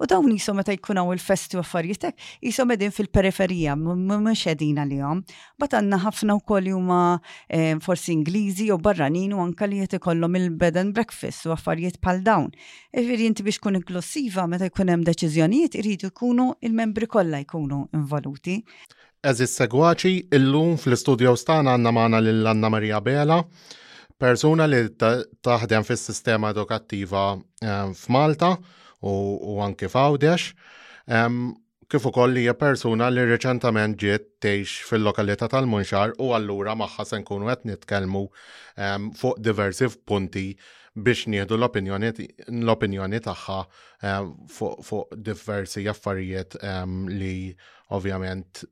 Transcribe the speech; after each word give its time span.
U 0.00 0.06
dawn 0.06 0.30
jisom 0.30 0.56
meta 0.60 0.72
jkunaw 0.72 1.08
il-festi 1.10 1.56
u 1.58 1.60
affarijietek, 1.60 2.14
jisom 2.44 2.70
edin 2.70 2.92
fil-periferija, 2.94 3.72
mux 3.78 4.44
edin 4.52 4.78
għal-jom. 4.78 5.22
Bat 5.58 5.74
għanna 5.80 5.98
ħafna 6.04 6.36
u 6.38 6.42
koll 6.46 6.70
juma 6.70 6.98
eh, 7.50 7.74
forsi 7.82 8.12
Ingliżi 8.14 8.68
u 8.70 8.78
barranin 8.82 9.34
u 9.34 9.42
anka 9.42 9.66
li 9.66 9.80
jete 9.82 9.98
kollom 9.98 10.36
il-bed 10.38 10.76
and 10.78 10.94
breakfast 10.94 11.46
u 11.50 11.56
affarijiet 11.56 11.98
pal 12.00 12.22
dawn. 12.22 12.46
Ifiri 12.94 13.26
jinti 13.26 13.42
biex 13.46 13.58
kun 13.62 13.80
inklusiva 13.80 14.46
meta 14.46 14.70
jkunem 14.70 15.02
deċizjonijiet, 15.08 15.74
irridu 15.82 16.10
kunu 16.14 16.52
il-membri 16.62 17.10
kollha 17.10 17.42
jkunu 17.42 17.88
involuti. 17.98 18.60
Eżis 19.26 19.58
segwaċi, 19.58 20.28
illum 20.38 20.76
fl-studio 20.78 21.34
stana 21.36 21.74
għanna 21.74 21.92
maħna 21.96 22.22
l-Anna 22.22 22.70
Maria 22.70 23.00
Bela, 23.02 23.40
persuna 24.18 24.70
li 24.70 24.84
taħdem 24.98 25.82
fis 25.84 26.06
sistema 26.12 26.54
edukattiva 26.54 27.32
eh, 27.34 27.96
f'Malta 27.98 28.54
u 29.02 29.60
anke 29.60 29.88
fawdex. 29.88 30.54
Kif 31.88 32.04
ukoll 32.04 32.36
hija 32.36 32.52
persuna 32.54 33.08
li 33.08 33.22
riċentament 33.24 33.96
ġiet 33.96 34.26
tgħix 34.44 34.82
fil-lokalità 34.90 35.48
tal-Munxar 35.48 36.12
u 36.20 36.34
allura 36.36 36.74
magħha 36.76 37.06
se 37.08 37.20
nkunu 37.22 37.48
qed 37.48 37.64
nitkellmu 37.70 38.24
fuq 39.16 39.38
diversi 39.40 39.88
punti 40.04 40.50
biex 40.94 41.24
nieħdu 41.32 41.56
l-opinjoni 41.56 43.20
tagħha 43.24 43.58
fuq 44.52 45.14
diversi 45.16 45.86
affarijiet 45.88 46.58
li 47.08 47.54
ovvjament 47.96 48.64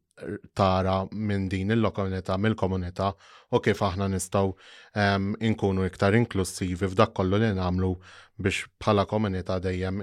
tara 0.56 1.02
minn 1.12 1.44
din 1.48 1.72
il-lokalità, 1.74 2.36
mill-komunità 2.40 3.08
u 3.52 3.60
kif 3.64 3.80
aħna 3.84 4.10
nistgħu 4.12 5.40
inkunu 5.48 5.88
iktar 5.88 6.12
inklusivi 6.20 6.84
f'dak 6.92 7.16
kollu 7.16 7.40
li 7.40 7.48
nagħmlu 7.56 7.90
biex 8.38 8.56
bħala 8.82 9.04
komunità 9.08 9.54
dejjem 9.64 10.00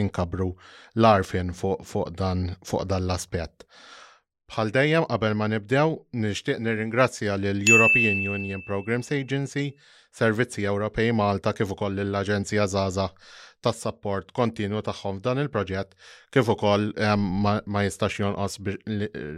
inkabru 0.00 0.48
l-arfin 0.98 1.50
fuq 1.60 2.10
dan 2.20 3.00
l-aspett. 3.06 3.66
Bħal 4.50 4.70
dejjem 4.76 5.08
qabel 5.10 5.34
ma 5.34 5.48
nibdew 5.50 5.96
nixtieq 6.24 6.60
nirringrazzja 6.62 7.38
l 7.38 7.54
European 7.72 8.20
Union 8.36 8.62
Programs 8.68 9.10
Agency, 9.16 9.72
Servizzi 10.14 10.66
Ewropej 10.70 11.10
Malta 11.16 11.52
kif 11.52 11.72
ukoll 11.74 11.98
l-Aġenzija 12.04 12.68
Zaza 12.70 13.08
tas-support 13.64 14.28
kontinu 14.36 14.82
tagħhom 14.84 15.18
f'dan 15.18 15.40
il-proġett 15.40 15.96
kif 16.36 16.50
ukoll 16.52 16.90
ma 17.40 17.82
jistax 17.86 18.20
jonqos 18.20 18.58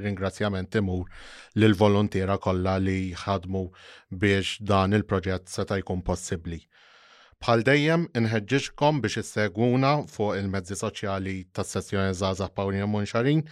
ringrazzjament 0.03 0.77
imur 0.83 1.07
lil 1.55 1.79
volontiera 1.79 2.37
kollha 2.43 2.75
li 2.83 3.15
ħadmu 3.23 3.63
biex 4.11 4.59
dan 4.73 4.93
il-proġett 4.99 5.47
seta' 5.55 5.79
jkun 5.81 6.03
possibbli. 6.03 6.59
Bħal 7.45 7.63
dejjem 7.67 8.05
inħeġġiġkom 8.19 9.01
biex 9.07 9.19
issegwuna 9.23 9.89
fuq 10.13 10.37
il-mezzi 10.41 10.77
soċjali 10.83 11.35
tas 11.59 11.75
sessjoni 11.77 12.15
Zaza 12.21 12.47
Paulina 12.61 12.87
Munxarin 12.93 13.43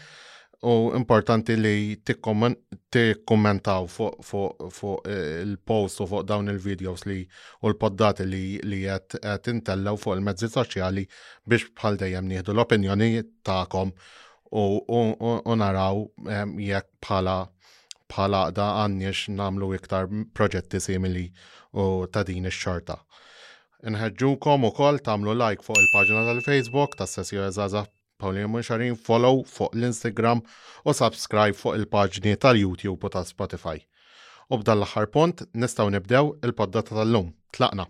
u 0.70 0.74
importanti 0.98 1.56
li 1.58 1.74
tikkumentaw 2.10 3.88
fuq 3.90 4.62
eh, 4.64 5.42
il-post 5.42 6.00
u 6.00 6.06
fuq 6.14 6.24
dawn 6.30 6.48
il-videos 6.54 7.04
li 7.10 7.18
u 7.60 7.72
l-poddati 7.74 8.24
li 8.30 8.42
qed 8.86 9.50
intellaw 9.54 10.00
fuq 10.06 10.16
il-mezzi 10.16 10.48
soċjali 10.56 11.04
biex 11.52 11.68
bħal 11.76 12.00
dejjem 12.04 12.30
nieħdu 12.32 12.54
l-opinjoni 12.56 13.10
tagħkom 13.50 13.92
u 14.64 15.58
naraw 15.60 16.02
ehm, 16.38 16.56
jekk 16.70 16.88
bħala 17.04 17.36
bħala 18.08 18.48
da 18.60 18.70
għanniex 18.80 19.28
namlu 19.36 19.74
iktar 19.76 20.08
proġetti 20.38 20.80
simili 20.80 21.28
u 21.74 21.88
ta' 22.08 22.22
din 22.28 22.48
ix-xorta. 22.48 23.02
Inħedġukom 23.84 24.62
u 24.64 24.68
koll 24.72 24.96
tamlu 25.04 25.34
like 25.36 25.60
fuq 25.60 25.76
il-pagġina 25.76 26.20
tal-Facebook 26.24 26.94
ta' 26.96 27.04
Sessio 27.04 27.42
Ezaza 27.44 27.82
Paulina 28.16 28.48
Munxarin, 28.48 28.94
follow 28.96 29.42
fuq 29.44 29.74
l-Instagram 29.76 30.40
u 30.88 30.92
subscribe 30.96 31.52
fuq 31.52 31.74
il-pagġni 31.76 32.32
tal-YouTube 32.40 32.96
u 32.96 33.10
ta' 33.12 33.20
spotify 33.28 33.76
U 34.48 34.56
b'dan 34.62 34.80
l-aħħar 34.80 35.10
punt 35.12 35.42
nistgħu 35.56 35.90
nibdew 35.92 36.30
il-poddata 36.48 36.96
tal-lum. 36.96 37.28
Tlaqna. 37.56 37.84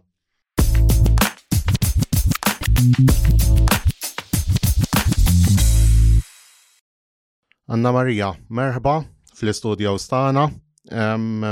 Anna 7.75 7.93
Marija, 7.97 8.31
merħba 8.55 8.95
fl-istudio 9.37 9.95
stana. 10.03 10.47
Um, 10.95 11.47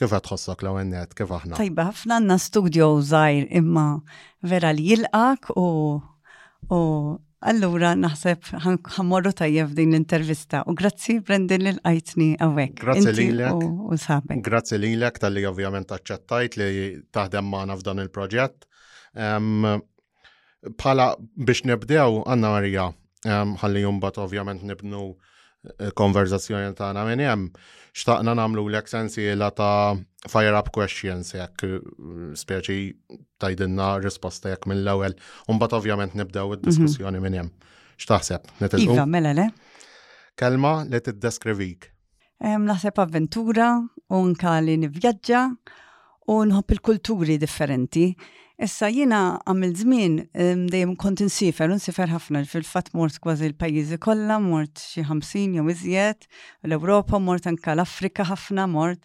Kif 0.00 0.14
għatħossok 0.16 0.62
la 0.64 0.70
għennet, 0.80 1.10
kif 1.18 1.32
aħna? 1.36 1.56
Tajba, 1.60 1.84
ħafna 1.90 2.16
għanna 2.22 2.36
studio 2.40 2.86
zaħir 3.04 3.50
imma 3.60 3.86
vera 4.48 4.70
li 4.72 4.86
jilqak 4.88 5.50
u 5.60 5.64
allura 7.50 7.90
naħseb 7.96 8.48
ħammorru 8.96 9.32
tajjeb 9.36 9.70
din 9.76 9.92
l-intervista 9.92 10.62
u 10.68 10.74
grazzi 10.76 11.18
Brendan 11.20 11.64
li 11.66 11.72
l-għajtni 11.74 12.30
għawek. 12.46 12.74
Grazzi 12.80 13.14
li 13.18 13.28
l-ek. 13.34 13.60
U 13.68 14.00
sabek. 14.00 14.40
Grazzi 14.48 14.78
li 14.80 14.94
l-ek 14.96 15.20
tal-li 15.20 15.44
ovvjament 15.50 15.88
taċċettajt 15.92 16.56
li 16.60 16.70
taħdem 17.20 17.50
maħna 17.52 17.76
f'dan 17.82 18.00
il-proġett. 18.06 18.64
Pala 20.80 21.10
biex 21.50 21.64
nibdew, 21.68 22.22
għanna 22.24 22.54
għarija, 22.56 22.88
ħalli 23.64 23.84
jumbat 23.84 24.16
ovvjament 24.24 24.64
nibnu 24.72 25.06
eh, 25.12 25.90
konverzazzjoni 25.96 26.72
tagħna 26.78 27.04
minn 27.12 27.24
hemm 27.28 27.46
xtaqna 27.94 28.34
namlu 28.36 28.66
l 28.70 28.76
sensiela 28.86 29.50
ta' 29.50 29.96
fire 30.28 30.54
up 30.56 30.70
questions 30.74 31.34
jekk 31.34 31.64
eh, 31.66 31.80
speċi 32.34 32.78
tajdinna 33.40 33.98
risposta 34.04 34.52
jekk 34.52 34.68
mill 34.70 34.86
ewwel 34.94 35.16
Umbat 35.50 35.72
ovvjament 35.78 36.14
nibdew 36.14 36.54
id-diskussjoni 36.56 37.16
mhm. 37.16 37.24
minn 37.24 37.38
hemm. 37.38 37.52
X'taħseb? 38.00 38.46
Iva, 38.80 39.04
mela 39.04 39.32
le. 39.36 39.50
Kelma 40.40 40.86
li 40.88 41.00
tiddeskrivik. 41.04 41.90
Naħseb 42.40 42.96
avventura, 43.02 43.66
unka 44.16 44.54
li 44.64 44.78
nivvjaġġa 44.80 45.42
u 46.32 46.36
nħobb 46.48 46.72
il-kulturi 46.78 47.36
differenti. 47.42 48.06
Issa 48.60 48.90
jina 48.92 49.18
għamil 49.48 49.70
żmien 49.80 50.16
ehm, 50.36 50.66
dejjem 50.68 50.90
kont 51.00 51.22
insifer, 51.24 51.72
insifer 51.72 52.10
ħafna 52.12 52.42
fil-fatt 52.44 52.90
mort 52.92 53.16
kważi 53.24 53.46
l-pajjiżi 53.48 53.96
kollha, 54.04 54.36
mort 54.44 54.82
xi 54.84 55.06
ħamsin 55.08 55.54
jew 55.56 55.64
iżjed, 55.72 56.26
l-Ewropa, 56.68 57.16
mort 57.24 57.48
anka 57.48 57.72
l-Afrika 57.72 58.26
ħafna, 58.28 58.66
mort 58.68 59.00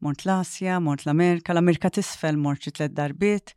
mort 0.00 0.22
l-Asja, 0.24 0.78
mort 0.80 1.02
l-Amerika, 1.04 1.52
l-Amerika 1.52 1.90
tisfel 1.92 2.38
mort 2.40 2.62
xi 2.64 2.70
tliet 2.78 2.94
darbiet 2.96 3.54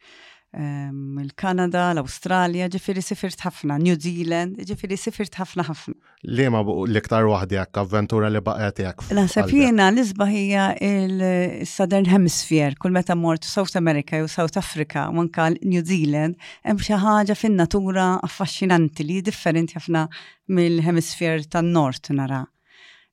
il-Kanada, 0.54 1.88
l-Australia, 1.96 2.68
ġifiri 2.70 3.02
sifirt 3.02 3.42
ħafna, 3.42 3.78
New 3.82 3.96
Zealand, 3.98 4.60
ġifiri 4.68 4.98
sifirt 5.02 5.34
ħafna 5.40 5.64
ħafna. 5.66 5.96
Li 6.30 6.46
ma 6.48 6.62
buq 6.64 6.86
l-iktar 6.92 7.26
wahdi 7.28 7.58
għak, 7.60 7.80
avventura 7.82 8.30
li 8.32 8.38
baqet 8.46 8.84
għak? 8.86 9.08
Naħseb 9.18 9.50
jena 9.54 9.88
l-izba 9.92 10.28
il-Southern 10.30 12.06
Hemisphere, 12.14 12.78
kull 12.80 12.94
meta 12.96 13.18
mort 13.18 13.44
South 13.50 13.74
America 13.80 14.22
u 14.22 14.30
South 14.30 14.58
Africa, 14.62 15.10
u 15.12 15.24
anka 15.26 15.50
New 15.64 15.82
Zealand, 15.84 16.38
hemm 16.64 16.80
xi 16.86 17.00
ħaġa 17.02 17.36
fin-natura 17.40 18.08
affaxxinanti 18.22 19.10
li 19.10 19.22
differenti 19.26 19.80
ħafna 19.82 20.06
mill-hemisfer 20.54 21.48
tan-nord 21.50 22.14
nara 22.14 22.46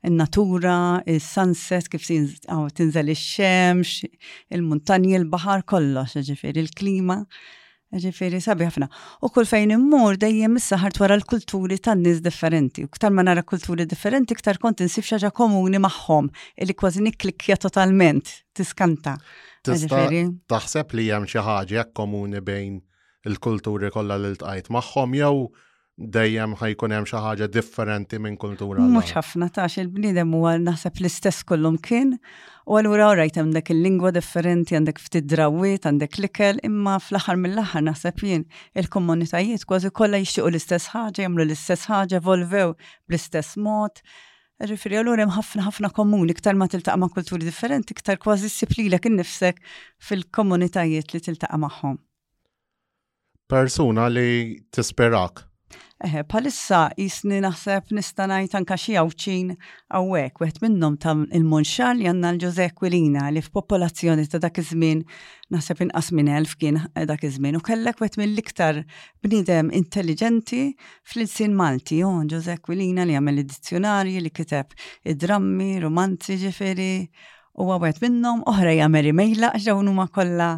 in-natura, 0.09 0.77
il-sunset, 1.11 1.89
kif 1.93 2.07
tinżel 2.79 3.11
ix-xemx, 3.15 4.11
il-muntanji, 4.57 5.17
il-bahar 5.21 5.65
kollox, 5.69 6.15
ġifiri, 6.29 6.63
il-klima. 6.67 7.21
Ġifiri, 8.01 8.39
sabi 8.39 8.69
ħafna. 8.69 8.87
U 9.27 9.33
kull 9.35 9.49
fejn 9.51 9.73
immur 9.75 10.15
dejjem 10.23 10.61
issaħart 10.61 11.01
wara 11.03 11.17
l-kulturi 11.19 11.81
tan 11.83 12.05
nies 12.05 12.21
differenti. 12.23 12.85
U 12.87 12.91
ktar 12.95 13.11
ma 13.11 13.25
nara 13.27 13.43
kulturi 13.43 13.83
differenti, 13.91 14.37
ktar 14.39 14.61
kont 14.63 14.79
insib 14.85 15.09
xaġa 15.09 15.33
komuni 15.35 15.81
magħhom, 15.83 16.29
illi 16.63 16.77
kważi 16.79 17.03
niklikja 17.07 17.59
totalment, 17.59 18.31
tiskanta. 18.55 19.17
Taħseb 19.67 20.95
li 20.97 21.09
hemm 21.11 21.27
xi 21.27 21.43
ħaġa 21.43 21.89
komuni 21.99 22.39
bejn 22.47 22.79
il-kulturi 23.27 23.91
kollha 23.93 24.21
li 24.23 24.31
ltqajt 24.37 24.71
magħhom 24.71 25.19
jew 25.19 25.49
dejjem 26.01 26.55
ħajkun 26.57 26.95
hemm 26.95 27.07
xi 27.07 27.17
ħaġa 27.21 27.47
differenti 27.53 28.19
minn 28.25 28.37
kultura. 28.41 28.81
Mhux 28.81 29.13
ħafna 29.19 29.51
tax 29.53 29.77
il-bniedem 29.83 30.33
huwa 30.35 30.55
naħseb 30.57 30.97
l-istess 31.03 31.45
kollum 31.45 31.77
kien 31.85 32.15
u 32.71 32.79
allura 32.81 33.11
rajt 33.19 33.37
hemm 33.41 33.53
dak 33.53 33.69
il-lingwa 33.75 34.11
differenti 34.17 34.75
għandek 34.79 34.99
ftit 35.03 35.29
drawiet 35.29 35.85
għandek 35.91 36.17
l-ikel 36.23 36.61
imma 36.65 36.97
fl-aħħar 37.05 37.37
mill-aħħar 37.43 37.85
naħseb 37.91 38.25
jien 38.25 38.47
il-komunitajiet 38.81 39.67
kważi 39.69 39.93
kollha 39.93 40.23
jixtiequ 40.23 40.49
l-istess 40.49 40.91
ħaġa, 40.95 41.21
jagħmlu 41.21 41.45
l-istess 41.45 41.89
ħaġa, 41.93 42.23
volvew 42.25 42.73
bl-istess 43.11 43.61
mod. 43.69 44.01
Rifri 44.65 44.97
allura 45.01 45.25
hemm 45.25 45.33
ħafna 45.37 45.65
ħafna 45.69 45.89
komuni, 45.97 46.33
iktar 46.37 46.57
ma 46.57 46.67
tiltaqa' 46.69 46.97
ma' 47.01 47.09
kulturi 47.13 47.45
differenti, 47.49 47.95
iktar 47.97 48.19
kważi 48.21 48.49
ssiplilek 48.53 49.09
innifsek 49.13 49.61
fil-komunitajiet 50.05 51.15
li 51.17 51.21
tiltaqa' 51.29 51.57
magħhom. 51.65 51.97
Persuna 53.51 54.09
li 54.13 54.61
tisperak 54.71 55.47
Eħe, 56.05 56.21
eh, 56.23 56.25
palissa 56.29 56.79
jisni 56.99 57.39
naħseb 57.45 57.93
nistanaj 57.95 58.49
anka 58.59 58.77
xie 58.81 58.97
għawċin 59.03 59.51
għawek, 59.95 60.41
għet 60.47 60.59
minnum 60.65 60.97
tam 60.99 61.23
il 61.31 61.45
li 61.47 62.05
janna 62.07 62.33
l-Ġose 62.35 62.67
Quilina 62.81 63.29
li 63.31 63.43
f'popolazzjoni 63.45 64.27
ta' 64.33 64.41
dak 64.43 64.59
iż-żmien 64.65 65.05
naħseb 65.55 65.83
inqas 65.87 66.11
minn 66.17 66.29
elf 66.35 66.57
kien 66.57 66.81
eh, 66.95 67.05
dak 67.07 67.23
iż-żmien 67.29 67.59
u 67.59 67.61
kellek 67.71 68.01
għet 68.03 68.17
minn 68.19 68.35
iktar 68.43 68.83
bniedem 69.23 69.71
intelligenti 69.71 70.75
fl-insin 71.05 71.55
Malti, 71.59 72.01
u 72.03 72.09
oh, 72.11 72.25
Ġose 72.25 72.57
Quilina 72.63 73.05
li 73.07 73.15
għamil 73.19 73.45
id-dizzjonarji 73.45 74.21
li 74.27 74.31
kiteb 74.41 74.73
id-drammi, 75.05 75.73
romanzi 75.87 76.41
ġifiri 76.43 76.93
u 77.61 77.69
għawet 77.77 78.01
minnom 78.03 78.41
oħra 78.49 78.73
jgħameri 78.79 79.13
mejla 79.23 79.53
ġawnu 79.61 79.93
ma 80.01 80.09
kolla 80.09 80.55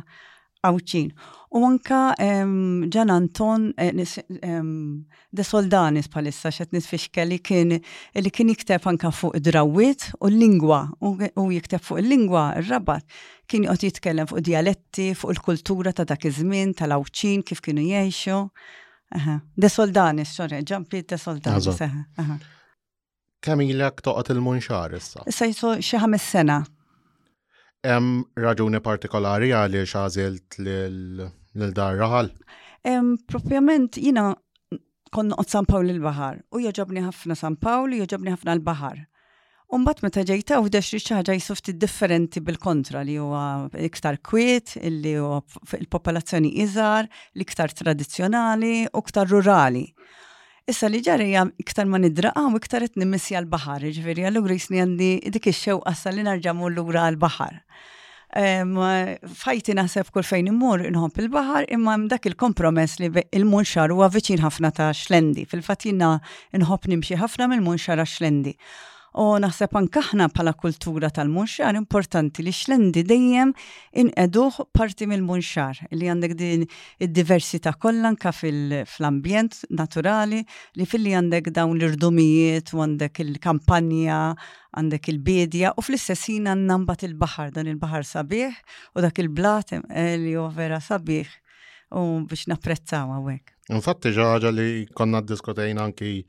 għawċin. 0.66 1.10
U 1.52 1.64
anka 1.68 1.98
ġan 2.16 3.10
Anton 3.12 3.64
eh, 3.76 3.90
de 3.92 5.44
Soldanis 5.44 6.08
palissa 6.08 6.50
xet 6.54 6.72
nisfixke 6.72 7.24
li 7.28 7.38
kien 7.44 7.74
li 7.76 8.30
kien 8.32 8.48
jikteb 8.52 8.86
anka 8.88 9.10
fuq 9.12 9.36
drawit 9.44 10.06
u 10.20 10.30
l-lingwa 10.30 10.78
u 11.02 11.46
jikteb 11.52 11.84
fuq 11.84 12.00
l 12.00 12.08
lingwa 12.08 12.46
ir-rabat 12.62 13.04
kien 13.50 13.66
jgħot 13.68 13.84
jitkellem 13.84 14.30
fuq 14.30 14.40
dialetti, 14.48 15.10
fuq 15.18 15.34
il-kultura 15.34 15.92
ta' 15.92 16.06
dak 16.08 16.24
iż-żmien 16.30 16.72
tal-awċin 16.78 17.44
kif 17.44 17.60
kienu 17.60 17.84
jgħixu. 17.84 18.38
De 19.60 19.68
Soldanis, 19.68 20.32
xorri, 20.38 20.62
ġampi 20.64 21.02
de 21.04 21.18
Soldanis. 21.20 21.68
Kamila 23.42 23.90
ktoqgħod 23.90 24.30
il-munxar 24.36 24.94
issa. 24.96 25.26
Issa 25.28 25.50
jisu 25.50 25.74
xi 25.84 26.00
ħames 26.00 26.30
sena 26.32 26.62
Hemm 27.82 28.22
raġuni 28.38 28.78
partikolari 28.80 29.48
għaliex 29.50 29.94
għażilt 29.98 30.56
lil 30.62 31.72
dar 31.74 31.96
raħal? 31.98 32.28
Propjament 33.28 33.98
jina 33.98 34.28
konna 35.12 35.34
qod 35.38 35.50
San 35.50 35.66
Pawl 35.66 35.90
il-Bahar 35.90 36.38
u 36.54 36.62
joġobni 36.62 37.02
ħafna 37.02 37.34
San 37.36 37.56
Pawl, 37.58 37.96
joġobni 37.98 38.30
ħafna 38.36 38.54
l-Bahar. 38.60 39.00
Umbat 39.72 40.02
meta 40.06 40.22
ġejta 40.28 40.60
u 40.62 40.68
dex 40.70 40.94
ħaġa 41.10 41.34
jisufti 41.34 41.74
differenti 41.74 42.42
bil-kontra 42.44 43.02
li 43.02 43.16
huwa 43.18 43.42
iktar 43.88 44.20
kwiet, 44.22 44.76
li 44.84 45.16
huwa 45.18 45.40
il-popolazzjoni 45.80 46.52
iżar, 46.62 47.08
l-iktar 47.34 47.74
tradizzjonali 47.74 48.74
u 48.92 49.02
iktar 49.02 49.26
rurali. 49.26 49.86
Issa 50.70 50.86
li 50.86 51.00
ġarija 51.02 51.46
iktar 51.58 51.88
ma 51.90 51.98
nidraqa 51.98 52.42
u 52.46 52.58
iktar 52.60 52.84
et 52.86 52.94
nimmissja 53.00 53.40
l-baħar, 53.42 53.82
ġifieri 53.96 54.28
allura 54.28 54.54
jisni 54.54 54.78
għandi 54.78 55.08
dik 55.34 55.48
ix 55.50 55.64
għassa 55.74 56.12
li 56.14 56.22
narġamu 56.26 56.68
lura 56.74 57.08
għal 57.08 57.18
baħar 57.24 57.62
Fajti 59.42 59.74
naħseb 59.76 60.08
kull 60.12 60.24
fejn 60.28 60.46
immur 60.52 60.80
inħobb 60.88 61.18
il-baħar 61.24 61.66
imma 61.76 61.96
dak 62.12 62.30
il-kompromess 62.30 63.02
li 63.02 63.10
il-munxar 63.34 63.90
huwa 63.92 64.06
viċin 64.14 64.40
ħafna 64.44 64.70
ta' 64.76 64.86
xlendi. 64.96 65.44
fil 65.50 65.60
fatina 65.66 66.14
jiena 66.16 66.62
inħobb 66.62 66.88
nimxi 66.94 67.18
ħafna 67.20 67.50
mill-munxar 67.52 67.98
għax 68.00 68.16
xlendi. 68.22 68.54
U 69.12 69.26
naħseb 69.44 69.74
ankaħna 69.76 70.26
bħala 70.32 70.52
kultura 70.56 71.10
tal-munxar 71.12 71.76
importanti 71.76 72.42
li 72.46 72.52
xlendi 72.52 73.02
dejjem 73.04 73.50
inqeduh 74.06 74.56
parti 74.72 75.04
mill-munxar 75.10 75.82
li 75.92 76.08
għandek 76.08 76.34
din 76.38 76.64
id-diversità 76.96 77.74
kollha 77.76 78.08
anka 78.08 78.32
fil-ambjent 78.32 79.58
naturali 79.76 80.40
li 80.80 80.86
fil-li 80.88 81.12
għandek 81.18 81.50
dawn 81.52 81.76
l-irdumijiet 81.76 82.72
u 82.72 82.80
għandek 82.86 83.20
il-kampanja 83.26 84.20
għandek 84.80 85.10
il-bedja 85.12 85.74
u 85.76 85.84
fl-istessin 85.84 86.48
għannambat 86.54 87.04
il-bahar 87.10 87.52
dan 87.52 87.68
il-bahar 87.68 88.08
sabiħ 88.08 88.54
u 88.96 89.04
dak 89.04 89.20
il-blat 89.26 89.74
eh, 89.76 90.16
li 90.16 90.32
u 90.40 90.46
vera 90.56 90.80
sabiħ 90.80 91.36
u 92.00 92.06
biex 92.24 92.48
napprezzaw 92.48 93.12
għawek. 93.18 93.52
Infatti 93.76 94.14
ġaġa 94.16 94.54
li 94.56 94.66
konna 94.96 95.20
diskutejna 95.20 95.84
anki 95.84 96.22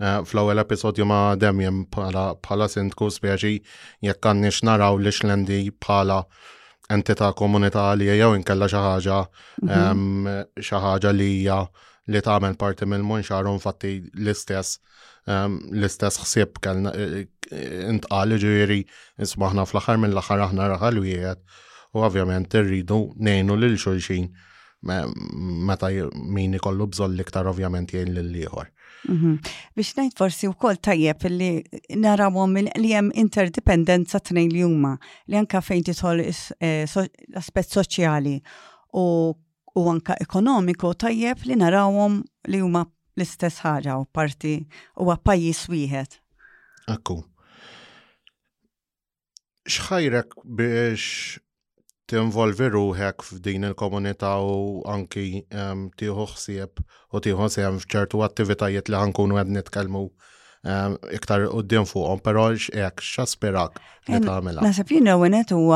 Eh, 0.00 0.22
fl-ewwel 0.30 0.60
episodju 0.62 1.02
ma' 1.10 1.34
Demjem 1.34 1.78
bħala 1.94 2.66
sindku 2.70 3.08
speċi 3.10 3.56
jekk 4.06 4.28
għandniex 4.30 4.60
naraw 4.68 4.94
li 5.02 5.10
xlendi 5.10 5.56
bħala 5.84 6.20
entità 6.96 7.32
komunità 7.34 7.88
li 7.98 8.06
jew 8.06 8.28
inkella 8.38 8.68
xi 8.70 8.78
ħaġa 8.84 9.16
mhm. 9.64 10.52
xi 10.62 10.78
ħaġa 10.84 11.12
li 11.16 11.26
hija 11.40 11.56
li 12.14 12.22
tagħmel 12.28 12.54
parti 12.62 12.86
mill-munxar 12.92 13.50
infatti 13.50 13.96
l-istess 14.12 14.78
l-istess 15.28 16.22
ħsieb 16.28 16.62
kellna 16.62 16.94
eh, 16.94 17.26
eh, 17.50 17.90
intqal 17.90 18.38
ġieri 18.38 18.84
ismaħna 19.26 19.66
fl-aħħar 19.66 19.98
mill-aħħar 20.04 20.46
aħna 20.46 20.70
raħal 20.76 21.02
wieħed 21.02 21.44
u 21.98 22.06
ovvjament 22.06 22.54
irridu 22.62 23.02
nejnu 23.18 23.58
lil 23.64 23.74
xulxin 23.74 24.30
meta 24.78 25.90
min 26.38 26.54
ikollu 26.62 26.86
bżonn 26.94 27.18
l-iktar 27.18 27.50
ovvjament 27.50 27.98
jgħin 27.98 28.14
lil 28.22 28.44
ieħor. 28.46 28.68
Mhm. 29.06 29.38
Biex 29.76 29.94
najt 29.96 30.16
forsi 30.18 30.48
u 30.48 30.52
kol 30.58 30.76
tajjeb 30.82 31.22
li 31.30 31.50
narawom 32.00 32.54
li 32.78 32.88
jem 32.90 33.10
interdependenza 33.14 34.18
t 34.18 34.34
li 34.34 34.46
juma 34.58 34.96
li 35.26 35.38
anka 35.38 35.60
fejn 35.62 35.84
titħol 35.86 36.24
eh, 36.24 36.98
aspet 37.36 37.68
soċjali 37.76 38.38
u 38.98 39.82
anka 39.90 40.16
ekonomiku 40.20 40.94
tajjeb 40.94 41.44
li 41.46 41.54
narawom 41.60 42.22
li 42.50 42.58
juma 42.64 42.86
l-istess 43.16 43.62
ħaġa 43.64 44.00
u 44.00 44.06
parti 44.12 44.56
u 44.98 45.06
pajis 45.24 45.68
wieħed. 45.70 46.18
Akku. 46.88 47.22
Xħajrak 49.68 50.34
biex 50.44 51.38
tinvolvi 52.12 52.68
ruħek 52.74 53.24
f'din 53.26 53.66
il-komunità 53.68 54.30
u 54.52 54.54
anki 54.94 55.24
ehm, 55.42 55.84
tieħu 56.02 56.24
ħsieb 56.32 56.82
u 57.18 57.22
tieħu 57.28 57.48
sehem 57.56 57.80
f'ċertu 57.84 58.24
attivitajiet 58.30 58.88
li 58.94 59.00
ħankunu 59.02 59.36
qed 59.42 59.56
nitkellmu 59.58 60.04
Um, 60.66 60.96
iktar 61.14 61.44
u 61.46 61.62
d-din 61.62 61.84
fuqom, 61.86 62.18
pero 62.18 62.48
xek 62.58 62.98
xaspirak 62.98 63.76
li 64.10 64.18
tamela. 64.24 64.58
Nasab 64.58 64.88
jina 64.90 65.14
għenet 65.14 65.52
u 65.54 65.70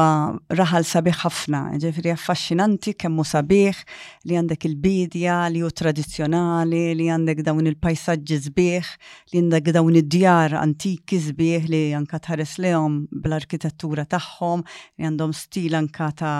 raħal 0.58 0.82
sabiħ 0.88 1.20
ħafna, 1.20 1.60
ġifri 1.78 2.10
affaxxinanti 2.10 2.96
kemmu 2.98 3.22
sabiħ 3.22 3.78
li 4.26 4.34
għandek 4.40 4.66
il-bidja, 4.72 5.36
li 5.54 5.62
u 5.62 5.70
tradizjonali, 5.70 6.82
li 6.98 7.06
għandek 7.14 7.44
dawn 7.46 7.70
il-pajsaġġi 7.70 8.38
zbiħ, 8.48 8.90
li 9.30 9.38
għandek 9.44 9.70
dawn 9.78 10.00
id-djar 10.02 10.58
antiki 10.64 11.20
zbiħ 11.30 11.70
li 11.70 11.82
għanka 12.00 12.18
tħares 12.26 12.58
lehom 12.66 12.98
bl-arkitettura 13.14 14.02
tagħhom, 14.16 14.66
li 14.98 15.06
għandhom 15.12 15.30
stil 15.44 15.78
anka 15.78 16.10
ta' 16.10 16.36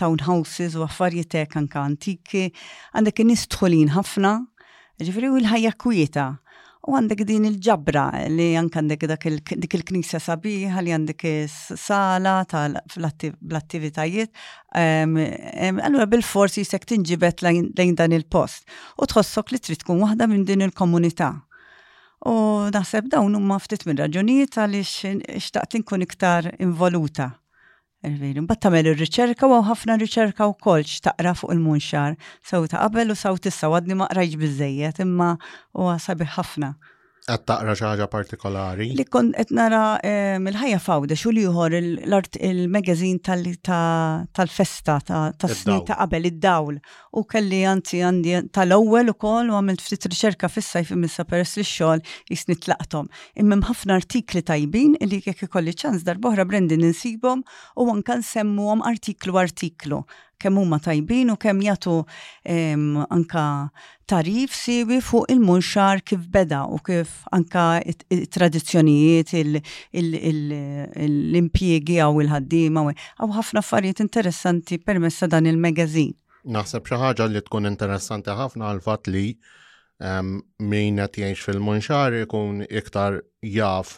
townhouses 0.00 0.78
u 0.80 0.86
għaffarietek 0.88 1.60
anka 1.60 1.84
antiki, 1.92 2.48
għandek 2.96 3.20
in 3.26 3.92
ħafna, 3.92 4.32
ġifri 5.02 5.28
u 5.28 5.36
l-ħajja 5.44 5.76
kwieta 5.76 6.26
U 6.82 6.96
għandek 6.98 7.20
din 7.22 7.44
il-ġabra 7.46 8.02
li 8.26 8.48
għandek 8.58 9.04
dik 9.06 9.74
il-knisja 9.78 10.18
sabiħa 10.18 10.80
li 10.82 10.90
għandek 10.90 11.24
sala 11.78 12.40
tal-attivitajiet. 12.50 14.32
Ehm, 14.74 15.14
ehm, 15.20 15.78
allura 15.86 16.08
bil-forsi 16.10 16.64
jisek 16.64 16.88
tinġibet 16.90 17.44
lejn 17.46 17.94
dan 17.94 18.16
il-post. 18.18 18.66
U 18.98 19.06
tħossok 19.06 19.54
li 19.54 19.62
trid 19.62 19.84
tkun 19.84 20.02
waħda 20.02 20.26
minn 20.32 20.42
din 20.44 20.66
il-komunità. 20.66 21.30
U 22.26 22.34
naħseb 22.74 23.06
dawn 23.14 23.38
huma 23.38 23.60
ftit 23.62 23.86
minn 23.86 24.02
raġunijiet 24.02 24.58
għaliex 24.64 25.14
xtaqt 25.46 25.78
inkun 25.78 26.02
iktar 26.02 26.50
involuta. 26.58 27.30
Bat 28.04 28.58
tamel 28.64 28.88
il-riċerka 28.90 29.46
u 29.52 29.58
ħafna 29.66 29.94
riċerka 30.02 30.48
u 30.52 30.56
kolċ 30.66 31.04
taqra 31.06 31.34
fuq 31.40 31.52
il-munxar. 31.54 32.16
Sew 32.42 32.66
ta' 32.72 32.82
qabel 32.82 33.14
u 33.14 33.14
sew 33.20 33.38
tissa 33.44 33.70
għadni 33.70 33.94
ma' 34.00 34.10
rajġ 34.18 34.34
bizzejiet 34.42 34.98
imma 35.06 35.30
u 35.78 35.86
għasabi 35.94 36.26
ħafna. 36.34 36.72
Qed 37.22 37.44
taqra 37.46 37.74
xi 37.78 37.84
ħaġa 37.86 38.06
partikolari. 38.10 38.88
Li 38.98 39.04
kon 39.06 39.28
qed 39.38 39.52
nara 39.54 39.80
eh, 40.02 40.38
mill-ħajja 40.42 40.78
fawda 40.82 41.14
xu 41.14 41.30
ieħor 41.38 41.76
l-art 41.78 42.34
il-magazin 42.50 43.20
tal-festa 43.22 44.96
ta' 45.06 45.50
snin 45.54 45.84
ta' 45.86 45.98
qabel 46.02 46.26
id-dawl. 46.32 46.80
U 47.14 47.22
kelli 47.30 47.60
għanti 47.70 48.00
għandi 48.02 48.34
tal-ewwel 48.58 49.12
ukoll 49.14 49.54
u 49.54 49.54
għamilt 49.60 49.86
ftit 49.86 50.10
riċerka 50.10 50.50
fis-sajf 50.50 50.90
imissa 50.98 51.22
peress 51.30 51.60
li 51.60 51.66
xol 51.68 52.02
xogħol 52.02 52.34
jisni 52.34 52.58
tlaqtom. 52.66 53.06
Immem 53.38 53.62
ħafna 53.70 54.00
artikli 54.02 54.42
tajbin 54.50 54.98
li 55.06 55.22
jekk 55.22 55.46
ikolli 55.46 55.76
ċans 55.78 56.02
darb'oħra 56.02 56.42
Brendin 56.50 56.82
insibhom 56.90 57.46
u 57.78 57.86
anke 57.94 58.18
nsemmuhom 58.18 58.82
artiklu 58.94 59.38
artiklu 59.38 60.02
kemm 60.42 60.56
huma 60.58 60.78
tajbin 60.84 61.28
u 61.32 61.34
kemm 61.42 61.60
jagħtu 61.66 61.92
anka 63.16 63.42
tarif 64.10 64.50
siwi 64.58 64.98
fuq 65.06 65.28
il-munxar 65.34 65.96
kif 66.10 66.22
beda 66.34 66.60
u 66.66 66.78
kif 66.86 67.08
anka 67.38 67.64
tradizzjonijiet 68.36 69.28
l-impjiegi 69.42 72.00
għaw 72.02 72.14
il-ħaddima 72.24 72.80
għaw 72.90 73.30
ħafna 73.38 73.58
affarijiet 73.64 73.98
interessanti 74.06 74.74
permessa 74.90 75.24
dan 75.32 75.44
il-magazin. 75.52 76.12
Naħseb 76.56 76.82
xi 76.90 76.96
ħaġa 77.06 77.24
li 77.36 77.42
tkun 77.46 77.70
interessanti 77.70 78.30
ħafna 78.34 78.62
għal 78.72 78.82
fatt 78.88 79.04
li 79.14 79.28
min 80.66 80.96
qed 81.06 81.14
jgħix 81.24 81.40
fil-munxar 81.46 82.10
ikun 82.24 82.52
iktar 82.66 83.12
jaf 83.58 83.88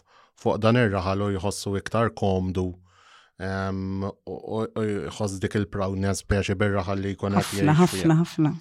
fuq 0.43 0.57
dan 0.61 0.77
ir-raħal 0.85 1.21
u 1.25 1.27
jħossu 1.39 1.69
iktar 1.81 2.07
komdu 2.19 2.69
uħoz 3.43 5.41
dik 5.43 5.57
il-proudness 5.59 6.21
biex 6.29 6.51
birraħa 6.57 6.95
li 7.01 7.15
jkun 7.17 7.35
Ħafna, 7.35 7.73
ħafna, 7.75 8.15
ħafna. 8.23 8.53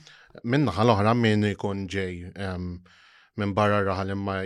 Minna 0.50 0.72
ħal-oħra 0.74 1.14
minn 1.14 1.44
jkun 1.54 1.84
ġej 1.88 2.26
minn 3.38 3.54
barra 3.54 3.84
raħal 3.86 4.10
imma 4.16 4.40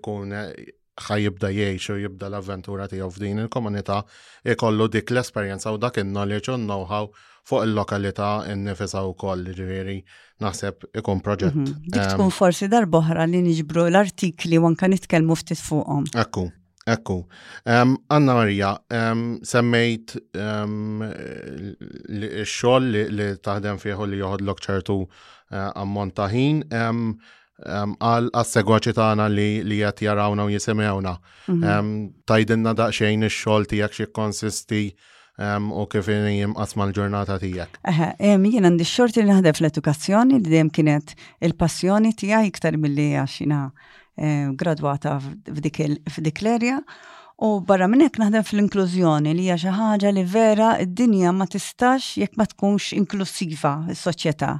jkun 0.00 0.32
eh, 0.32 0.52
ħaj 0.98 1.20
jibda 1.26 1.50
jgħix 1.52 1.88
u 1.92 1.94
jibda 2.06 2.28
l-avventura 2.32 2.86
tiegħu 2.90 3.10
f'din 3.12 3.38
il-komunità 3.44 4.02
ikollu 4.48 4.88
dik 4.96 5.10
l-esperjenza 5.12 5.72
u 5.72 5.76
dak 5.84 5.98
il-knowledge 6.00 6.52
u 6.52 6.56
know-how 6.64 7.10
fuq 7.44 7.62
il-lokalità 7.68 8.32
innifisa 8.52 9.02
u 9.04 9.12
koll 9.20 9.44
ġifieri 9.52 10.00
naħseb 10.40 10.74
ikun 11.02 11.20
proġett. 11.24 11.54
Mhm. 11.54 11.64
Dik 11.92 12.08
tkun 12.14 12.30
forsi 12.32 12.66
darboħra 12.72 13.26
li 13.28 13.40
niġbru 13.50 13.84
l-artikli 13.92 14.56
u 14.58 14.64
anka 14.72 14.88
nitkellmu 14.88 15.34
ftit 15.42 15.58
fuqhom. 15.60 16.04
Ekku. 16.16 16.48
Ekku. 16.88 17.22
Anna 18.10 18.34
Marija, 18.34 18.76
semmejt 19.44 20.16
xoll 22.56 22.88
li 23.18 23.26
taħdem 23.44 23.80
fieħu 23.82 24.06
li 24.08 24.18
joħodlok 24.20 24.62
ċertu 24.64 24.96
eh, 25.04 25.68
ammont 25.78 26.14
ta' 26.16 26.28
ħin 26.32 26.62
għal 27.58 28.28
għas-segwaċi 28.28 28.94
tagħna 28.98 29.26
li 29.34 29.48
qed 29.82 30.02
jarawna 30.06 30.46
u 30.46 30.50
jisimgħuna. 30.56 31.14
Mhm. 31.54 31.92
Tajdinna 32.30 32.74
daqsxejn 32.82 33.26
ix-xogħol 33.28 33.70
tiegħek 33.74 33.96
xi 34.00 34.06
konsisti 34.16 34.82
u 35.78 35.84
kif 35.92 36.06
jimqas 36.14 36.76
l 36.78 36.94
ġurnata 36.96 37.40
tiegħek. 37.42 37.80
Eħe, 37.92 38.08
jien 38.20 38.66
għandi 38.70 38.86
xorti 38.88 39.22
li 39.26 39.32
naħdef 39.34 39.58
fl-edukazzjoni 39.60 40.38
li 40.40 40.48
dejjem 40.52 40.70
kienet 40.78 41.14
il-passjoni 41.48 42.14
tiegħi 42.22 42.52
iktar 42.54 42.78
milli 42.80 43.12
għaxina 43.24 43.66
Eh, 44.18 44.50
gradwata 44.58 45.20
f'dik 45.22 46.40
l-erja. 46.42 46.80
U 47.38 47.60
barra 47.62 47.86
minn 47.86 48.02
hekk 48.02 48.16
naħdem 48.18 48.42
fl-inklużjoni 48.46 49.30
li 49.30 49.44
hija 49.46 49.56
xi 49.62 49.74
ħaġa 49.76 50.10
li 50.14 50.24
vera 50.26 50.70
id-dinja 50.82 51.30
ma 51.30 51.46
tistax 51.46 52.16
jekk 52.18 52.34
ma 52.40 52.48
tkunx 52.50 52.90
inklusiva 52.98 53.74
s-soċjetà. 53.94 54.56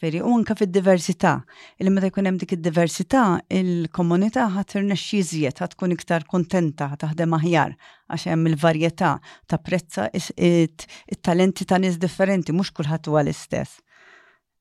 Veri, 0.00 0.20
u 0.22 0.30
anka 0.36 0.54
fid-diversità. 0.56 1.32
Illi 1.80 1.90
meta 1.92 2.06
jkun 2.08 2.30
hemm 2.30 2.38
dik 2.40 2.54
id-diversità, 2.54 3.24
il-komunità 3.52 4.46
ħadd 4.54 4.94
xiżjed, 4.94 5.58
ħad 5.60 5.74
tkun 5.74 5.92
iktar 5.98 6.24
kontenta, 6.30 6.92
taħdem 7.02 7.34
aħjar, 7.40 7.74
għax 8.14 8.30
hemm 8.30 8.52
il-varjetà, 8.54 9.10
tapprezza 9.50 10.06
it-talenti 10.14 11.66
ta' 11.68 11.82
nies 11.82 11.98
differenti, 12.00 12.54
mhux 12.54 12.70
kulħadd 12.78 13.10
huwa 13.10 13.26
l-istess. 13.26 13.82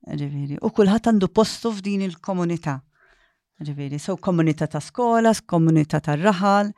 Ġifieri, 0.10 0.58
u 0.60 0.74
kulħadd 0.74 1.14
għandu 1.14 1.30
postu 1.32 1.70
f'din 1.72 2.04
il-komunità. 2.10 2.80
Ġifiri, 3.60 4.00
so 4.00 4.16
komunità 4.16 4.68
ta' 4.72 4.80
skola, 4.80 5.34
komunità 5.44 6.00
ta' 6.00 6.16
raħal, 6.16 6.70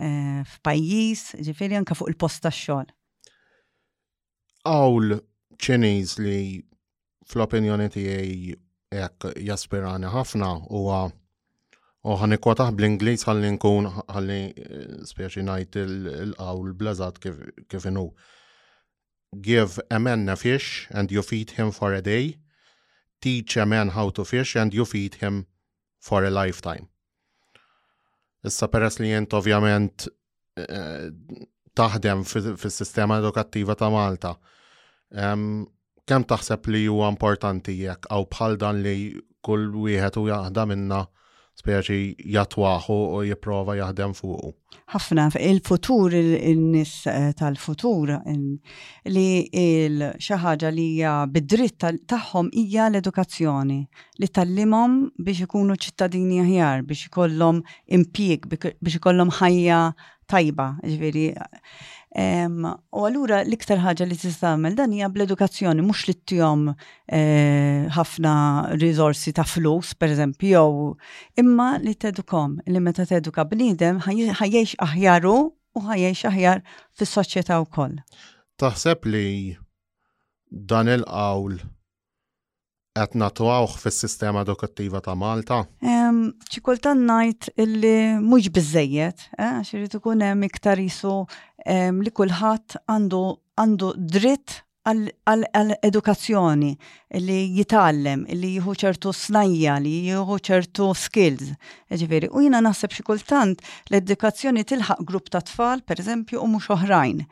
eh, 0.00 0.40
f'pajjiż, 0.48 1.24
ġifiri 1.44 1.76
anka 1.76 1.96
fuq 1.98 2.08
il-post 2.08 2.40
ta' 2.46 2.52
xogħol. 2.56 2.88
Awl 4.72 5.18
ċiniż 5.62 6.14
li 6.24 6.62
fl-opinjoni 7.28 7.90
tiegħi 7.92 8.56
hekk 8.92 9.34
jaspirani 9.44 10.08
ħafna 10.12 10.48
huwa 10.72 11.02
u 12.02 12.16
ħanikwataħ 12.22 12.72
bl-Ingliż 12.78 13.26
ħalli 13.28 13.50
nkun 13.58 13.90
ħalli 14.16 14.40
eh, 14.48 14.96
speċi 15.12 15.44
ngħid 15.44 15.80
il-qawl 15.84 16.72
blażat 16.80 17.20
kif 17.26 17.90
inhu. 17.92 18.08
Give 19.44 19.84
a 19.90 20.00
man 20.00 20.28
a 20.32 20.36
fish 20.40 20.88
and 20.90 21.12
you 21.12 21.20
feed 21.22 21.58
him 21.60 21.70
for 21.76 21.92
a 21.92 22.00
day. 22.00 22.36
Teach 23.20 23.56
a 23.58 23.66
man 23.66 23.92
how 23.94 24.08
to 24.10 24.24
fish 24.24 24.56
and 24.56 24.72
you 24.74 24.84
feed 24.88 25.20
him 25.20 25.44
for 26.02 26.24
a 26.26 26.30
lifetime. 26.30 26.88
Issa 28.46 28.66
peress 28.68 28.98
li 28.98 29.12
jent 29.12 29.34
ovvjament 29.38 30.08
eh, 30.58 31.06
taħdem 31.78 32.24
fis-sistema 32.26 33.20
edukattiva 33.22 33.76
ta' 33.78 33.88
Malta. 33.94 34.34
Um, 35.14 35.62
Kemm 36.02 36.26
taħseb 36.26 36.66
li 36.74 36.80
huwa 36.90 37.06
importanti 37.12 37.76
jekk 37.84 38.08
għaw 38.10 38.24
bħal 38.34 38.56
dan 38.58 38.80
li 38.84 38.96
kull 39.46 39.68
wieħed 39.84 40.18
u 40.18 40.24
jaħda 40.32 40.64
minna 40.72 41.04
speċi 41.60 41.98
jatwaħu 42.34 42.96
u 43.18 43.22
jiprofa 43.28 43.74
jaħdem 43.76 44.12
fuqu. 44.16 44.52
ħafna 44.92 45.26
il-futur, 45.40 46.14
il-nis 46.48 46.94
eh, 47.12 47.28
tal-futur, 47.36 48.14
li 49.14 49.24
il-xaħġa 49.64 50.72
li 50.72 50.86
hija 50.96 51.12
bid-dritt 51.32 51.86
tagħhom 52.08 52.50
hija 52.62 52.86
l-edukazzjoni 52.90 53.78
li 53.82 54.28
tallimhom 54.28 54.98
biex 55.18 55.46
ikunu 55.46 55.76
ċittadini 55.76 56.40
aħjar, 56.46 56.84
biex 56.88 57.08
ikollhom 57.10 57.62
impjieg, 57.98 58.48
biex 58.52 58.98
ikollhom 59.00 59.32
ħajja 59.40 59.82
tajba, 60.32 60.68
ġifieri 60.84 61.28
U 62.12 62.98
għallura 63.08 63.40
l-iktar 63.46 63.80
ħaġa 63.80 64.04
li 64.04 64.16
t-istamil 64.20 64.74
dan 64.76 64.92
hija 64.92 65.08
bl-edukazzjoni, 65.08 65.80
mux 65.84 66.02
li 66.08 66.14
t-tjom 66.18 66.66
eh, 66.68 67.88
ħafna 67.94 68.32
rizorsi 68.76 69.32
ta' 69.36 69.44
flus, 69.48 69.94
per 69.96 70.12
eżempju, 70.12 70.48
jow, 70.48 70.96
imma 71.40 71.70
li 71.80 71.94
t-edukom, 71.94 72.58
li 72.66 72.80
meta 72.84 73.06
t-eduka 73.08 73.44
bnidem 73.48 74.00
ħajiex 74.04 74.76
aħjaru 74.84 75.34
u 75.72 75.80
ħajiex 75.86 76.24
aħjar 76.34 76.62
fis 76.92 77.14
soċjetà 77.16 77.60
u 77.60 77.64
koll. 77.72 77.96
Taħseb 78.60 79.06
li 79.08 79.56
dan 80.52 80.88
il-qawl 80.92 81.62
qed 82.92 83.14
natwawh 83.16 83.72
fis-sistema 83.80 84.42
edukattiva 84.44 85.00
ta' 85.04 85.14
Malta? 85.16 85.62
Xi 86.52 86.60
kultant 86.64 87.00
ngħid 87.08 87.46
illi 87.64 87.92
mhux 88.20 88.50
bizzejiet, 88.52 89.22
eh, 89.40 89.46
għax 89.54 89.70
irid 89.78 89.96
ikun 89.96 90.20
hemm 90.26 90.44
iktar 90.50 90.82
jisu 90.82 91.12
li 92.04 92.12
kulħadd 92.12 92.76
għandu 92.92 93.20
għandu 93.62 93.88
dritt 93.96 94.58
għal-edukazzjoni 94.90 96.72
li 97.22 97.38
jitallem, 97.56 98.26
li 98.34 98.50
jieħu 98.58 98.74
ċertu 98.84 99.12
snajja, 99.14 99.78
li 99.78 99.92
jieħu 100.10 100.38
ċertu 100.50 100.88
skills. 101.04 101.52
Eġveri, 101.88 101.92
jiġifieri, 101.96 102.30
u 102.34 102.42
jina 102.44 102.60
naħseb 102.66 102.96
xi 102.98 103.06
kultant 103.08 103.62
l-edukazzjoni 103.88 104.66
tilħaq 104.68 105.04
grupp 105.08 105.30
ta' 105.32 105.40
tfal, 105.48 105.84
per 105.86 106.02
eżempju, 106.02 106.40
u 106.42 106.48
mhux 106.56 106.68
oħrajn. 106.76 107.22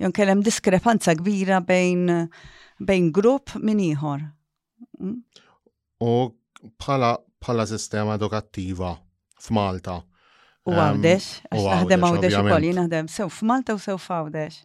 Jon 0.00 0.14
kellem 0.16 0.44
diskrepanza 0.46 1.12
kbira 1.20 1.60
bejn 1.66 2.06
bejn 2.80 3.10
grupp 3.14 3.58
minn 3.60 3.82
ieħor. 3.90 4.22
U 4.98 5.04
mm. 5.04 6.32
bħala 6.78 7.16
bħala 7.42 7.66
sistema 7.66 8.16
edukattiva 8.18 8.92
f'Malta. 9.42 10.00
U 10.68 10.74
għawdex, 10.78 11.24
għax 11.50 11.62
naħdem 11.62 12.04
għawdex 12.06 12.36
ukoll, 12.38 12.66
jien 12.68 12.76
naħdem 12.78 13.08
sew 13.10 13.30
f'Malta 13.34 13.74
u 13.74 13.80
sew 13.82 13.98
f'għawdex. 13.98 14.60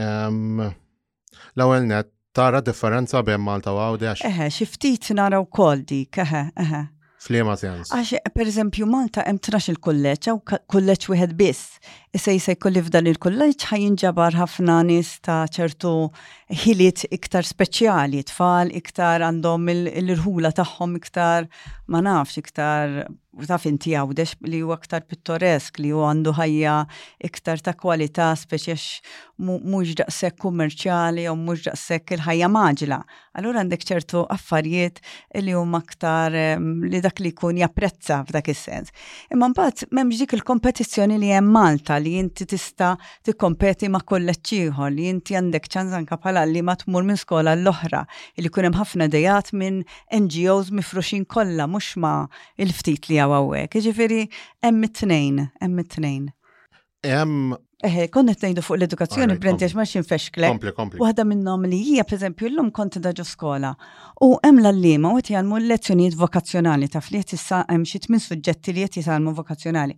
L-ewwel 0.00 1.86
net 1.86 2.10
tara 2.34 2.60
differenza 2.64 3.22
bejn 3.26 3.44
Malta 3.44 3.74
u 3.76 3.78
għawdex. 3.84 4.24
Eħe, 4.26 4.48
xi 4.56 4.66
ftit 4.72 5.12
naraw 5.14 5.46
wkoll 5.46 5.84
dik, 5.86 6.18
eħe, 6.24 6.44
eħe. 6.64 6.82
Flima 7.20 7.52
sens. 7.60 7.92
Għax, 7.92 8.32
per 8.32 8.48
eżempju, 8.48 8.86
Malta 8.90 9.22
hemm 9.28 9.38
trax 9.44 9.68
il-kulleċ, 9.74 10.30
għaw 10.30 10.60
kulleċ 10.72 11.10
wieħed 11.12 11.36
biss. 11.38 11.78
Issa 12.10 12.32
jisaj 12.34 12.56
kulli 12.58 12.80
f'dan 12.82 13.06
il 13.06 13.14
ħajin 13.22 13.94
ġabar 14.02 14.34
ħafna 14.34 14.80
nies 14.88 15.12
ta' 15.22 15.46
ċertu 15.46 15.92
ħiliet 16.50 17.04
iktar 17.14 17.46
speċjali, 17.46 18.24
tfal 18.26 18.74
iktar 18.74 19.22
għandhom 19.28 19.68
il-rħula 19.70 20.50
tagħhom 20.58 20.98
iktar 20.98 21.46
ma 21.90 22.02
nafx 22.02 22.38
iktar 22.38 23.06
taf 23.46 23.66
inti 23.70 23.92
għawdex 23.94 24.40
li 24.50 24.58
huwa 24.60 24.74
aktar 24.74 25.04
pittoresk 25.06 25.78
li 25.84 25.92
huwa 25.94 26.08
għandu 26.10 26.32
ħajja 26.34 26.72
iktar 27.28 27.62
ta' 27.62 27.76
kwalità 27.78 28.32
speċiex 28.34 28.86
mhux 29.40 29.94
daqshekk 30.00 30.42
kummerċjali 30.42 31.28
u 31.30 31.36
mhux 31.38 31.68
daqshekk 31.68 32.16
il-ħajja 32.18 32.50
maġla. 32.52 32.98
Allura 33.38 33.62
għandek 33.62 33.86
ċertu 33.86 34.24
affarijiet 34.26 34.98
li 35.38 35.54
huma 35.56 35.78
aktar 35.78 36.34
ehm, 36.34 36.66
li 36.90 36.98
dak 37.00 37.22
li 37.22 37.30
jkun 37.30 37.62
japprezza 37.62 38.18
f'dak 38.26 38.50
is-sens. 38.52 38.90
Imma 39.30 39.48
mbagħad 39.54 39.86
m'hemmx 39.94 40.24
dik 40.24 40.34
il-kompetizzjoni 40.40 41.20
li 41.22 41.30
hemm 41.36 41.48
Malta 41.54 41.99
li 42.00 42.16
inti 42.18 42.46
tista 42.48 42.94
tikkompeti 43.26 43.88
ma' 43.92 44.02
kolleġġ 44.10 44.80
li 44.96 45.06
inti 45.12 45.36
għandek 45.38 45.68
ċans 45.70 45.94
anke 45.96 46.18
bħala 46.18 46.46
li 46.50 46.62
ma 46.64 46.74
tmur 46.80 47.06
minn 47.08 47.20
skola 47.20 47.54
l-oħra 47.58 48.02
li 48.40 48.50
kun 48.52 48.68
hemm 48.70 48.80
ħafna 48.80 49.08
dejat 49.12 49.52
minn 49.56 49.82
NGOs 50.16 50.72
mifruxin 50.80 51.26
kollha 51.36 51.68
mhux 51.68 51.94
ma' 52.02 52.26
il-ftit 52.60 53.10
li 53.12 53.20
hawn 53.22 53.36
hawnhekk. 53.36 53.78
Jiġifieri 53.84 54.24
hemm 54.66 54.86
it-tnejn, 54.88 55.42
hemm 55.62 55.82
it-tnejn. 55.84 56.30
Hemm 57.06 57.58
Eħe, 57.80 58.10
konnet 58.12 58.42
nejdu 58.44 58.60
fuq 58.60 58.76
l-edukazzjoni, 58.76 59.38
brenti 59.40 59.64
għax 59.64 59.72
maċin 59.78 60.02
fexkle. 60.04 60.48
Kompli, 60.52 60.72
kompli. 60.76 60.98
Wahda 61.00 61.24
minnom 61.24 61.62
li 61.64 61.78
hija, 61.80 62.02
per 62.04 62.18
eżempju, 62.18 62.50
l-lum 62.50 62.66
konti 62.76 63.00
daġu 63.00 63.24
skola. 63.24 63.70
U 64.20 64.34
hemm 64.44 64.58
l-allima, 64.60 65.14
u 65.14 65.16
għet 65.16 65.30
jgħalmu 65.32 65.62
lezzjonijiet 65.64 66.18
vokazzjonali, 66.20 66.90
taf 66.92 67.08
li 67.14 67.22
jgħet 67.22 67.32
jissa 67.38 67.62
hemm 67.70 67.88
xitmin 67.88 68.20
suġġetti 68.20 68.74
li 68.76 68.84
jgħet 68.84 69.00
jgħalmu 69.00 69.32
vokazzjonali. 69.40 69.96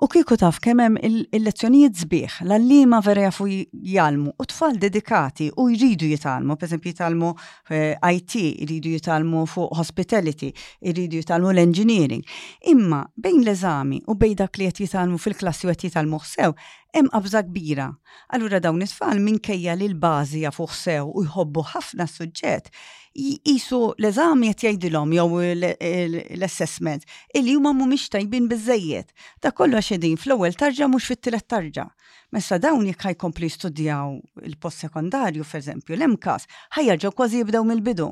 U 0.00 0.06
kiku 0.08 0.32
taf 0.40 0.56
kemem 0.64 0.94
il-lezzjonijiet 1.04 1.98
zbieħ, 2.00 2.34
l-allima 2.48 3.02
vera 3.04 3.26
jafu 3.26 3.44
jalmu, 3.92 4.30
u 4.40 4.44
tfal 4.48 4.78
dedikati 4.80 5.50
u 5.60 5.66
jridu 5.74 6.08
jitalmu, 6.14 6.56
per 6.56 6.70
esempio 6.70 6.88
jitalmu 6.88 7.34
eh, 7.68 7.92
IT, 8.00 8.38
jridu 8.64 8.94
jitalmu 8.94 9.42
fuq 9.44 9.76
hospitality, 9.76 10.48
jridu 10.80 11.20
jitalmu 11.20 11.52
l-engineering. 11.52 12.24
Imma 12.72 13.02
bejn 13.12 13.44
l-eżami 13.44 14.00
u 14.08 14.16
bejn 14.16 14.40
dak 14.40 14.56
li 14.62 14.70
jitalmu 14.72 15.20
fil-klassi 15.20 15.68
u 15.68 15.74
jitalmu 15.76 16.22
xsew, 16.24 16.56
hemm 16.96 17.12
qabża 17.12 17.44
kbira. 17.50 17.90
Allura 18.32 18.56
dawn 18.64 18.80
it-tfal 18.86 19.20
minkejja 19.20 19.76
li 19.76 19.90
l-bażi 19.92 20.46
jafu 20.46 20.64
xsew 20.72 21.12
u 21.12 21.28
jħobbu 21.28 21.68
ħafna 21.74 22.08
suġġett, 22.08 22.72
jisu 23.14 23.92
l-eżami 23.98 24.46
jett 24.46 24.62
jajdilom 24.62 25.12
jew 25.12 25.42
l-assessment 25.46 27.02
illi 27.34 27.54
huma 27.54 27.72
mhumiex 27.72 28.08
tajbin 28.12 28.46
biżejjed. 28.48 29.10
Ta' 29.42 29.50
kollu 29.52 29.78
għaxedin 29.78 30.18
fl-ewwel 30.20 30.54
tarġa' 30.60 30.88
mhux 30.88 31.08
fit-tielet 31.10 31.46
tarġa. 31.50 31.88
Messa 32.32 32.58
dawn 32.62 32.86
jekk 32.86 33.08
ħajkompli 33.08 33.48
studijaw 33.50 34.14
il-post 34.46 34.84
sekondarju, 34.86 35.42
eżempju, 35.60 35.96
l-emkas, 35.96 36.46
ħajjarġgħu 36.76 37.14
kważi 37.18 37.40
jibdew 37.42 37.64
mill-bidu. 37.72 38.10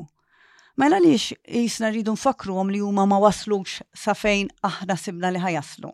Mela 0.78 0.98
liex 1.02 1.32
jisna 1.58 1.90
rridu 1.90 2.12
nfakru 2.16 2.58
għom 2.60 2.74
li 2.74 2.82
huma 2.82 3.06
ma 3.06 3.18
waslux 3.22 3.80
sa 3.94 4.14
fejn 4.14 4.50
aħna 4.62 4.96
sibna 4.98 5.30
li 5.34 5.42
ħajaslu. 5.42 5.90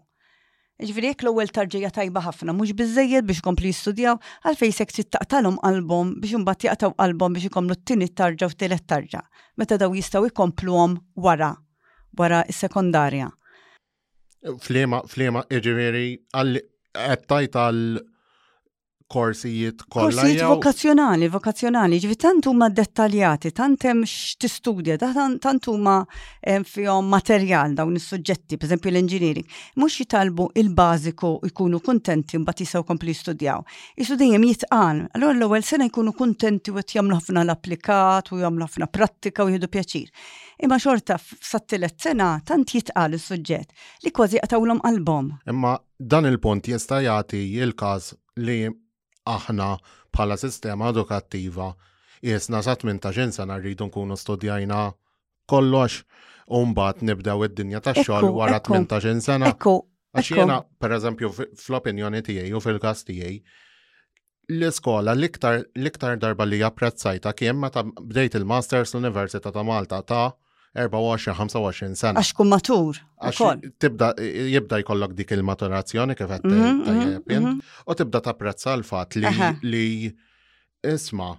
Ġviri 0.83 1.07
jek 1.13 1.21
l-ewel 1.23 1.53
tarġija 1.55 1.91
tajba 1.95 2.19
ħafna, 2.25 2.51
mux 2.59 2.73
bizzejed 2.75 3.29
biex 3.29 3.39
kompli 3.47 3.71
jistudjaw, 3.71 4.17
għalfej 4.43 4.73
sek 4.75 4.91
taqtalom 5.15 5.59
qalbhom 5.63 6.11
biex 6.19 6.35
imbagħad 6.41 6.65
jaqtaw 6.67 6.95
qalbhom 6.99 7.37
biex 7.37 7.47
ikomlu 7.49 7.77
t-tini 7.79 8.09
tarġa 8.11 8.49
u 8.51 8.55
t-telet 8.57 8.83
tarġa. 8.91 9.21
Meta 9.63 9.79
daw 9.79 9.95
jistgħu 9.95 10.33
jkompluhom 10.33 10.97
wara, 11.15 11.53
wara 12.19 12.41
s-sekondarja. 12.51 13.31
Flema, 14.67 15.05
flema, 15.09 15.45
ġviri, 15.47 16.07
għattajt 16.35 17.55
għal 17.67 17.83
korsijiet 19.09 19.83
kollha. 19.89 20.09
Korsijiet 20.11 20.45
vokazzjonali, 20.49 21.29
vokazzjonali, 21.29 21.99
ġifi 22.01 22.17
tant 22.23 22.47
huma 22.49 22.69
dettaljati, 22.73 23.51
tant 23.55 23.83
hemm 23.87 24.05
x'tistudja, 24.09 24.97
tant 24.99 25.67
huma 25.69 26.01
fihom 26.69 27.09
materjal 27.13 27.75
dawn 27.77 27.97
is-suġġetti, 27.99 28.59
pereżempju 28.61 28.91
l-enġiniering, 28.93 29.47
mhux 29.81 29.99
jitalbu 30.03 30.49
il-bażiku 30.63 31.33
jkunu 31.51 31.81
kuntenti 31.85 32.39
mbagħad 32.41 32.65
jistgħu 32.65 32.85
kompli 32.89 33.13
jistudjaw. 33.15 33.63
is 33.97 34.09
dejjem 34.09 34.45
jitqan, 34.45 35.09
allura 35.15 35.33
l-ewwel 35.37 35.63
sena 35.63 35.87
jkunu 35.89 36.13
kuntenti 36.17 36.71
u 36.73 36.79
jagħmlu 36.81 37.19
ħafna 37.21 37.45
l-applikat 37.45 38.33
u 38.33 38.41
jagħmlu 38.41 38.65
ħafna 38.69 38.87
prattika 38.87 39.45
u 39.45 39.51
jieħdu 39.53 39.69
pjaċir. 39.69 40.09
Imma 40.63 40.79
xorta 40.79 41.19
tielet 41.69 41.99
sena 42.01 42.41
tant 42.45 42.71
jitqal 42.71 43.13
is-suġġett 43.19 43.69
li 44.05 44.11
kważi 44.15 44.39
qatawlhom 44.41 44.81
qalbhom. 44.81 45.33
Imma 45.51 45.77
dan 45.99 46.25
il-punt 46.27 46.69
jista' 46.73 47.03
jagħti 47.05 47.43
il-każ 47.61 48.15
li 48.41 48.73
aħna 49.31 49.69
bħala 50.15 50.37
sistema 50.41 50.91
edukattiva 50.93 51.69
jesna 52.25 52.61
sa' 52.65 52.79
18 52.85 53.33
sena 53.37 53.55
narridu 53.55 53.89
nkunu 53.89 54.17
studjajna 54.19 54.81
kollox 55.51 56.03
umbat 56.61 57.01
nibdew 57.05 57.45
id-dinja 57.49 57.81
ta' 57.87 57.97
xogħol 57.97 58.33
wara 58.37 58.59
18 58.61 59.21
sena. 59.25 59.53
Għax 60.15 60.31
jena, 60.31 60.61
per 60.79 60.93
eżempju, 60.95 61.29
fl-opinjoni 61.59 62.21
tiegħi 62.25 62.53
u 62.57 62.61
fil-kas 62.63 63.01
tiegħi, 63.09 63.39
l-iskola 64.55 65.15
l-iktar 65.17 66.19
darba 66.23 66.47
li 66.47 66.61
japprezzajta 66.61 67.33
kien 67.35 67.59
meta 67.59 67.83
bdejt 67.85 68.39
il-Masters 68.41 68.95
l-Università 68.95 69.51
ta' 69.51 69.65
Malta 69.67 70.03
ta' 70.07 70.29
24-25 70.75 71.95
sena. 71.99 72.19
Għax 72.23 72.31
kum 72.35 72.49
matur. 72.51 72.99
Għax 73.23 73.63
tibda 73.83 74.09
jibda 74.23 74.81
jkollok 74.83 75.15
dik 75.15 75.35
il-maturazzjoni 75.37 76.17
kif 76.19 76.27
qed 76.33 76.49
mhm, 76.51 76.81
tajjeb 76.87 77.31
mhm, 77.31 77.45
mhm. 77.45 77.61
u 77.63 77.95
tibda 78.01 78.21
tapprezza 78.27 78.75
l-fatt 78.79 79.17
li 79.17 79.51
li 79.71 79.85
isma' 80.85 81.31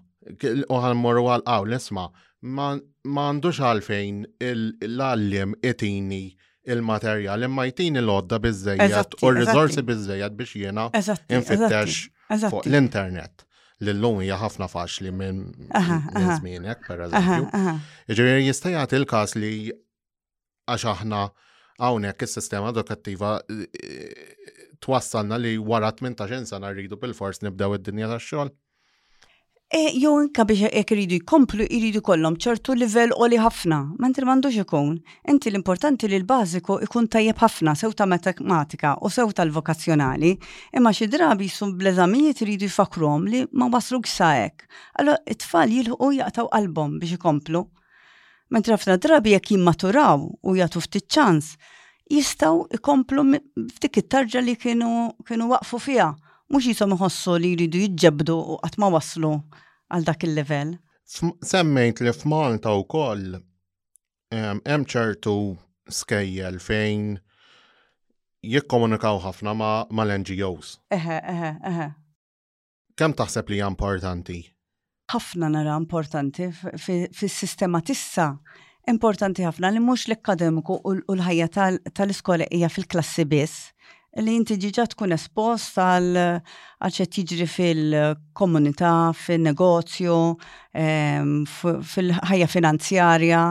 u 0.72 0.80
morru 0.96 1.26
għal 1.34 1.44
għaw 1.46 1.68
l-isma' 1.68 2.08
ma 2.56 2.70
għandux 2.76 3.60
għalfejn 3.66 4.24
l-għallim 4.54 5.58
itini 5.68 6.24
il-materjal 6.72 7.46
imma 7.46 7.68
jtini 7.70 8.02
l-odda 8.06 8.40
bizzejjat 8.42 9.20
u 9.20 9.34
r-rizorsi 9.34 9.84
bizzejjat 9.86 10.36
biex 10.40 10.56
jena 10.64 10.88
infittex 10.96 12.04
fuq 12.50 12.64
l-internet 12.72 13.44
l-lum 13.84 14.20
hija 14.24 14.38
ħafna 14.40 14.68
faċli 14.72 15.12
minn 15.12 15.40
żmienek, 15.70 16.88
per 16.88 17.06
eżempju. 17.08 17.74
Jiġifieri 18.10 18.46
jista' 18.48 18.72
jagħti 18.76 19.00
l-każ 19.02 19.36
li 19.40 19.50
għax 20.72 20.86
aħna 20.94 21.22
hawnhekk 21.84 22.26
is-sistema 22.28 22.72
edukattiva 22.72 23.34
eh, 23.52 24.12
twassalna 24.86 25.40
li 25.42 25.58
wara 25.58 25.92
18 25.92 26.48
sena 26.52 26.72
rridu 26.72 27.00
bil-fors 27.02 27.44
nibdew 27.44 27.76
id-dinja 27.80 28.12
tax-xogħol. 28.14 28.54
E, 29.74 29.88
jew 29.98 30.20
inka 30.22 30.44
biex 30.46 30.68
jekk 30.70 30.92
iridu 30.94 31.18
jkomplu 31.24 31.66
jridu 31.66 32.00
kollhom 32.06 32.36
ċertu 32.38 32.76
livell 32.78 33.10
qoli 33.18 33.40
ħafna, 33.42 33.80
mentri 33.98 34.22
m'għandux 34.22 34.60
ikun. 34.62 35.00
Inti 35.34 35.50
l-importanti 35.50 36.06
li 36.12 36.20
l-bażiku 36.22 36.78
ikun 36.86 37.08
tajjeb 37.10 37.40
ħafna 37.42 37.74
sew 37.76 37.90
ta' 37.98 38.06
matematika 38.06 38.92
u 39.02 39.10
sew 39.10 39.26
tal-vokazzjonali, 39.34 40.30
imma 40.78 40.92
xi 40.94 41.08
drabi 41.10 41.50
jsum 41.50 41.74
bl-eżamijiet 41.82 42.44
iridu 42.46 42.70
jfakrom 42.70 43.26
li 43.26 43.42
ma 43.58 43.66
waslux 43.74 44.14
sa 44.20 44.36
hekk. 44.38 44.68
Allora 45.02 45.18
it-tfal 45.34 45.74
jilħu 45.74 46.12
jaqtaw 46.20 46.52
qalbhom 46.54 47.00
biex 47.02 47.18
ikomplu. 47.18 47.64
Mentri 48.54 48.78
ħafna 48.78 49.00
drabi 49.02 49.34
jekk 49.34 49.56
jimmaturaw 49.56 50.30
u 50.46 50.56
jagħtu 50.62 50.86
ftit 50.86 51.10
ċans, 51.18 51.56
jistgħu 52.14 52.68
ikomplu 52.78 53.26
ftik 53.80 54.04
it-tarġa 54.04 54.46
li 54.46 54.56
kienu 54.62 54.94
kienu 55.26 55.50
waqfu 55.56 55.82
fiha 55.90 56.12
mux 56.54 56.66
jisom 56.70 56.94
iħossu 56.96 57.36
li 57.42 57.54
jridu 57.58 57.84
jġebdu 58.02 58.36
u 58.54 58.58
għatma 58.68 58.90
waslu 58.96 59.32
għal 59.94 60.08
dak 60.08 60.26
il-level. 60.28 60.76
Semmejt 61.46 62.02
li 62.02 62.14
f'Malta 62.14 62.74
u 62.78 62.86
koll 62.90 63.38
ehm, 64.34 64.62
hemm 64.66 64.86
ċertu 64.90 65.34
skejjel 65.90 66.58
fejn 66.62 67.14
jikkomunikaw 68.46 69.20
ħafna 69.26 69.54
ma 69.58 69.72
l-NGOs. 69.90 70.76
Eħe, 70.94 71.20
eħe, 71.22 71.52
eħe. 71.72 71.88
Kem 72.98 73.16
taħseb 73.20 73.50
li 73.54 73.62
importanti? 73.66 74.40
ħafna 75.14 75.50
nara 75.54 75.76
importanti 75.78 76.48
fis-sistema 76.82 77.82
tissa 77.86 78.32
importanti 78.90 79.46
ħafna 79.46 79.70
li 79.76 79.82
mhux 79.82 80.08
l-akademiku 80.10 80.80
u 80.82 80.94
l-ħajja 81.14 81.48
tal-iskola 81.94 82.48
hija 82.50 82.70
fil-klassi 82.74 83.26
biss 83.30 83.68
li 84.24 84.36
inti 84.40 84.56
ġiġa 84.64 84.86
tkun 84.94 85.12
espost 85.16 85.76
għal 85.82 86.16
għalċet 86.24 87.18
jiġri 87.20 87.48
fil-komunità, 87.52 88.92
fil-negozju, 89.16 90.18
ehm, 90.78 91.44
fil-ħajja 91.46 92.48
finanzjarja, 92.54 93.42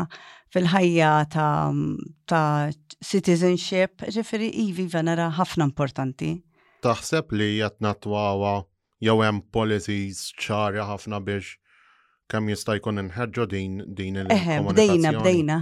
fil-ħajja 0.55 1.11
ta', 1.29 2.71
citizenship, 3.05 4.01
ġifiri 4.15 4.49
ivi 4.65 4.87
venera 4.89 5.29
iva, 5.29 5.37
ħafna 5.43 5.65
importanti. 5.69 6.33
Taħseb 6.81 7.35
li 7.37 7.51
jatnatwawa 7.59 8.55
jew 9.01 9.21
hemm 9.21 9.43
policies 9.53 10.31
ċarja 10.41 10.87
ħafna 10.89 11.21
biex 11.21 11.59
kam 12.31 12.49
jista' 12.49 12.77
jkun 12.79 13.01
inħarġu 13.03 13.45
din 13.51 13.73
din 13.99 14.17
il 14.21 14.31
Eħe, 14.35 14.55
bdejna, 14.65 15.11
bdejna, 15.21 15.57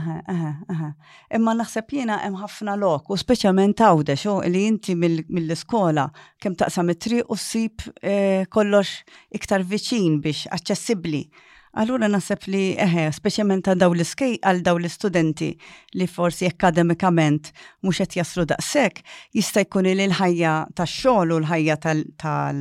Imma 1.39 1.55
naħseb 1.59 1.91
jiena 1.97 2.19
hemm 2.23 2.39
ħafna 2.45 2.77
lok, 2.79 3.11
u 3.11 3.19
speċjalment 3.19 3.83
għawda 3.83 4.17
xo 4.23 4.37
li 4.47 4.63
inti 4.71 4.95
mill-iskola 4.97 6.05
kemm 6.43 6.59
taqsam 6.63 6.95
it-triq 6.95 7.27
u 7.33 7.39
ssib 7.39 7.89
eh, 7.99 8.47
kollox 8.55 8.95
iktar 9.41 9.67
viċin 9.75 10.21
biex 10.23 10.47
aċċessibbli. 10.55 11.25
Allura 11.73 12.05
nasab 12.07 12.43
li 12.53 12.61
eħe, 12.85 13.07
speċjalment 13.17 13.63
ta' 13.65 13.75
daw 13.81 13.95
l-iskej 13.97 14.35
għal 14.45 14.59
daw 14.65 14.77
l-istudenti 14.81 15.47
li 16.01 16.05
forsi 16.15 16.45
akademikament 16.45 17.49
mhux 17.81 18.03
qed 18.03 18.17
jaslu 18.19 18.45
daqshekk, 18.51 18.99
jista' 19.39 19.63
jkun 19.65 19.89
il 19.89 20.03
ħajja 20.19 20.51
tax-xogħol 20.77 21.33
u 21.33 21.39
l-ħajja 21.41 21.77
tal 21.87 22.03
tal 22.21 22.61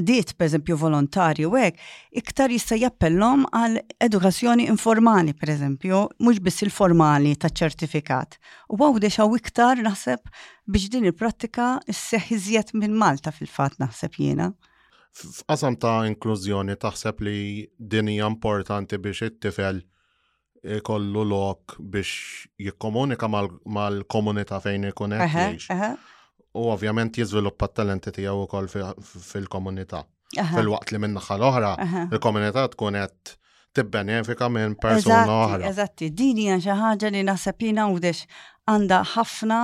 pereżempju 0.00 0.80
volontarju 0.84 1.52
hekk 1.60 1.84
iktar 2.22 2.56
jista' 2.56 2.80
jappellhom 2.80 3.44
għal 3.52 3.76
edukazzjoni 4.08 4.64
informali 4.72 5.36
pereżempju, 5.36 6.00
mhux 6.18 6.40
biss 6.48 6.64
il-formali 6.64 7.36
ta' 7.36 7.52
ċertifikat. 7.52 8.40
U 8.72 8.80
għawdex 8.80 9.18
hawn 9.20 9.36
iktar 9.42 9.76
naħseb 9.84 10.20
biex 10.72 10.88
din 10.96 11.04
il-prattika 11.12 11.74
isseħ 11.84 12.32
iżjed 12.38 12.72
minn 12.80 12.96
Malta 12.96 13.30
fil-fatt 13.30 13.76
naħseb 13.84 14.16
jiena. 14.24 14.52
F'qasam 15.12 15.76
ta' 15.76 16.02
inklużjoni 16.08 16.74
taħseb 16.80 17.20
li 17.26 17.38
din 17.78 18.08
hija 18.08 18.28
importanti 18.32 18.96
biex 18.98 19.26
it-tifel 19.28 19.82
ikollu 20.78 21.24
lok 21.28 21.74
biex 21.92 22.14
jikkomunika 22.66 23.28
mal-komunità 23.28 24.60
fejn 24.64 24.88
ikun 24.92 25.16
qed 25.20 25.68
U 26.60 26.66
ovvjament 26.68 27.16
jiżviluppa 27.16 27.64
t-talenti 27.72 28.10
tiegħu 28.12 28.40
wkoll 28.46 28.66
fil-komunità. 29.00 30.02
Fil-waqt 30.50 30.92
li 30.92 30.98
minn 31.00 31.14
naħa 31.16 31.38
l-oħra, 31.38 31.70
il-komunità 32.12 32.66
tkun 32.74 32.98
qed 33.00 33.32
tibbenefika 33.78 34.50
minn 34.52 34.74
persuna 34.82 35.22
oħra. 35.32 35.62
Eżatti, 35.70 36.10
din 36.12 36.40
hija 36.44 36.58
xi 36.60 36.76
ħaġa 36.82 37.10
li 37.14 37.22
naħseb 37.28 37.64
li 37.64 37.72
nawdex 37.80 38.24
għandha 38.68 38.98
ħafna 39.14 39.60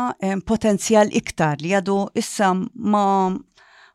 potenzjal 0.49 1.13
iktar 1.23 1.61
li 1.65 1.77
għadu 1.77 1.99
issa 2.25 2.53
ma 2.55 3.05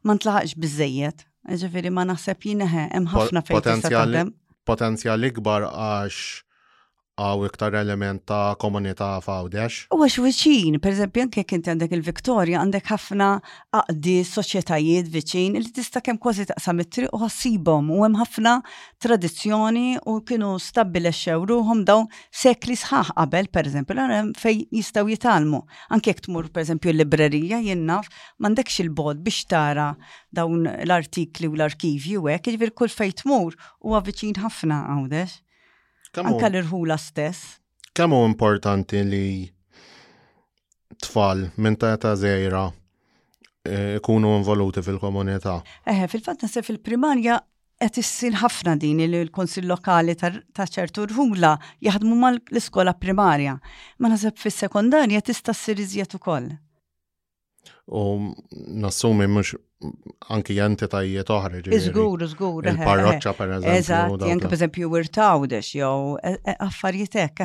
ma 0.03 0.17
ntlaħaqx 0.19 0.59
biżejjed 0.67 1.23
Ġifiri 1.61 1.89
ma 1.95 2.05
naħseb 2.09 2.39
jineħe, 2.49 2.83
hemm 2.99 3.11
ħafna 3.11 3.41
fejn 3.49 4.31
Potenzjal 4.65 5.25
ikbar 5.31 5.65
għax 5.67 6.21
għaw 7.21 7.43
iktar 7.45 7.75
element 7.77 8.23
ta' 8.25 8.55
komunità 8.57 9.19
fawdex? 9.21 9.83
U 9.93 9.99
għax 10.01 10.15
viċin, 10.23 10.77
per 10.81 10.95
eżempju, 10.95 11.21
anke 11.27 11.43
kinti 11.45 11.69
għandek 11.69 11.91
il-Viktoria, 11.93 12.61
għandek 12.63 12.87
ħafna 12.89 13.27
għaddi 13.77 14.15
soċjetajiet 14.25 15.11
viċin 15.13 15.59
li 15.59 15.69
tista' 15.75 16.01
kemm 16.01 16.17
kważi 16.23 16.47
taqsam 16.49 16.81
it-triq 16.81 17.11
u 17.13 17.19
ħassibhom 17.21 17.91
u 17.93 17.99
hemm 18.07 18.17
ħafna 18.17 18.55
tradizzjoni 19.05 19.85
u 20.09 20.15
kienu 20.25 20.55
stabbilexxew 20.57 21.45
ruhom 21.51 21.83
dawn 21.85 22.09
sekli 22.33 22.79
sħaħ 22.81 23.13
qabel, 23.19 23.51
per 23.53 23.69
eżempju, 23.69 24.09
hemm 24.15 24.33
fej 24.41 24.63
jistgħu 24.79 25.13
jitalmu. 25.13 25.61
Anke 25.93 26.15
jekk 26.15 26.25
tmur 26.31 26.49
per 26.49 26.65
eżempju 26.65 26.95
l-librerija 26.95 27.61
jennaf, 27.69 28.09
m'għandekx 28.41 28.81
il-bod 28.87 29.21
biex 29.21 29.45
tara 29.53 29.91
dawn 30.33 30.65
l-artikli 30.65 31.45
u 31.45 31.53
l-arkivju 31.61 32.25
hekk, 32.25 32.49
ġivir 32.55 32.73
jiġifieri 32.73 32.77
kull 32.77 32.89
fej 32.97 33.13
tmur 33.21 33.57
huwa 33.85 34.01
viċin 34.01 34.41
ħafna 34.41 34.81
għawdex. 34.89 35.41
Anka 36.21 36.45
l-irħula 36.49 36.95
stess. 37.01 37.55
Kemm 37.97 38.13
hu 38.13 38.21
importanti 38.27 38.99
li 39.07 39.27
tfal 41.01 41.47
minn 41.57 41.73
ta' 41.77 41.95
ta' 41.97 42.11
zejra 42.15 42.67
eh, 43.65 43.97
ikunu 43.97 44.35
involuti 44.37 44.83
fil-komunità? 44.85 45.55
Eħe, 45.89 46.05
fil-fatt 46.13 46.45
nasib 46.45 46.67
fil-primarja 46.69 47.39
qed 47.83 47.97
issir 48.03 48.37
ħafna 48.43 48.77
din 48.79 49.01
li 49.01 49.09
l-Konsil 49.25 49.65
Lokali 49.67 50.13
ta' 50.15 50.29
ċertu 50.69 51.09
rħula 51.09 51.55
jaħdmu 51.83 52.15
mal 52.21 52.37
l-iskola 52.53 52.93
primarja. 52.95 53.57
Ma 53.99 54.13
nasib 54.13 54.37
fis-sekondarja 54.39 55.23
tista' 55.25 55.55
ssir 55.57 55.81
iżjed 55.81 56.13
ukoll. 56.21 56.53
U 57.87 58.03
nassumi 58.83 59.27
mux 59.37 59.51
anki 60.35 60.55
jenti 60.57 60.87
tajje 60.93 61.23
toħra 61.29 61.59
ġiviri. 61.65 61.79
Zgur, 61.85 62.23
zgur. 62.33 62.67
Eh, 62.71 62.77
il-parroċċa 62.77 63.33
eh, 63.33 63.37
per 63.39 63.53
eżempju. 63.57 63.73
Eżat, 63.81 64.25
janka 64.31 64.51
per 64.53 64.57
eżempju 64.59 64.91
wirtawdex, 64.93 65.73
jow, 65.75 65.97
eh, 66.31 66.55
affarietek. 66.67 67.43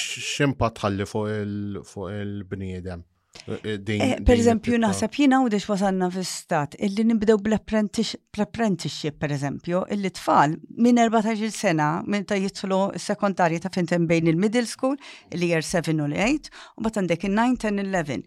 Ximpa 0.00 0.72
tħalli 0.80 1.06
fuq 1.12 2.10
il-bniedem? 2.26 3.06
Eh, 3.46 3.80
eh, 3.80 4.14
per 4.24 4.36
eżempju, 4.40 4.76
naħseb 4.82 5.14
jina 5.22 5.38
u 5.44 5.48
dex 5.52 5.66
wasanna 5.70 6.10
fil-stat, 6.12 6.74
illi 6.86 7.04
nibdew 7.08 7.38
bl-apprenticeship, 7.44 9.16
per 9.22 9.32
eżempju, 9.36 9.82
illi 9.96 10.10
tfal 10.18 10.58
minn 10.76 11.00
14 11.00 11.50
sena, 11.54 11.88
minn 12.06 12.26
ta' 12.28 12.38
jitlu 12.40 12.80
sekondarji 13.08 13.62
ta' 13.64 13.72
finten 13.74 14.06
bejn 14.10 14.28
il-middle 14.34 14.66
school, 14.68 14.96
illi 15.34 15.52
jer 15.54 15.64
7 15.72 15.96
u 16.04 16.08
l-8, 16.12 16.52
u 16.76 16.86
bat 16.88 17.00
għandek 17.00 17.28
il-9, 17.30 17.58
10, 17.64 17.82
11, 17.88 18.24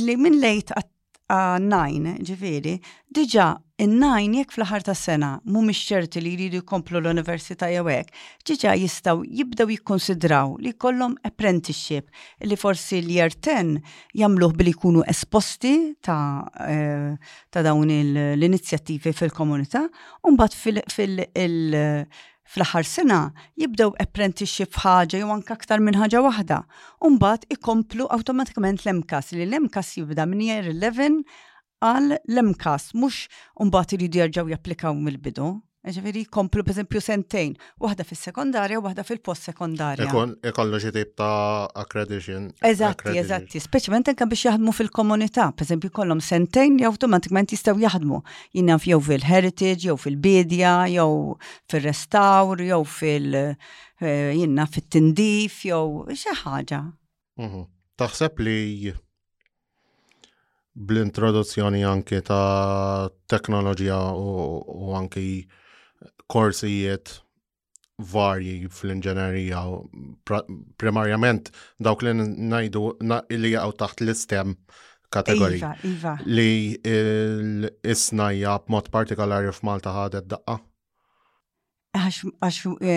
illi 0.00 0.16
minn 0.20 0.40
lejt 0.42 0.72
għat 0.76 0.92
9, 1.28 2.18
ġifiri, 2.22 2.76
diġa 3.10 3.46
in-9 3.82 4.36
jekk 4.38 4.52
fl-ħar 4.54 4.84
ta' 4.86 4.94
sena 4.94 5.30
mhumiex 5.44 5.80
ċerti 5.90 6.20
li 6.22 6.32
jridu 6.36 6.60
jkomplu 6.62 7.00
l-università 7.00 7.66
jew 7.72 7.82
hekk, 7.90 8.14
diġa 8.46 8.76
jistgħu 8.78 9.24
jibdew 9.40 9.72
jikkonsidraw 9.74 10.52
li 10.62 10.70
kollhom 10.78 11.16
apprenticeship 11.26 12.06
li 12.46 12.56
forsi 12.56 13.02
l 13.02 13.10
year 13.16 13.34
10 13.34 13.74
jagħmluh 14.22 14.54
billi 14.60 14.76
jkunu 14.76 15.02
esposti 15.10 15.74
ta', 16.00 16.46
eh, 16.62 17.18
ta 17.50 17.62
dawn 17.66 17.90
l-inizjattivi 17.98 19.12
fil-komunità 19.12 19.82
u 20.22 20.30
mbagħad 20.30 20.62
fil-, 20.62 20.86
fil, 20.86 21.24
fil 21.34 22.06
Fl-aħħar 22.54 22.86
sena 22.88 23.16
jibdew 23.58 23.92
apprenticeship 24.02 24.72
f'ħaġa 24.76 25.20
jew 25.20 25.30
anke 25.34 25.54
aktar 25.54 25.82
minn 25.82 25.98
ħaġa 25.98 26.20
waħda, 26.26 26.58
u 27.02 27.10
mbagħad 27.16 27.46
ikomplu 27.56 28.06
awtomatikament 28.18 28.84
l-emkas 28.84 29.32
li 29.36 29.46
l-emkas 29.48 29.94
jibda 29.98 30.26
minn 30.30 30.44
year 30.46 30.70
11 30.72 31.24
għal 31.90 32.16
l-emkas, 32.16 32.90
mhux 32.94 33.26
mbagħad 33.68 33.98
iridu 33.98 34.22
jerġgħu 34.22 34.54
japplikaw 34.54 34.94
mill-bidu. 35.00 35.50
Ġifiri 35.86 36.24
komplu 36.34 36.64
per 36.66 36.72
esempio 36.74 36.98
sentejn, 37.00 37.52
waħda 37.78 38.04
fil-sekondarja 38.06 38.78
u 38.80 38.82
waħda 38.82 39.02
fil-post-sekondarja. 39.06 40.08
Ekon 40.08 40.32
ekollu 40.50 40.80
xi 40.82 40.90
ta' 40.92 41.68
accreditation. 41.82 42.48
Eżatti, 42.70 43.12
eżatti, 43.20 43.60
speċjalment 43.62 44.10
anke 44.10 44.26
biex 44.32 44.48
jaħdmu 44.48 44.72
fil-komunità, 44.74 45.46
per 45.54 45.62
esempio 45.66 45.92
kollom 45.94 46.18
sentejn 46.18 46.80
li 46.80 46.86
awtomatikament 46.88 47.54
jistgħu 47.54 47.78
jaħdmu. 47.84 48.18
Jinaf 48.58 48.86
jew 48.90 48.98
fil-heritage, 49.08 49.86
jew 49.86 49.94
fil-bidja, 50.06 50.74
jew 50.90 51.36
fil 51.70 51.82
restaur 51.86 52.58
jew 52.66 52.82
fil- 52.96 53.36
eh, 53.46 54.32
jinna 54.40 54.66
fit-tindif, 54.66 55.62
jew 55.70 56.04
xi 56.18 56.34
ħaġa. 56.42 56.80
Mhm. 57.46 57.62
Taħseb 57.96 58.40
li 58.42 58.92
bl-introduzzjoni 60.76 61.84
anke 61.88 62.18
ta' 62.26 63.06
teknoloġija 63.32 64.00
u 64.16 64.92
anki 64.98 65.28
korsijiet 66.28 67.14
varji 67.98 68.68
fl-inġenerija 68.68 69.60
primarjament 70.80 71.50
dawk 71.80 72.02
li 72.04 72.12
najdu 72.18 72.90
li 73.40 73.54
jaqgħu 73.54 73.76
taħt 73.80 74.04
l-istem 74.04 74.56
kategori 75.14 75.62
iva, 75.62 75.70
iva. 75.90 76.12
li 76.26 76.52
l-isnajja 76.82 78.58
b'mod 78.66 78.90
partikolari 78.92 79.52
f'Malta 79.54 79.94
ħadet 79.96 80.26
daqqa. 80.32 80.58
Għax, 81.96 82.16
għax, 82.36 82.56
għax, 82.66 82.88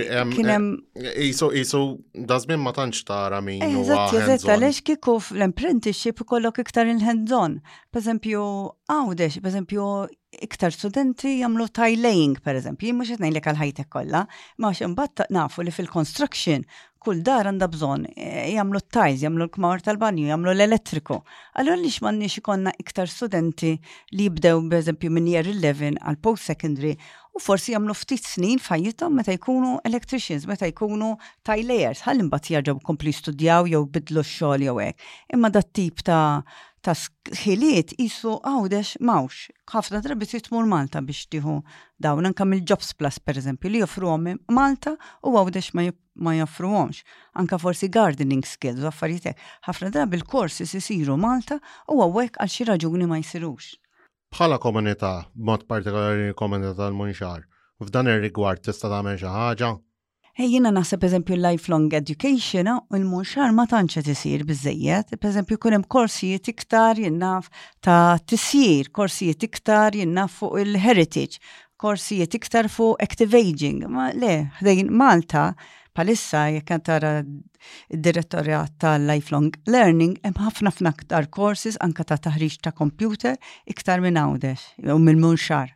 għax, 0.00 1.40
għax, 1.44 1.72
għax, 2.22 2.54
ma 2.64 2.70
tantx 2.72 3.02
tara 3.04 3.42
min. 3.44 3.60
Eh, 3.60 3.74
eżatt, 3.82 4.14
eżatt, 4.22 4.46
għalix 4.54 4.80
kiku 4.88 5.18
l-apprenticeship 5.36 6.22
kollok 6.30 6.62
iktar 6.64 6.88
il-hands-on. 6.88 7.58
Per 7.92 8.00
esempio, 8.00 8.46
għawdex, 8.88 9.42
per 9.44 9.52
esempio, 9.52 9.90
iktar 10.38 10.70
studenti 10.70 11.32
jamlu 11.40 11.66
tie-laying, 11.74 12.36
per 12.44 12.58
eżempju, 12.60 12.86
jimmu 12.92 13.06
xetnejn 13.08 13.34
li 13.36 13.40
kal 13.44 13.58
ħajtek 13.58 13.88
kolla, 13.90 14.24
ma 14.62 14.70
ximbat 14.74 15.24
nafu 15.32 15.64
li 15.66 15.72
fil-construction 15.74 16.64
kull 17.00 17.22
dar 17.24 17.48
għanda 17.48 17.66
bżon 17.72 18.02
e, 18.12 18.28
jamlu 18.52 18.82
t-tajz, 18.84 19.22
jamlu 19.24 19.46
l-kmar 19.46 19.80
tal-banju, 19.86 20.26
jamlu 20.28 20.52
l-elettriku. 20.52 21.16
Allora 21.58 21.78
li 21.80 21.88
xmanni 21.90 22.28
xikonna 22.28 22.74
iktar 22.82 23.08
studenti 23.08 23.72
li 24.12 24.26
jibdew, 24.28 24.62
per 24.68 24.82
eżempju, 24.84 25.08
minn 25.14 25.30
year 25.32 25.48
11 25.48 25.98
għal 26.04 26.20
post-secondary 26.22 26.92
u 27.34 27.40
forsi 27.42 27.72
jamlu 27.74 27.94
ftit 27.96 28.26
snin 28.28 28.60
fajjitom 28.60 29.16
meta 29.16 29.32
jkunu 29.34 29.78
electricians, 29.88 30.44
meta 30.50 30.68
jkunu 30.68 31.14
tajlejers, 31.48 32.04
ħallim 32.06 32.28
bat 32.30 32.50
jarġaw 32.52 32.82
kompli 32.86 33.14
studjaw 33.16 33.64
jew 33.70 33.80
bidlu 33.88 34.22
xol 34.26 34.62
jew 34.68 34.92
Imma 35.32 35.48
dat 35.48 35.72
tip 35.72 36.02
ta' 36.04 36.44
ta' 36.80 36.94
sħiliet 36.96 37.94
jisu 37.98 38.32
għawdex 38.40 39.00
mawx. 39.04 39.50
ħafna 39.68 40.00
drabi 40.04 40.26
tmur 40.30 40.66
Malta 40.70 41.00
biex 41.04 41.26
tiħu 41.32 41.58
dawn 42.00 42.28
anka 42.30 42.44
mill-Jobs 42.48 42.94
Plus 42.96 43.18
per 43.20 43.36
eżempju 43.40 43.70
li 43.74 43.82
joffru 43.82 44.08
Malta 44.56 44.94
u 45.28 45.34
għawdex 45.36 45.74
ma 46.20 46.32
joffru 46.38 46.70
għomx. 46.72 47.02
Anka 47.36 47.58
forsi 47.60 47.88
gardening 47.92 48.46
skills 48.48 48.82
u 48.84 48.88
affarijiet 48.88 49.36
ħafna 49.68 49.92
drabi 49.98 50.20
l-korsi 50.22 50.64
s-siru 50.64 51.16
Malta 51.20 51.60
u 51.92 52.00
għawek 52.06 52.40
għal 52.40 52.50
xi 52.54 52.64
raġuni 52.70 53.06
ma 53.12 53.20
jsirux. 53.20 53.74
Bħala 54.30 54.60
komunità, 54.62 55.26
mod 55.34 55.64
partikolari 55.66 56.32
komunità 56.38 56.72
tal-Munxar, 56.78 57.44
f'dan 57.82 58.08
ir-rigward 58.12 58.62
tista' 58.62 58.88
tagħmel 58.92 59.18
xi 59.18 59.26
ħaġa? 59.30 59.70
Ejjina 60.38 60.70
naħseb 60.72 61.04
eżempju 61.06 61.36
lifelong 61.36 61.94
education 61.98 62.68
u 62.70 62.96
l-munxar 62.96 63.50
ma 63.56 63.64
tanċet 63.66 64.06
isir 64.12 64.44
bizzejiet, 64.46 65.10
eżempju 65.18 65.58
kunem 65.58 65.82
korsijiet 65.90 66.46
iktar 66.52 66.98
jinnaf 67.02 67.48
ta' 67.82 68.18
tisir, 68.30 68.90
korsijiet 68.94 69.42
iktar 69.42 69.96
jinnaf 69.98 70.36
fuq 70.38 70.60
il-heritage, 70.62 71.42
korsijiet 71.80 72.36
iktar 72.38 72.68
fuq 72.70 73.02
active 73.02 73.36
aging, 73.40 73.82
ma 73.88 74.10
le, 74.14 74.36
ħdejn 74.60 74.92
Malta 74.92 75.48
palissa 75.94 76.46
jekk 76.54 76.78
tara 76.86 77.12
id-direttorjat 77.90 78.78
ta' 78.80 78.96
lifelong 79.02 79.50
learning 79.66 80.14
hemm 80.24 80.38
ħafna 80.46 80.70
ħafna 80.70 80.94
aktar 80.94 81.26
courses 81.26 81.74
anka 81.84 82.06
ta' 82.12 82.20
taħriġ 82.28 82.60
ta' 82.64 82.72
computer 82.78 83.34
iktar 83.74 84.00
minn 84.00 84.16
għawdex 84.22 84.86
u 84.94 84.98
minn 85.02 85.20
munxar 85.26 85.74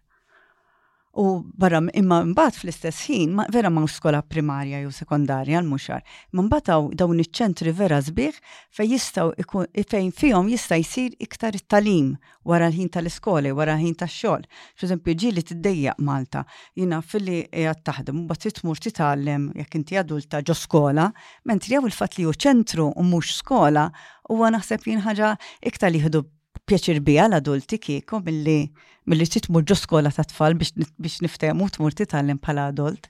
U 1.14 1.44
barra 1.58 1.78
imma 1.94 2.16
mbagħad 2.26 2.56
fl-istess 2.58 3.04
ħin 3.08 3.36
vera 3.54 3.70
ma' 3.70 3.86
skola 3.88 4.18
primarja 4.26 4.80
jew 4.82 4.90
sekondarja 4.92 5.60
l 5.62 5.68
muxar 5.70 6.02
Ma 6.34 6.58
dawn 6.66 7.22
iċ-ċentri 7.22 7.70
vera 7.78 8.00
sbieħ 8.02 8.40
fej 8.74 8.90
jistgħu 8.92 9.62
fejn 9.92 10.10
fihom 10.16 10.50
jista' 10.50 10.78
jsir 10.82 11.14
iktar 11.22 11.54
it-talim 11.58 12.14
wara 12.44 12.66
l-ħin 12.68 12.90
tal-iskoli, 12.96 13.52
wara 13.56 13.76
l-ħin 13.78 13.94
tax-xogħol. 14.02 14.42
Pereżempju 14.76 15.16
ġieli 15.24 15.44
tiddejjaq 15.52 16.02
Malta, 16.04 16.42
jiena 16.74 16.98
filli 17.02 17.44
qed 17.46 17.86
taħdem 17.86 18.24
mbagħad 18.24 18.50
titmur 18.50 18.82
titgħallem 18.84 19.48
jekk 19.62 19.78
inti 19.82 20.00
adulta 20.02 20.42
ġo 20.42 20.58
skola, 20.66 21.08
mentri 21.46 21.76
jew 21.78 21.84
il-fatt 21.88 22.18
li 22.20 22.26
hu 22.26 22.34
ċentru 22.34 22.90
u 22.90 23.06
mhux 23.10 23.38
skola 23.38 23.86
huwa 24.32 24.50
naħseb 24.54 24.86
jien 24.90 25.04
ħaġa 25.06 25.36
iktar 25.70 25.94
liħdub 25.94 26.33
pjaċir 26.68 26.98
bija 27.04 27.26
l-adulti 27.28 27.78
kieku 27.82 28.20
mill-li 28.24 28.56
mill-li 29.10 29.26
titmur 29.28 29.66
ġo 29.68 29.76
skola 29.78 30.12
ta' 30.16 30.24
tfal 30.30 30.54
biex 30.60 31.20
niftemu 31.24 31.66
tmur 31.76 31.96
titgħallem 31.98 32.38
bħala 32.44 32.64
adolt. 32.72 33.08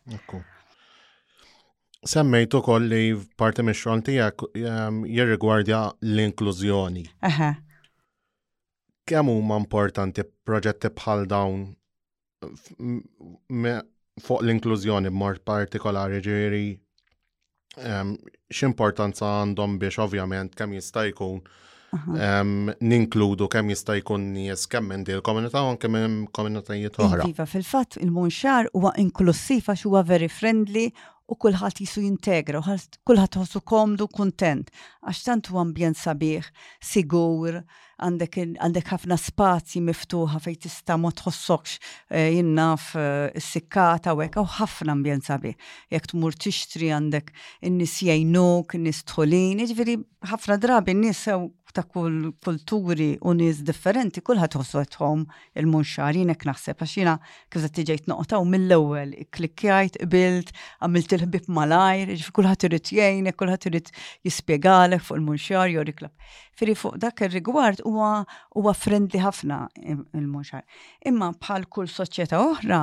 Semmejtu 2.11 2.61
koll 2.67 2.89
li 2.91 3.05
parti 3.41 3.65
mix-xogħol 3.65 4.03
tiegħek 4.09 4.49
ehm, 4.61 4.99
jirrigwardja 5.19 5.81
l-inklużjoni. 6.11 7.07
Kemm 9.05 9.31
huma 9.35 9.57
importanti 9.61 10.25
proġetti 10.49 10.91
bħal 11.01 11.25
dawn 11.31 11.65
fuq 14.25 14.43
l-inklużjoni 14.43 15.13
b'mod 15.15 15.43
partikolari 15.49 16.19
ġieri 16.27 16.67
ehm, 17.79 18.17
x'importanza 18.53 19.31
għandhom 19.41 19.79
biex 19.83 20.03
ovvjament 20.05 20.59
kemm 20.59 20.77
jista' 20.81 21.07
jkun 21.13 21.39
ninkludu 22.81 23.49
kemm 23.49 23.71
jista' 23.71 23.97
jkun 24.01 24.27
nies 24.33 24.67
kemm 24.71 24.89
minn 24.89 25.05
din 25.05 25.17
il-komunità 25.19 25.63
u 25.63 25.71
anke 25.73 25.89
minn 25.91 26.27
komunitajiet 26.35 26.99
oħra. 26.99 27.29
Iva, 27.29 27.47
fil-fatt 27.47 27.97
il 28.03 28.11
monxar 28.11 28.69
huwa 28.75 28.95
inklusiv 28.99 29.69
għax 29.73 29.87
huwa 29.87 30.03
very 30.07 30.29
friendly 30.29 30.89
u 31.25 31.39
kullħat 31.41 31.79
jisu 31.81 32.03
jintegra, 32.05 32.61
u 32.61 33.09
kullħat 33.09 33.39
għosu 33.41 33.63
komdu 33.65 34.05
kontent, 34.13 34.69
għax 35.09 35.23
tant 35.25 35.49
u 35.55 35.57
ambjent 35.57 35.97
sabiħ, 35.97 36.51
sigur, 36.85 37.63
għandek 38.05 38.91
ħafna 38.93 39.17
spazji 39.17 39.81
miftuħa 39.89 40.43
fejn 40.45 40.59
tista 40.67 40.99
ma 41.01 41.09
tħossokx 41.17 41.77
e, 42.13 42.23
jinnaf 42.35 42.91
is 43.39 43.39
e, 43.39 43.53
sikkata 43.55 44.13
u 44.13 44.21
għek, 44.27 44.37
u 44.43 44.49
ħafna 44.59 44.93
ambjent 44.99 45.31
sabiħ. 45.31 45.57
Jek 45.97 46.11
tmur 46.13 46.37
tixtri 46.37 46.91
għandek 46.93 47.31
n-nis 47.71 47.97
jajnuk, 48.11 48.75
n-nis 48.83 49.01
tħolin, 49.09 49.63
jiġifieri 49.65 49.97
ħafna 50.29 50.61
drabi 50.61 50.93
n-nis 50.99 51.25
ta' 51.75 51.83
kull 51.83 52.31
kulturi 52.47 53.09
u 53.27 53.33
nies 53.37 53.61
differenti, 53.67 54.23
kulħadd 54.29 54.57
ħossu 54.61 54.81
għetħom 54.83 55.25
il 55.63 55.71
munxarin 55.71 56.23
jinek 56.25 56.47
naħseb, 56.49 56.79
għax 56.87 56.95
jiena 57.01 57.15
kif 57.27 57.63
qed 57.67 57.77
tiġejt 57.81 58.09
noqta 58.13 58.41
u 58.43 58.47
mill-ewwel 58.53 59.15
klikkjajt, 59.37 59.99
qbilt, 60.07 60.53
għamilt 60.87 61.17
il-ħbib 61.19 61.51
malajr, 61.59 62.15
kulħadd 62.39 62.69
irid 62.71 62.93
jgħinek, 62.99 63.39
kulħadd 63.43 63.69
irid 63.73 63.93
jispjegalek 64.31 65.05
fuq 65.07 65.19
il-munxar, 65.21 65.73
joriklab. 65.75 66.15
Firi 66.59 66.75
fuq 66.79 66.95
dak 67.03 67.23
ir-rigward 67.27 67.81
huwa 67.87 68.23
huwa 68.55 68.75
friendly 68.79 69.19
ħafna 69.23 69.57
il-muxar. 69.91 70.63
Imma 71.11 71.33
bħal 71.43 71.65
kull 71.71 71.89
soċjetà 71.91 72.39
oħra 72.39 72.79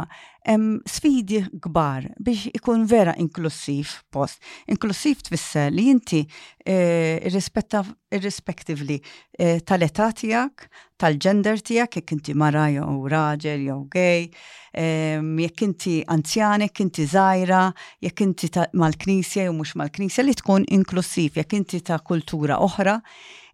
hemm 0.49 0.81
sfidi 0.91 1.39
kbar 1.63 2.09
biex 2.19 2.51
ikun 2.59 2.83
vera 2.91 3.13
inklusiv 3.23 3.93
post. 4.11 4.41
Inklusiv 4.73 5.23
tfisser 5.23 5.71
li 5.71 5.85
inti 5.93 6.19
eh, 6.65 7.21
irrespectively 7.29 8.97
eh, 9.39 9.61
tal-età 9.63 10.09
tiegħek, 10.19 10.67
tal-gender 10.99 11.61
tiegħek, 11.61 12.01
jekk 12.01 12.17
inti 12.17 12.35
mara 12.43 12.67
jew 12.73 12.87
raġel 13.13 13.63
jew 13.69 13.79
gay, 13.93 14.25
ehm, 14.73 15.35
jekk 15.45 15.63
inti 15.71 15.97
anzjani, 16.11 16.67
jekk 16.67 16.83
inti 16.89 17.05
żgħira, 17.13 17.63
jekk 18.03 18.25
inti 18.27 18.51
mal-knisja 18.81 19.47
jew 19.47 19.55
mhux 19.61 19.77
mal-knisja 19.79 20.27
li 20.27 20.35
tkun 20.41 20.67
inklusiv, 20.75 21.39
jekk 21.39 21.55
inti 21.63 21.79
ta' 21.85 22.01
kultura 22.03 22.59
oħra, 22.67 22.99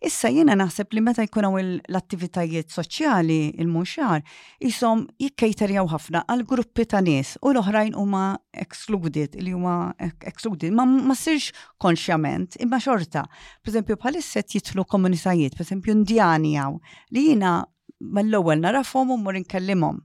Issa 0.06 0.30
jiena 0.30 0.54
naħseb 0.58 0.94
li 0.94 1.02
meta 1.02 1.24
jkun 1.26 1.46
l-attivitajiet 1.90 2.70
soċjali 2.70 3.38
il-munxar, 3.64 4.22
jisom 4.62 5.06
jikkejterjaw 5.24 5.88
ħafna 5.90 6.22
għal 6.30 6.44
gruppi 6.46 6.86
ta' 6.86 7.02
nies 7.02 7.34
u 7.42 7.52
l-oħrajn 7.54 7.96
huma 7.98 8.24
excluded, 8.54 9.38
li 9.42 9.54
huma 9.56 9.94
excluded, 10.24 10.74
ma 10.78 10.86
ma 10.86 11.16
sirx 11.18 11.50
konxjament, 11.82 12.60
imma 12.62 12.80
xorta. 12.80 13.26
bħal 13.66 14.22
isset 14.22 14.54
jitlu 14.54 14.86
komunitajiet, 14.86 15.58
esempio, 15.60 15.94
indjani 15.98 16.56
għaw, 16.62 16.78
li 17.12 17.30
jiena 17.30 17.56
mal-ewwel 18.00 18.62
narafhom 18.62 19.10
u 19.12 19.18
mmur 19.18 19.40
inkellimhom. 19.42 20.04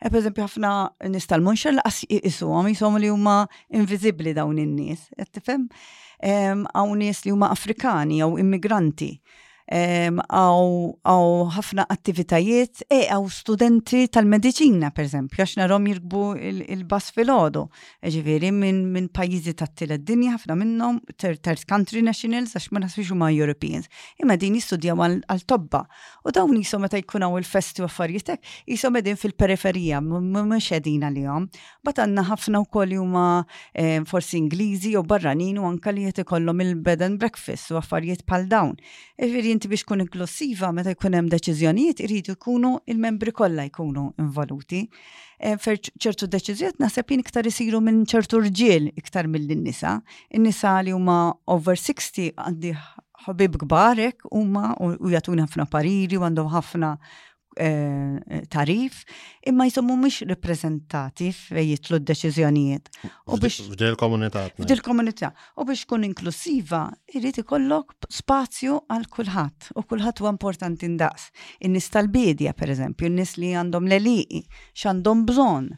E 0.00 0.08
per 0.08 0.16
esempio, 0.20 0.46
ħafna 0.48 0.70
nistal 1.12 1.38
tal-munxar 1.42 1.76
laqas 1.76 2.04
isuhom 2.08 2.66
jisom 2.72 2.96
li 2.98 3.10
huma 3.12 3.44
inviżibbli 3.68 4.32
dawn 4.32 4.56
in-nies, 4.58 5.04
qed 5.16 5.36
tifhem? 5.36 5.68
għaw 6.22 6.94
nies 6.94 7.24
li 7.24 7.32
huma 7.34 7.50
Afrikani 7.50 8.20
jew 8.22 8.38
immigranti 8.38 9.12
għaw 9.72 11.46
ħafna 11.56 11.86
attivitajiet 11.88 12.82
e 12.92 12.98
għaw 13.08 13.28
studenti 13.32 14.04
tal-medicina 14.12 14.90
per 14.92 15.04
eżempju, 15.06 15.40
għax 15.40 15.54
narom 15.60 15.86
jirgbu 15.88 16.22
il-bas 16.68 17.08
fil-ħodu, 17.16 17.62
ġiviri 18.12 18.50
minn 18.52 19.08
pajizi 19.08 19.54
ta' 19.56 19.66
t 19.68 19.84
dinja, 19.96 20.34
ħafna 20.36 20.54
minnom 20.60 20.98
third 21.16 21.64
country 21.64 22.02
nationals, 22.04 22.54
għax 22.58 22.70
ma 22.76 22.80
nasfix 22.84 23.12
ma' 23.16 23.32
Europeans. 23.32 23.88
Imma 24.20 24.36
din 24.36 24.54
jistudjaw 24.58 24.98
għal-tobba. 25.30 25.84
U 26.24 26.30
dawn 26.34 26.56
jisom 26.60 26.82
meta 26.84 26.98
għaw 27.00 27.38
il-festi 27.40 27.82
u 27.82 27.86
affarijietek, 27.88 28.44
jisom 28.68 28.96
edin 29.00 29.16
fil-periferija, 29.16 30.02
mux 30.04 30.70
edin 30.72 31.08
għal-jom. 31.08 31.48
Bat 31.84 32.02
għanna 32.04 32.26
ħafna 32.28 32.60
u 32.64 32.68
koll 32.68 32.98
juma 32.98 33.24
forsi 34.04 34.34
Ingliżi 34.44 34.92
u 34.98 35.02
barranin 35.02 35.56
u 35.58 35.64
anka 35.64 35.90
li 35.92 36.04
il-bed 36.10 37.02
and 37.02 37.18
breakfast 37.18 37.70
u 37.72 37.76
affarijiet 37.78 38.24
pal-dawn. 38.26 38.74
Ġiviri 39.20 39.53
inti 39.54 39.68
biex 39.70 39.86
kun 39.88 40.02
inklusiva 40.04 40.70
meta 40.74 40.92
jkun 40.94 41.14
hemm 41.18 41.28
deċiżjonijiet 41.32 42.00
iridu 42.04 42.34
jkunu 42.34 42.74
il-membri 42.90 43.32
kollha 43.36 43.66
jkunu 43.68 44.06
involuti. 44.22 44.80
E, 45.38 45.54
fer 45.62 45.78
ċertu 45.78 46.28
deċiżjoniet 46.32 46.82
naħseb 46.82 47.12
jien 47.12 47.22
iktar 47.24 47.46
isiru 47.50 47.80
minn 47.84 48.02
ċertu 48.10 48.42
rġiel 48.44 48.90
iktar 49.00 49.28
mill-nisa. 49.30 49.96
In-nisa 50.38 50.74
li 50.86 50.94
huma 50.96 51.18
over 51.54 51.78
60 51.80 52.32
għandi 52.34 52.74
ħobib 53.26 53.60
kbarek 53.64 54.26
huma 54.34 54.72
u 54.84 55.12
jagħtuna 55.14 55.46
ħafna 55.46 55.68
pariri 55.74 56.18
u 56.18 56.26
għandhom 56.28 56.50
ħafna 56.56 56.96
Eh, 57.54 58.40
tarif, 58.48 59.02
imma 59.46 59.64
jisommu 59.68 59.94
mux 60.00 60.16
reprezentati 60.26 61.28
fej 61.34 61.68
jitlu 61.70 62.00
d-deċizjonijiet. 62.02 62.88
F'dil 63.30 63.98
komunità. 63.98 64.42
F'dil 64.58 64.80
komunità. 64.82 65.30
U 65.62 65.66
biex 65.68 65.84
kun 65.86 66.02
inklusiva, 66.08 66.82
irrit 67.14 67.38
ikollok 67.44 67.94
spazju 68.10 68.80
għal 68.90 69.06
kulħadd 69.12 69.68
u 69.78 69.84
kulħadd 69.86 70.22
huwa 70.24 70.32
importanti 70.34 70.90
ndaqs. 70.96 71.28
In-nies 71.68 71.86
tal-bidja, 71.94 72.56
per 72.58 72.74
eżempju, 72.74 73.06
in-nies 73.12 73.36
li 73.38 73.52
għandhom 73.54 73.86
l-eliqi, 73.86 74.42
x'għandhom 74.74 75.22
bżonn, 75.30 75.70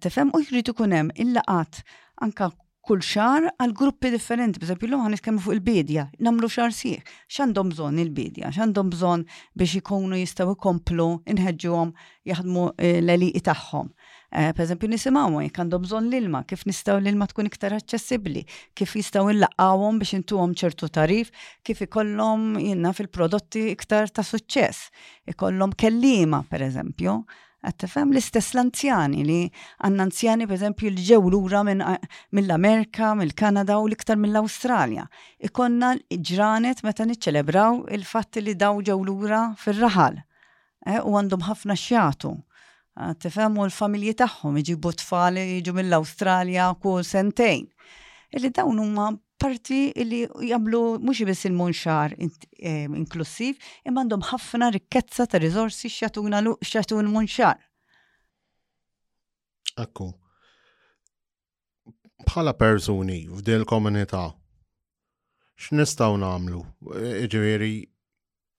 tifhem 0.00 0.32
u 0.32 0.40
jrid 0.46 0.72
ikun 0.72 0.96
hemm 0.96 1.12
il-laqat 1.26 1.82
anka 2.24 2.54
kull 2.88 3.02
xar 3.04 3.44
għal 3.60 3.72
gruppi 3.76 4.08
differenti, 4.14 4.60
bżab 4.62 4.80
jillu 4.80 4.96
għan 5.04 5.38
fuq 5.44 5.52
il-bidja, 5.58 6.06
namlu 6.24 6.48
xar 6.48 6.72
sieħ, 6.72 7.00
xandom 7.36 7.68
bżon 7.74 7.98
il-bidja, 8.04 8.48
xandom 8.56 8.88
bżon 8.94 9.26
biex 9.60 9.74
ikunu 9.82 10.16
jistaw 10.16 10.54
inħedġu 10.54 11.74
għom 11.74 11.92
jaħdmu 12.30 12.62
eh, 12.78 12.96
l-eliqi 13.02 13.42
tagħhom. 13.44 13.90
Eh, 14.30 14.52
per 14.56 14.64
eżempju, 14.64 14.88
nisimawhom 14.94 15.42
jekk 15.44 15.60
għandhom 15.66 15.84
bżonn 15.84 16.08
l-ilma, 16.10 16.42
kif 16.48 16.64
nistgħu 16.68 16.96
l-ilma 17.02 17.28
tkun 17.30 17.48
iktar 17.52 17.76
aċċessibbli, 17.76 18.44
kif 18.76 18.94
jistgħu 18.96 19.34
nlaqgħuhom 19.36 20.00
biex 20.00 20.16
intuhom 20.22 20.54
ċertu 20.56 20.88
tarif, 20.92 21.32
kif 21.64 21.84
ikollhom 21.84 22.54
jinna 22.60 22.94
fil-prodotti 22.96 23.68
iktar 23.76 24.08
ta' 24.08 24.24
suċċess, 24.24 24.88
ikollhom 25.34 25.76
kellima 25.76 26.40
per 26.48 26.64
eżempju, 26.70 27.20
Għattafem 27.66 28.12
l-istess 28.14 28.52
l-anzjani 28.54 29.24
li 29.26 29.38
għanna 29.82 30.04
anzjani 30.06 30.46
per 30.46 30.54
esempio 30.54 30.90
l-ġew 30.92 31.30
lura 31.34 31.64
mill-Amerika, 31.66 33.12
mill-Kanada 33.18 33.80
u 33.82 33.88
l-iktar 33.88 34.14
mill 34.18 34.38
australia 34.38 35.08
Ikonna 35.48 35.94
ġranet 36.28 36.84
meta 36.86 37.06
niċċelebraw 37.08 37.80
il-fatt 37.98 38.38
li 38.44 38.54
daw 38.54 38.78
ġew 38.86 38.98
lura 39.08 39.40
fil-raħal 39.58 40.20
e, 40.22 41.00
u 41.02 41.16
għandhom 41.18 41.48
ħafna 41.48 41.74
xjatu. 41.78 42.30
Għattafem 42.98 43.58
u 43.58 43.66
l-familji 43.66 44.14
tagħhom 44.22 44.60
iġibu 44.62 44.94
tfal 45.02 45.38
jiġu 45.42 45.74
mill-Awstralja 45.78 46.68
kull 46.82 47.02
sentejn. 47.06 47.66
Illi 48.38 48.50
dawn 48.54 48.78
huma 48.82 49.10
parti 49.38 49.80
li 50.10 50.18
jagħmlu 50.50 50.78
mhux 51.04 51.24
biss 51.28 51.46
il-munxar 51.48 52.14
inklusiv, 53.00 53.58
imma 53.86 54.02
għandhom 54.04 54.24
ħafna 54.32 54.68
rikkezza 54.76 55.26
ta' 55.30 55.40
riżorsi 55.42 55.90
x'jatuna 55.92 56.40
x'jatun 56.64 57.10
munxar. 57.14 57.58
Akku. 59.78 60.08
Bħala 62.26 62.54
persuni 62.58 63.20
il 63.54 63.64
komunità 63.70 64.24
x'nistgħu 65.62 66.18
nagħmlu? 66.24 66.62
Ġifieri 67.30 67.72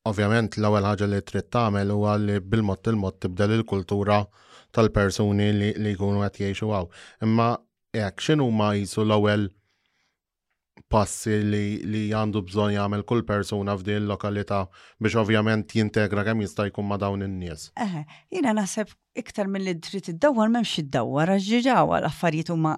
ovvjament 0.10 0.56
l-ewwel 0.62 0.88
ħaġa 0.94 1.10
li 1.12 1.20
trid 1.28 1.52
tagħmel 1.58 1.92
huwa 1.98 2.16
li 2.24 2.40
bil-mod 2.40 2.88
il-mod 2.94 3.20
tibdel 3.26 3.58
il-kultura 3.60 4.22
tal-persuni 4.72 5.52
li 5.60 5.94
jkunu 5.96 6.24
qed 6.24 6.40
jgħixu 6.48 6.72
hawn. 6.72 6.88
Imma 7.28 7.52
hekk 7.92 8.24
x'inhuma 8.24 8.74
jisu 8.80 9.04
l-ewwel 9.04 9.50
passi 10.90 11.32
li, 11.46 11.64
li 11.86 12.02
għandu 12.16 12.42
bżon 12.48 12.74
jagħmel 12.74 13.04
kull 13.10 13.24
persuna 13.28 13.76
f'din 13.78 14.08
lokalità 14.10 14.64
biex 15.02 15.16
ovvjament 15.22 15.76
jintegra 15.78 16.24
kemm 16.26 16.42
jista' 16.42 16.66
jkun 16.72 16.88
ma' 16.90 16.98
dawn 17.02 17.22
in-nies. 17.26 17.68
Eħe, 17.80 18.02
jiena 18.34 18.56
naħseb 18.58 18.96
iktar 19.22 19.52
mill 19.54 19.70
li 19.70 19.76
trid 19.86 20.10
iddawwar 20.16 20.50
m'hemmx 20.50 20.82
iddawwar 20.84 21.36
għax 21.36 21.48
ġiġawa 21.52 22.02
l-affarijiet 22.02 22.52
huma 22.56 22.74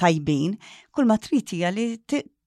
tajbin, 0.00 0.56
kull 0.90 1.08
ma 1.12 1.18
trid 1.22 1.54
hija 1.54 1.70
li 1.76 1.88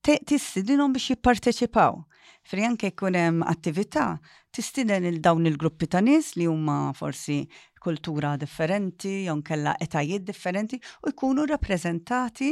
tissidinhom 0.05 0.93
biex 0.97 1.13
jipparteċipaw. 1.15 2.03
Frijan 2.45 2.75
ke 2.77 2.91
jkun 2.91 3.15
hemm 3.17 3.43
attività 3.49 4.17
tistiden 4.53 5.05
il 5.09 5.17
dawn 5.25 5.47
il-gruppi 5.49 5.87
ta' 5.89 6.01
nies 6.05 6.33
li 6.37 6.45
huma 6.47 6.91
forsi 6.95 7.39
kultura 7.85 8.35
differenti, 8.41 9.25
jon 9.27 9.41
kella 9.45 9.73
etajiet 9.81 10.21
differenti 10.25 10.77
u 11.05 11.09
jkunu 11.11 11.45
rappreżentati 11.49 12.51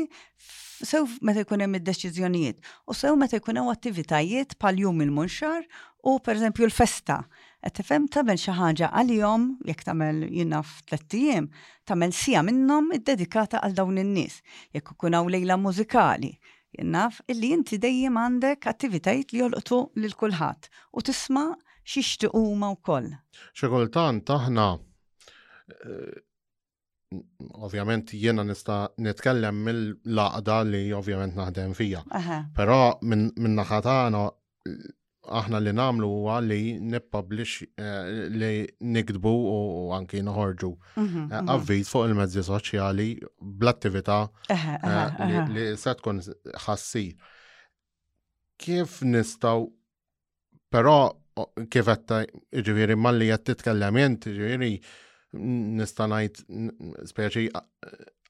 sew 0.89 1.05
meta 1.21 1.43
jkun 1.45 1.63
hemm 1.65 1.77
id-deċiżjonijiet 1.79 2.73
u 2.89 2.95
sew 2.97 3.13
meta 3.21 3.37
jkunem 3.37 3.69
attivitajiet 3.73 4.57
pal 4.61 4.81
jum 4.81 5.05
il-munxar 5.05 5.61
u 6.09 6.17
pereżempju 6.19 6.67
l-festa. 6.71 7.19
Qed 7.63 7.77
tifhem 7.79 8.09
tagħmel 8.11 8.41
xi 8.41 8.57
ħaġa 8.57 8.89
għalihom 8.99 9.45
jekk 9.69 9.85
tagħmel 9.91 10.23
jiena 10.35 10.59
f'tlett 10.67 11.15
ijiem, 11.21 11.45
tagħmel 11.87 12.11
sija 12.17 12.41
minnhom 12.43 12.89
id-dedikata 12.97 13.61
għal 13.63 13.77
dawn 13.77 14.01
in-nies. 14.01 14.41
Jekk 14.75 14.97
ikun 14.97 15.15
hawn 15.19 15.31
lejla 15.31 15.55
mużikali, 15.63 16.33
naf 16.81 17.21
illi 17.29 17.53
inti 17.53 17.77
dejjem 17.77 18.17
għandek 18.17 18.65
attivitajt 18.69 19.31
li 19.35 19.39
jolqtu 19.43 19.77
lil 19.99 20.15
kulħadd 20.17 20.69
u 20.97 21.01
tisma' 21.03 21.53
xixtiqu 21.85 22.37
huma 22.41 22.71
wkoll. 22.73 23.11
koll. 23.13 23.69
kultant 23.69 24.29
aħna 24.29 24.79
eh, 24.79 26.17
ovvjament 27.53 28.13
jiena 28.13 28.43
nista' 28.43 28.89
nitkellem 28.97 29.61
mill-laqda 29.65 30.61
li 30.65 30.93
ovvjament 30.93 31.35
naħdem 31.35 31.73
fija. 31.73 32.01
Però 32.55 32.97
minn 33.03 33.31
naħa 33.59 33.81
tagħna 33.85 34.25
aħna 35.31 35.59
li 35.63 35.71
namlu 35.77 36.07
huwa 36.19 36.37
li 36.43 36.77
nippublish 36.81 37.63
eh, 37.77 38.27
li 38.29 38.53
nikdbu 38.95 39.31
u 39.31 39.93
anki 39.95 40.21
noħorġu 40.25 40.69
mhm, 40.73 41.05
eh, 41.05 41.23
mhm. 41.23 41.53
avviz 41.55 41.91
fuq 41.91 42.07
il-mezzi 42.09 42.43
soċjali 42.43 43.07
bl-attività 43.39 44.25
eh, 44.51 45.39
li 45.55 45.67
se 45.79 45.95
tkun 45.99 46.19
ħassir. 46.65 47.15
Kif 48.63 48.99
nistaw, 49.03 49.65
però 50.71 50.97
kif 51.73 51.87
qed 51.89 52.19
ġifieri 52.67 52.95
malli 52.99 53.31
qed 53.31 53.47
titkellem 53.53 53.97
jent, 54.03 54.27
ġifieri 54.29 54.73
nista' 55.33 56.05
ngħid 56.11 56.43
speċi 57.09 57.47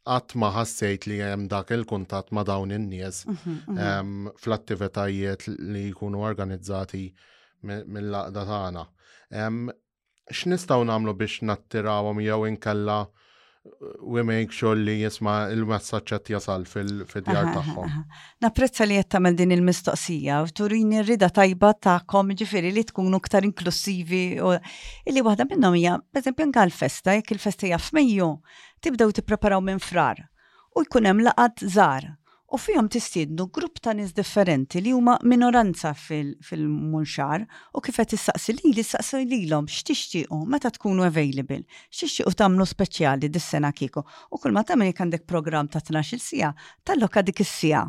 qatt 0.04 0.34
ma 0.36 0.50
ħassejt 0.52 1.06
li 1.10 1.18
hemm 1.24 1.48
dak 1.52 1.72
il-kuntatt 1.78 2.34
ma' 2.36 2.44
dawn 2.48 2.74
in-nies 2.78 3.22
mhm, 3.26 3.56
mhm. 3.76 4.32
fl-attivitajiet 4.44 5.46
li 5.74 5.86
jkunu 5.94 6.24
organizzati 6.30 7.04
mill-laqda 7.64 8.44
tagħna. 8.50 8.84
X'nistgħu 10.38 10.88
nagħmlu 10.92 11.16
biex 11.24 11.44
nattirawhom 11.52 12.20
jew 12.28 12.42
inkella 12.54 13.00
u 14.02 14.24
make 14.28 14.52
sure 14.52 14.76
li 14.80 14.96
jisma 15.04 15.34
il-messagġet 15.54 16.32
jasal 16.34 16.66
fil-djar 16.68 17.52
tagħhom. 17.56 17.94
Napprezza 18.44 18.88
li 18.88 18.98
qed 19.00 19.10
tagħmel 19.16 19.38
din 19.40 19.54
il-mistoqsija 19.56 20.40
u 20.44 20.50
turini 20.60 21.00
rrida 21.06 21.30
tajba 21.38 21.70
taħkom 21.88 22.34
ġifiri 22.42 22.74
li 22.76 22.84
tkunu 22.90 23.22
ktar 23.24 23.48
inklusivi 23.48 24.22
u 24.44 24.52
illi 25.08 25.24
waħda 25.30 25.48
minnhom 25.54 25.80
hija 25.80 25.96
pereżempju 26.12 26.52
l 26.66 26.78
festa 26.82 27.16
jekk 27.16 27.36
il-festa 27.38 27.70
hija 27.70 27.80
f'Mejju 27.86 28.30
tibdew 28.84 29.16
tippreparaw 29.22 29.64
minn 29.64 29.80
frar 29.80 30.20
u 30.76 30.84
jkun 30.84 31.08
hemm 31.08 31.24
laqad 31.30 31.64
żgħar 31.70 32.12
u 32.54 32.58
fihom 32.58 32.88
tistiednu 32.90 33.46
grupp 33.54 33.80
ta' 33.82 33.94
nies 33.98 34.12
differenti 34.14 34.82
li 34.82 34.92
huma 34.94 35.16
minoranza 35.24 35.94
fil-munxar 36.50 37.46
u 37.74 37.82
kif 37.88 37.98
qed 38.02 38.12
tistaqsi 38.14 38.54
li 38.58 38.74
li 38.76 39.30
lilhom 39.36 39.66
x'tixtiequ 39.78 40.44
meta 40.56 40.70
tkunu 40.78 41.06
available, 41.08 41.64
x'tixtiequ 41.98 42.38
tagħmlu 42.44 42.68
speċjali 42.76 43.32
dis-sena 43.34 43.74
kieku 43.74 44.06
u 44.06 44.38
kull 44.44 44.54
ma 44.54 44.62
tagħmel 44.64 44.92
jekk 44.94 45.06
għandek 45.08 45.26
programm 45.34 45.68
ta' 45.74 45.82
12-il 45.90 46.24
sija 46.30 46.54
tallok 46.86 47.22
dik 47.32 47.42
is-sija 47.48 47.88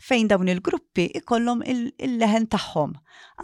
fejn 0.00 0.28
dawn 0.30 0.48
il-gruppi 0.48 1.04
ikollhom 1.20 1.60
il-leħen 1.68 2.46
tagħhom. 2.54 2.94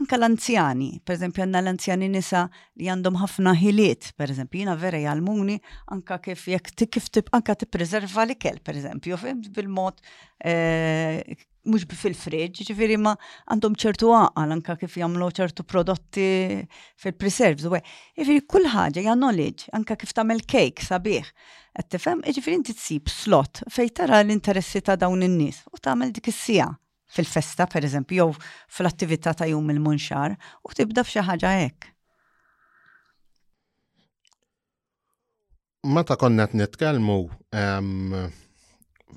Anka 0.00 0.16
l-anzjani, 0.16 0.88
per 1.04 1.16
eżempju 1.16 1.42
għandna 1.44 1.60
l-anzjani 1.62 2.08
nisa 2.14 2.44
li 2.80 2.88
għandhom 2.92 3.18
ħafna 3.20 3.52
ħiliet, 3.60 4.10
per 4.16 4.32
eżempju 4.32 4.62
jina 4.64 4.76
vera 4.80 5.00
jgħalmuni 5.02 5.58
anka 5.96 6.18
kif 6.24 6.46
jekk 6.54 6.86
kif 6.96 7.10
anka 7.36 7.58
tippreserva 7.62 8.24
l-ikel, 8.24 8.62
per 8.64 8.78
eżempju, 8.80 9.20
bil-mod 9.58 10.00
eh, 10.46 11.22
mux 11.70 11.84
fil 11.98 12.14
fridge 12.16 12.62
ġifiri 12.68 12.96
ma 13.00 13.12
għandhom 13.50 13.74
ċertu 13.80 14.10
għaqal 14.14 14.52
anka 14.56 14.76
kif 14.80 14.96
jamlu 15.00 15.28
ċertu 15.34 15.64
prodotti 15.66 16.26
fil-preserves. 17.02 17.66
Ġifiri 18.16 18.44
kull 18.48 18.68
ħaġa 18.70 19.02
hija 19.02 19.14
knowledge, 19.18 19.68
anka 19.74 19.96
kif 19.98 20.14
tamel 20.16 20.42
kejk 20.46 20.84
sabiħ. 20.86 21.30
Għattifem, 21.76 22.22
tifhem, 22.22 22.24
ġifiri 22.32 22.58
inti 22.60 22.76
tsib 22.76 23.10
slot 23.12 23.64
fej 23.72 23.90
tara 23.98 24.22
l-interessi 24.24 24.80
ta' 24.80 24.96
dawn 24.96 25.26
in-nies 25.26 25.64
u 25.72 25.76
tagħmel 25.80 26.12
dik 26.16 26.30
is-sija 26.32 26.70
fil-festa 27.16 27.66
pereżempju 27.70 28.16
jew 28.16 28.32
fl-attività 28.68 29.34
ta' 29.36 29.50
jum 29.50 29.68
il-munxar 29.74 30.36
u 30.64 30.72
tibda 30.76 31.04
f'xi 31.04 31.24
ħaġa 31.28 31.52
hekk. 31.64 31.92
Meta 35.86 36.16
konna 36.18 36.48
nitkellmu 36.50 37.18
ehm, 37.54 38.30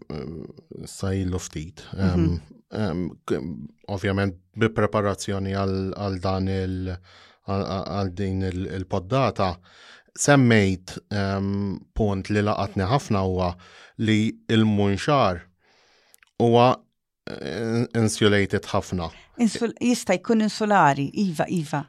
Eh, 0.10 0.86
sajlu 0.86 1.40
ftit. 1.40 1.82
Mhm. 1.98 3.18
Ovvjament, 3.90 4.36
bi-preparazzjoni 4.62 5.54
għal 5.56 6.20
dan 6.22 6.48
il- 6.48 6.96
għal 7.48 8.14
din 8.16 8.42
il-poddata, 8.44 9.56
semmejt 10.18 10.98
punt 11.96 12.30
li 12.30 12.42
laqatni 12.44 12.86
ħafna 12.86 13.22
huwa 13.26 13.56
li 13.98 14.36
il-munxar 14.48 15.42
huwa 16.42 16.70
eh, 17.30 17.86
insulated 17.96 18.64
ħafna. 18.66 19.10
Jista' 19.40 20.16
jkun 20.22 20.42
insulari, 20.42 21.10
iva, 21.14 21.46
iva. 21.50 21.86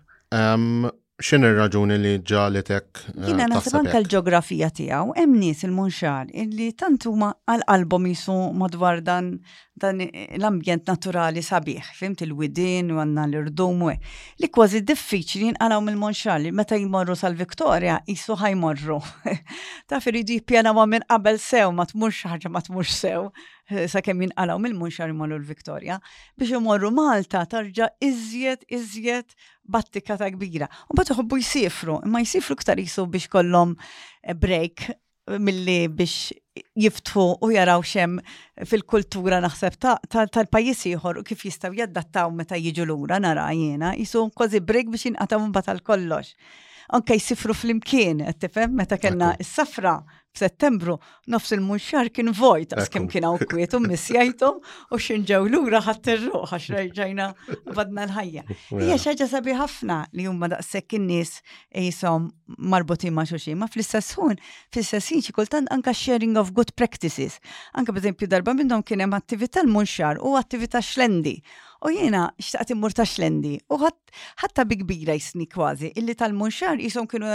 Xin 1.20 1.44
il 1.44 1.52
raġuni 1.58 1.96
li 2.00 2.12
ġalitek? 2.30 2.86
Eh, 3.12 3.26
Jina 3.28 3.44
nasib 3.50 3.74
anka 3.76 3.98
l-ġeografija 4.00 4.70
tiegħu 4.78 5.12
hemm 5.18 5.34
nies 5.36 5.60
il-munxar 5.68 6.30
illi 6.42 6.70
tant 6.80 7.04
huma 7.10 7.34
għal 7.44 7.64
album 7.76 8.06
jisu 8.08 8.36
madwar 8.56 9.02
dan 9.04 9.34
l-ambjent 9.82 10.88
naturali 10.90 11.40
sabiħ, 11.44 11.86
fimt 11.96 12.20
il-widin 12.24 12.90
u 12.92 12.98
għanna 13.00 13.22
l-irdum 13.30 13.86
li 14.42 14.48
kważi 14.52 14.80
diffiċli 14.88 15.52
nqalaw 15.54 15.80
mill-munxar 15.86 16.40
li 16.42 16.50
meta 16.56 16.76
jmorru 16.80 17.14
sal-Viktoria 17.16 17.98
jisu 18.08 18.36
ħajmorru. 18.42 18.98
Ta 19.24 19.24
Taf 20.00 20.08
iridu 20.12 20.36
ma' 20.76 20.86
minn 20.86 21.06
qabel 21.08 21.38
sew 21.38 21.70
ma 21.72 21.84
tmurx 21.88 22.24
ħaġa 22.32 22.48
ma 22.52 22.60
tmurx 22.64 22.96
sew 23.00 23.30
eh, 23.70 23.86
sakemm 23.88 24.28
għalaw 24.36 24.58
mill-munxar 24.60 25.08
jimorru 25.12 25.38
l-Viktoria 25.40 26.00
biex 26.36 26.50
imorru 26.58 26.90
Malta 26.92 27.44
tarġa 27.46 27.92
iżjed 28.04 28.64
iżjed 28.68 29.32
battika 29.70 30.18
ta' 30.18 30.30
kbira. 30.34 30.66
U 30.90 30.96
bat 30.98 31.10
uħobbu 31.14 31.38
jisifru, 31.40 32.00
imma 32.06 32.20
jisifru 32.24 32.58
ktar 32.60 32.80
jisu 32.82 33.06
biex 33.10 33.30
kollom 33.32 33.76
eh, 33.78 34.34
break 34.34 34.86
eh, 34.90 34.94
mill-li 35.40 35.82
biex 35.96 36.30
jiftħu 36.80 37.26
u 37.46 37.50
jaraw 37.54 37.82
xem 37.86 38.18
fil-kultura 38.68 39.38
naħseb 39.44 39.78
tal-pajis 40.12 40.82
ieħor 40.90 41.22
u 41.22 41.22
kif 41.24 41.46
jistaw 41.48 41.72
jaddattaw 41.78 42.32
meta 42.36 42.58
jiġu 42.60 42.84
lura 42.90 43.20
nara 43.22 43.46
jiena, 43.56 43.94
jisu 43.96 44.26
kważi 44.36 44.60
break 44.66 44.90
biex 44.92 45.08
jinqataw 45.12 45.46
bat 45.56 45.70
kollox 45.86 46.34
Anke 46.90 47.14
jsifru 47.22 47.54
fl-imkien, 47.54 48.24
tifhem 48.42 48.72
meta 48.74 48.96
kellna 48.98 49.28
s-safra 49.38 49.92
f'Settembru 50.34 50.94
nofs 51.32 51.50
il-munxar 51.56 52.08
kien 52.14 52.30
vojt 52.36 52.74
għas 52.76 52.90
kem 52.92 53.08
kien 53.10 53.24
għaw 53.26 53.38
kwietum 53.50 53.86
misjajtum 53.90 54.60
u 54.94 54.98
xin 55.06 55.24
l-ura 55.26 55.80
ħat 55.82 56.10
irruq 56.14 56.52
għax 56.54 56.66
rajġajna 56.74 57.26
badna 57.74 58.04
l-ħajja. 58.06 58.44
Hija 58.78 58.98
xaġa 59.04 59.26
sabi 59.32 59.56
ħafna 59.58 59.96
li 60.14 60.28
huma 60.30 60.50
daqshekk 60.52 60.98
in-nies 61.00 61.34
jisom 61.74 62.28
marbuti 62.56 63.10
ma' 63.10 63.26
xulxin, 63.26 63.58
ma 63.58 63.66
fl-istess 63.66 64.14
ħun, 64.20 64.38
fl-istess 64.70 65.34
kultant 65.34 65.70
anka 65.74 65.92
sharing 65.94 66.38
of 66.38 66.54
good 66.54 66.70
practices. 66.78 67.40
Anka 67.74 67.92
bżempju 67.92 68.28
darba 68.30 68.54
minnhom 68.54 68.86
kien 68.86 69.02
hemm 69.02 69.18
attività 69.18 69.64
l-munxar 69.66 70.22
u 70.22 70.38
attività 70.38 70.78
xlendi 70.80 71.40
U 71.80 71.88
jena 71.96 72.26
xtaqt 72.44 72.74
immur 72.74 72.92
ta' 72.92 73.06
xlendi 73.08 73.54
u 73.72 73.76
ħatta 73.80 74.66
bi 74.68 74.76
kbira 74.82 75.14
jisni 75.16 75.46
kważi 75.48 75.88
illi 75.96 76.12
tal-munxar 76.20 76.76
jisom 76.84 77.06
kienu 77.08 77.30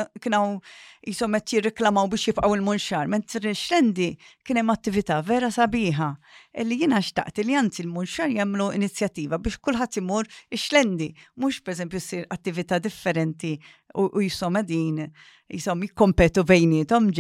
jisom 1.10 1.34
qed 1.40 1.54
jirriklamaw 1.56 2.06
biex 2.12 2.28
jibqaw 2.30 2.54
il-munxar. 2.54 3.10
Mentri 3.10 3.56
xlendi 3.58 4.12
kien 4.46 4.60
hemm 4.62 4.70
attività 4.74 5.18
vera 5.26 5.50
sabiħa 5.54 6.12
illi 6.62 6.78
jiena 6.84 7.02
xtaqt 7.02 7.42
li 7.48 7.58
anzi 7.58 7.82
il-munxar 7.88 8.30
jagħmlu 8.38 8.70
inizjattiva 8.78 9.42
biex 9.42 9.58
kulħadd 9.66 10.02
imur 10.04 10.30
xlendi 10.54 11.10
mhux 11.42 11.66
esempio 11.74 12.04
ssir 12.04 12.30
attività 12.30 12.78
differenti 12.78 13.56
u 13.98 14.12
jisom 14.22 14.62
din 14.62 15.08
jisom 15.50 15.82
jikkompetu 15.84 16.46
tom 16.88 17.12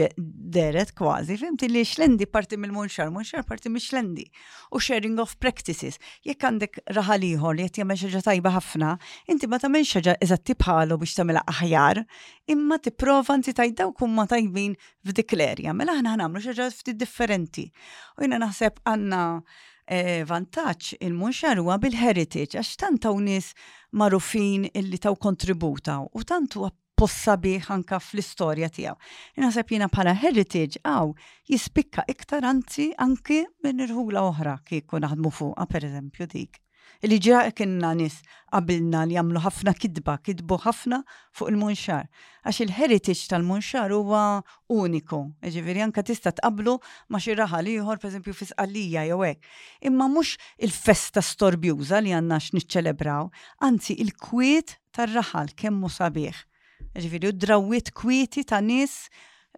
deret 0.51 0.91
kważi, 0.95 1.37
fimti 1.37 1.67
li 1.69 1.83
xlendi 1.85 2.25
parti 2.25 2.57
mill-munxar, 2.57 3.09
munxar 3.09 3.43
parti 3.43 3.69
mill 3.69 3.81
xlendi 3.83 4.25
u 4.71 4.79
sharing 4.79 5.19
of 5.19 5.37
practices. 5.39 5.99
Jekk 6.23 6.43
għandek 6.45 6.79
raħaliħor 6.89 7.55
li 7.55 7.61
jett 7.63 7.77
jamen 7.77 7.97
xaġa 7.97 8.21
tajba 8.23 8.49
ħafna, 8.57 8.95
inti 9.29 9.47
ma 9.47 9.59
tamen 9.59 9.83
xaġa 9.85 10.17
eżat 10.21 10.43
tibħalu 10.49 10.97
biex 10.97 11.15
tamela 11.19 11.43
aħjar, 11.45 12.01
imma 12.49 12.79
tipprova 12.79 13.35
inti 13.35 13.53
tajda 13.53 13.87
u 13.87 13.93
kumma 13.93 14.25
tajbin 14.27 14.75
f'dik 15.05 15.33
Mela 15.75 15.93
ħna 15.99 16.15
ħnamlu 16.15 16.39
xaġa 16.41 16.69
ftit 16.71 16.97
differenti. 16.97 17.67
U 18.17 18.23
jina 18.23 18.37
naħseb 18.39 18.79
għanna 18.85 19.21
eh, 19.87 20.23
vantaċ 20.25 20.97
il-munxar 20.99 21.59
huwa 21.61 21.77
bil-heritage, 21.77 22.57
għax 22.59 22.75
tant 22.77 23.05
hawn 23.05 23.25
nies 23.25 23.53
marufin 23.91 24.65
illi 24.73 24.97
taw 24.97 25.13
kontributa 25.15 25.99
u 26.07 26.23
tantu 26.25 26.65
possa 26.97 27.35
bih 27.37 27.65
anka 27.69 27.99
fl-istorja 27.99 28.69
tiegħu. 28.71 28.95
sepp 29.53 29.71
jiena 29.73 29.89
bħala 29.91 30.13
heritage 30.17 30.79
għaw 30.83 31.09
jispikka 31.51 32.05
iktar 32.07 32.45
anzi 32.47 32.91
anki 32.97 33.41
minn 33.63 33.83
irħula 33.83 34.21
oħra 34.23 34.53
kieku 34.67 35.01
naħdmu 35.03 35.31
fuqha 35.31 35.65
pereżempju 35.67 36.27
dik. 36.35 36.61
Il 37.03 37.11
ġra 37.19 37.51
kienna 37.51 37.91
nis 37.99 38.15
qabilna 38.47 39.01
li 39.05 39.17
jagħmlu 39.17 39.41
ħafna 39.43 39.73
kidba, 39.77 40.15
kidbu 40.25 40.57
ħafna 40.63 41.01
fuq 41.35 41.49
il-munxar. 41.51 42.07
Għax 42.47 42.61
il-heritage 42.63 43.27
tal-munxar 43.29 43.91
huwa 43.93 44.39
uniku. 44.71 45.19
Ġifieri 45.43 45.83
anke 45.85 46.05
tista' 46.07 46.31
tqablu 46.37 46.77
ma' 47.11 47.19
xi 47.21 47.35
raħal 47.35 47.69
jħor 47.73 47.99
pereżempju 48.01 48.37
fi 48.39 48.47
sqallija 48.53 49.03
jew 49.09 49.19
hekk. 49.33 49.45
Imma 49.91 50.07
mhux 50.13 50.37
il-festa 50.65 51.21
storbjuża 51.25 51.99
li 52.05 52.15
għandna 52.15 52.39
x'niċċelebraw, 52.41 53.27
anzi 53.67 53.99
il-kwiet 54.01 54.77
tar-raħal 54.95 55.51
kemm 55.59 55.89
sabiħ 55.91 56.45
Ġifiri, 56.95 57.29
u 57.29 57.35
drawit 57.35 57.91
kwieti 57.95 58.45
ta' 58.47 58.61
nis 58.63 58.95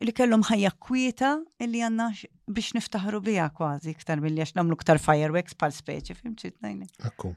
li 0.01 0.13
kellhom 0.13 0.43
ħajja 0.45 0.71
kwieta 0.85 1.31
li 1.65 1.81
għanna 1.85 2.09
biex 2.53 2.75
niftaħru 2.77 3.21
bija 3.27 3.47
kważi 3.57 3.93
iktar 3.95 4.21
mill-li 4.21 4.43
għax 4.43 4.55
namlu 4.59 4.77
ktar 4.81 4.99
fireworks 5.01 5.57
pal 5.57 5.73
speċi, 5.73 6.17
t 6.37 6.51
najni. 6.67 6.89
Akku. 7.09 7.31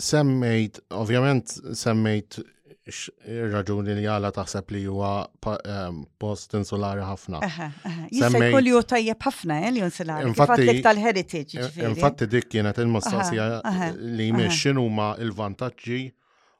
Semmejt, 0.00 0.78
ovvjament, 0.96 1.52
semmejt 1.76 2.38
raġuni 3.52 3.94
li 4.00 4.06
għala 4.08 4.30
taħseb 4.32 4.72
li 4.74 4.84
huwa 4.88 5.10
ehm, 5.44 5.98
post 6.20 6.56
insulari 6.56 7.04
ħafna. 7.04 7.40
Jista' 8.08 8.40
jkollu 8.48 8.76
ju 8.76 8.80
tajjeb 8.94 9.26
ħafna 9.28 9.58
eh, 9.66 9.72
li 9.76 9.84
insulari. 9.84 10.28
Infatti 10.30 10.78
tal-heritage. 10.86 11.66
E-, 11.68 11.84
infatti 11.90 12.28
dik 12.32 12.48
kienet 12.54 12.80
il-mostaqsija 12.84 13.50
li 14.16 14.30
jmexxin 14.32 14.80
huma 14.80 15.12
il-vantaġġi 15.20 16.00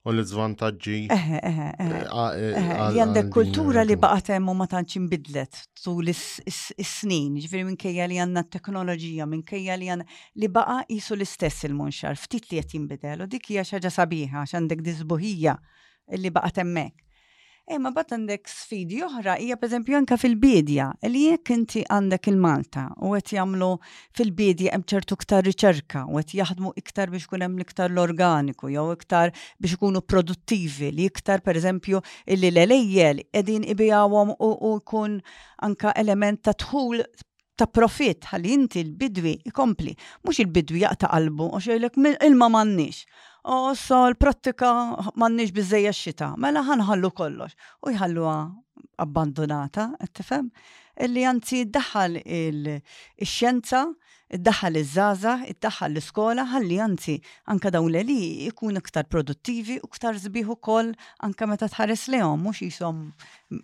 u 0.08 0.12
l-izvantagġi. 0.14 1.00
Eh, 1.12 1.32
eh, 1.44 2.60
għandek 2.96 3.28
kultura 3.34 3.82
li 3.84 3.96
baqgħet 4.00 4.32
hemm 4.36 4.48
u 4.48 4.54
ma 4.56 4.66
tantx 4.70 4.96
bidlet 5.12 5.58
tul 5.82 6.08
is-snin, 6.12 7.34
minn 7.36 7.66
minkejja 7.72 8.06
li 8.08 8.16
għandna 8.22 8.44
t-teknoloġija, 8.46 9.26
minkejja 9.28 9.76
li 9.76 9.90
għanna 9.92 10.08
li 10.40 10.48
baqa 10.48 10.78
qisu 10.88 11.18
l-istess 11.18 11.68
il-munxar, 11.68 12.16
ftit 12.16 12.48
li 12.48 12.62
qed 12.62 12.74
jinbidel 12.78 13.26
u 13.26 13.28
dik 13.28 13.52
hija 13.52 13.66
xi 13.68 13.76
ħaġa 13.76 13.92
sabiħa 13.98 14.40
għax 14.46 14.56
għandek 14.60 14.88
disbuħija 14.88 15.56
li 16.20 16.32
baqgħet 16.32 16.64
hemmhekk. 16.64 17.06
Imma 17.70 17.92
eh, 17.92 17.94
bat 17.94 18.10
għandek 18.10 18.48
sfidi 18.50 18.98
oħra 19.06 19.36
hija 19.38 19.54
pereżempju 19.60 19.96
anke 20.00 20.16
fil-bidja 20.18 20.88
li 21.12 21.20
jekk 21.28 21.52
inti 21.54 21.82
għandek 21.86 22.26
il-Malta 22.32 22.88
u 23.06 23.12
qed 23.14 23.30
jagħmlu 23.36 23.68
fil-bidja 24.18 24.72
hemm 24.74 24.86
ċertu 24.90 25.14
iktar 25.20 25.46
riċerka 25.46 26.02
u 26.10 26.18
qed 26.18 26.34
jaħdmu 26.40 26.72
iktar 26.82 27.12
biex 27.12 27.28
ikun 27.28 27.44
hemm 27.46 27.62
iktar 27.64 27.94
l-organiku 27.94 28.72
jew 28.74 28.88
iktar 28.96 29.30
biex 29.62 29.76
ikunu 29.78 30.02
produttivi 30.02 30.90
li 30.98 31.06
iktar 31.12 31.44
pereżempju 31.46 32.02
illi 32.34 32.50
l-elejjel 32.50 33.22
qegħdin 33.28 33.68
ibijawhom 33.76 34.34
u 34.50 34.74
jkun 34.80 35.20
anka 35.68 35.94
element 36.02 36.42
ta' 36.42 36.58
tħul 36.64 37.06
ta' 37.54 37.70
profit 37.70 38.26
ħalli 38.32 38.56
inti 38.56 38.82
l-bidwi 38.82 39.36
ikompli, 39.50 39.92
mux 40.26 40.38
il-bidwi 40.42 40.80
jaqta 40.88 41.10
qalbu, 41.12 41.50
u 41.54 41.58
xejlek 41.62 41.98
il-ma 42.26 42.48
o 43.44 43.70
oh, 43.70 44.00
l 44.08 44.14
prattika 44.20 44.96
mannix 45.16 45.52
bizzeja 45.54 45.92
xita, 45.96 46.34
mela 46.36 46.60
ħanħallu 46.66 47.10
kollox. 47.16 47.56
U 47.86 47.92
jħalluha 47.94 48.36
abbandonata, 49.00 49.86
tifhem? 50.12 50.50
Illi 51.00 51.22
anzi 51.24 51.62
daħal 51.72 52.18
il-xjenza, 52.20 53.80
iddaħħal 54.36 54.76
iż-żaza, 54.82 55.32
iddaħħal 55.54 55.92
l-iskola, 55.96 56.44
ħalli 56.52 56.76
anzi 56.84 57.16
anka 57.54 57.72
dawn 57.78 57.96
li 58.04 58.18
jkun 58.50 58.76
iktar 58.82 59.08
produttivi 59.08 59.78
u 59.80 59.88
iktar 59.88 60.20
zbiħu 60.20 60.58
kol 60.60 60.92
anka 61.24 61.48
meta 61.48 61.68
tħares 61.72 62.04
għom, 62.12 62.44
mhux 62.44 62.60
jisom 62.68 63.00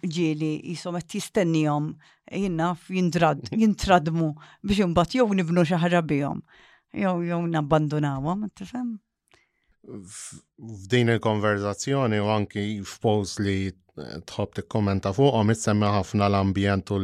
ġieli 0.00 0.54
jisom 0.72 0.96
qed 1.02 1.20
jistennihom 1.20 1.92
jinnaf 2.32 2.88
jintradmu 2.90 4.32
biex 4.64 4.82
imbagħad 4.88 5.18
jew 5.20 5.32
nibnu 5.42 5.68
xaħra 5.68 6.00
bi 6.02 6.16
bihom. 6.22 6.40
Jew 6.96 7.18
jew 7.28 7.44
nabbandunawhom, 7.58 8.48
tifhem? 8.56 8.96
f'din 10.10 11.10
il-konverzazzjoni 11.14 12.18
u 12.22 12.28
anki 12.34 12.64
f'post 12.86 13.40
li 13.44 13.56
eh, 13.70 14.16
tħobb 14.28 14.56
tikkommenta 14.58 15.12
fuqhom 15.16 15.52
issemmi 15.54 15.90
ħafna 15.98 16.28
l-ambjent 16.30 16.92
u 16.96 17.00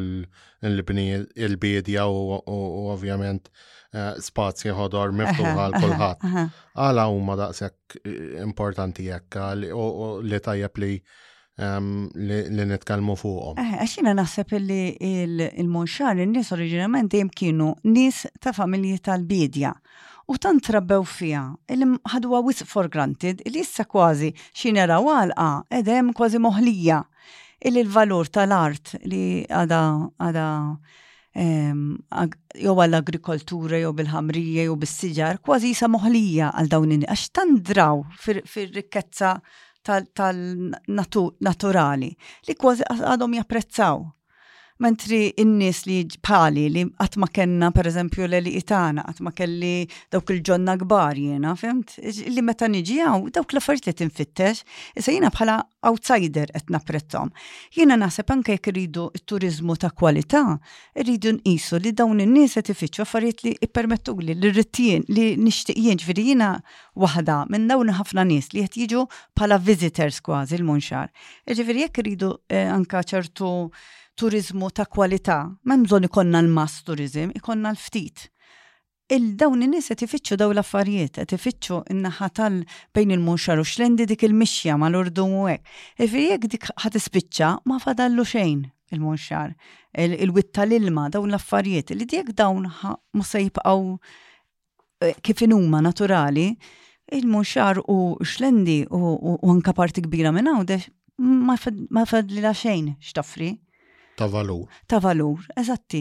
l-bidja 0.66 2.06
u 2.08 2.84
ovvjament 2.92 3.50
eh, 3.50 4.14
spazji 4.26 4.74
ħodor 4.78 5.14
miftuħa 5.20 5.66
l 5.68 5.82
kulħadd. 5.84 6.38
Għala 6.78 7.10
huma 7.12 7.38
daqshekk 7.44 8.00
eh, 8.02 8.38
importanti 8.46 9.08
jekk 9.10 9.42
u 9.72 10.14
li 10.26 10.42
tajjeb 10.44 10.82
li 10.84 10.92
ehm, 10.98 12.06
li 12.26 12.70
nitkellmu 12.74 13.18
fuqhom. 13.22 13.62
Għaxina 13.80 14.16
naħseb 14.20 14.56
li 14.66 14.82
il-monxar 15.12 16.24
in-nies 16.26 16.52
oriġinament 16.56 17.12
dejjem 17.14 17.34
kienu 17.42 17.74
nies 17.86 18.24
ta' 18.40 18.54
familji 18.58 18.98
tal-bidja 19.10 19.76
u 20.32 20.36
tant 20.40 20.64
rabbew 20.74 21.04
fija 21.08 21.40
illi 21.74 21.86
ħadwa 22.12 22.38
wisq 22.46 22.66
for 22.68 22.88
granted 22.92 23.36
illi 23.48 23.60
issa 23.66 23.84
kważi 23.88 24.30
xinera 24.56 24.96
għalqa 25.00 25.46
edem 25.80 26.06
kważi 26.16 26.38
moħlija 26.44 26.98
illi 27.68 27.82
l-valur 27.84 28.24
tal-art 28.32 28.86
li 29.12 29.24
għada 29.48 29.80
għada 30.28 30.46
jew 31.32 32.74
għall-agrikoltura 32.76 33.76
jew 33.82 33.92
bil-ħamrija 34.00 34.62
jew 34.68 34.76
bis-siġar 34.84 35.34
kważi 35.44 35.66
jisa 35.74 35.86
moħlija 35.94 36.46
għal 36.60 36.70
dawn 36.74 36.90
għax 37.02 37.24
tan 37.38 37.50
draw 37.68 37.96
fir-rikkezza 38.24 39.30
tal-naturali 39.86 42.10
li 42.48 42.52
kważi 42.62 42.82
għadhom 42.92 43.32
japprezzaw 43.42 43.98
mentri 44.82 45.22
innis 45.40 45.60
nies 45.62 45.82
li 45.86 46.20
bħali 46.26 46.64
li 46.74 46.82
qatt 46.98 47.18
ma 47.22 47.28
kellna 47.32 47.68
pereżempju 47.74 48.26
l 48.28 48.50
itana 48.50 49.04
qatt 49.06 49.20
ma 49.22 49.30
kelli 49.32 49.86
dawk 50.10 50.32
il-ġonna 50.34 50.74
kbar 50.80 51.18
jiena, 51.18 51.52
fimt? 51.56 51.94
Li 52.02 52.42
meta 52.42 52.66
niġi 52.68 52.96
għaw, 53.04 53.28
dawk 53.36 53.54
l-affarijiet 53.54 53.86
li 53.86 53.94
tinfittex, 54.02 54.64
issa 54.98 55.14
jena 55.14 55.30
bħala 55.34 55.60
outsider 55.88 56.50
qed 56.54 56.72
napprezzhom. 56.74 57.30
Jiena 57.76 57.96
naħseb 58.02 58.34
anke 58.34 58.56
jekk 58.56 58.72
iridu 58.72 59.06
t-turiżmu 59.20 59.76
ta' 59.84 59.92
kwalità, 59.94 60.42
irridu 60.98 61.36
nqisu 61.38 61.78
li 61.82 61.94
dawn 62.00 62.22
in-nies 62.24 62.58
qed 62.58 62.74
ifittxu 62.74 63.04
affarijiet 63.06 63.46
li 63.46 63.54
ippermettu 63.68 64.16
li 64.18 64.34
l 64.34 64.52
li 65.12 65.28
nixtieq 65.38 65.78
jien 65.78 65.98
ġifieri 66.00 66.26
jiena 66.32 66.52
waħda 66.98 67.42
minn 67.52 67.68
dawn 67.70 67.92
ħafna 67.94 68.24
nies 68.28 68.50
li 68.54 68.64
qed 68.66 68.78
jiġu 68.82 69.06
bħala 69.38 69.60
visitors 69.62 70.18
kważi 70.26 70.58
l-munxar. 70.58 71.10
Ġifieri 71.46 71.86
jekk 71.86 72.02
iridu 72.02 72.32
eh, 72.50 72.66
anka 72.68 73.02
ċertu 73.06 73.52
turizmu 74.16 74.70
ta' 74.70 74.84
kwalità. 74.88 75.40
Ma' 75.68 75.78
bżonn 75.84 76.06
ikonna 76.08 76.40
l-mass 76.42 76.80
turizm, 76.86 77.32
ikonna 77.36 77.72
l-ftit. 77.72 78.28
Il-dawn 79.12 79.60
in-nies 79.66 79.88
qed 79.92 80.04
ifittxu 80.06 80.38
daw 80.40 80.52
l-affarijiet, 80.54 81.18
qed 81.18 81.34
ifittxu 81.36 81.82
in-naħa 81.92 82.28
tal 82.38 82.60
bejn 82.96 83.12
il-munxar 83.16 83.60
u 83.60 83.64
xlendi 83.66 84.06
dik 84.08 84.24
il-mixja 84.28 84.76
mal-urdu 84.80 85.26
u 85.26 85.42
hekk. 85.50 85.66
Ifi 86.06 86.22
jekk 86.30 86.46
dik 86.54 86.68
ħad 86.84 86.96
ispiċċa 87.00 87.48
ma 87.68 87.76
fadallu 87.82 88.24
xejn 88.28 88.62
il-munxar, 88.94 89.52
il 90.22 90.30
witta 90.36 90.64
l 90.64 90.76
ilma 90.78 91.08
dawn 91.12 91.28
l-affarijiet 91.32 91.92
li 91.96 92.08
dik 92.08 92.32
dawn 92.36 92.68
ma 92.86 93.26
se 93.28 93.42
jibqgħu 93.42 93.98
eh, 95.02 95.16
kif 95.24 95.42
huma 95.50 95.82
naturali, 95.84 96.46
il-munxar 97.12 97.82
u 97.90 98.16
xlendi 98.24 98.82
u 98.88 99.36
anka 99.52 99.74
parti 99.76 100.04
kbira 100.06 100.32
minn 100.32 100.48
għawdex 100.54 100.88
ma 101.92 102.06
fadli 102.06 102.40
la 102.40 102.54
xejn 102.56 102.94
xtafri. 103.02 103.52
Ta' 104.16 104.32
valur. 104.32 104.66
Ta' 104.90 104.98
valur, 105.00 105.40
eżatti. 105.56 106.00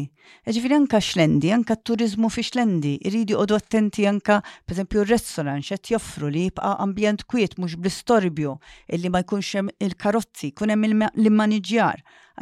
Eġifiri 0.51 0.76
anka 0.76 0.99
xlendi, 1.01 1.51
anka 1.55 1.78
turizmu 1.88 2.28
fi 2.34 2.43
xlendi, 2.43 2.97
irridi 3.07 3.38
għodu 3.39 3.55
attenti 3.55 4.03
anka, 4.09 4.41
per 4.68 4.76
esempio, 4.76 5.05
il-restaurant 5.05 5.64
xet 5.64 5.91
joffru 5.93 6.28
li 6.32 6.43
jibqa 6.49 6.74
ambjent 6.84 7.24
kwiet 7.32 7.55
mux 7.57 7.78
blistorbju, 7.80 8.57
illi 8.97 9.12
ma 9.14 9.24
jkunx 9.24 9.53
hemm 9.55 9.72
il-karozzi, 9.80 10.51
kun 10.53 10.76
hemm 10.76 10.89
l 10.91 10.99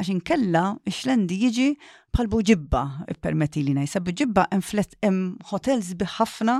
Għax 0.00 0.10
inkella 0.14 0.62
xlendi 0.86 1.36
jiġi 1.42 1.64
palbu 2.14 2.38
ġibba 2.46 2.82
permetti 3.20 3.60
li 3.66 3.74
najsa, 3.76 4.00
ġibba 4.06 4.46
hemm 4.48 5.18
hotels 5.50 5.90
biħafna 5.98 6.54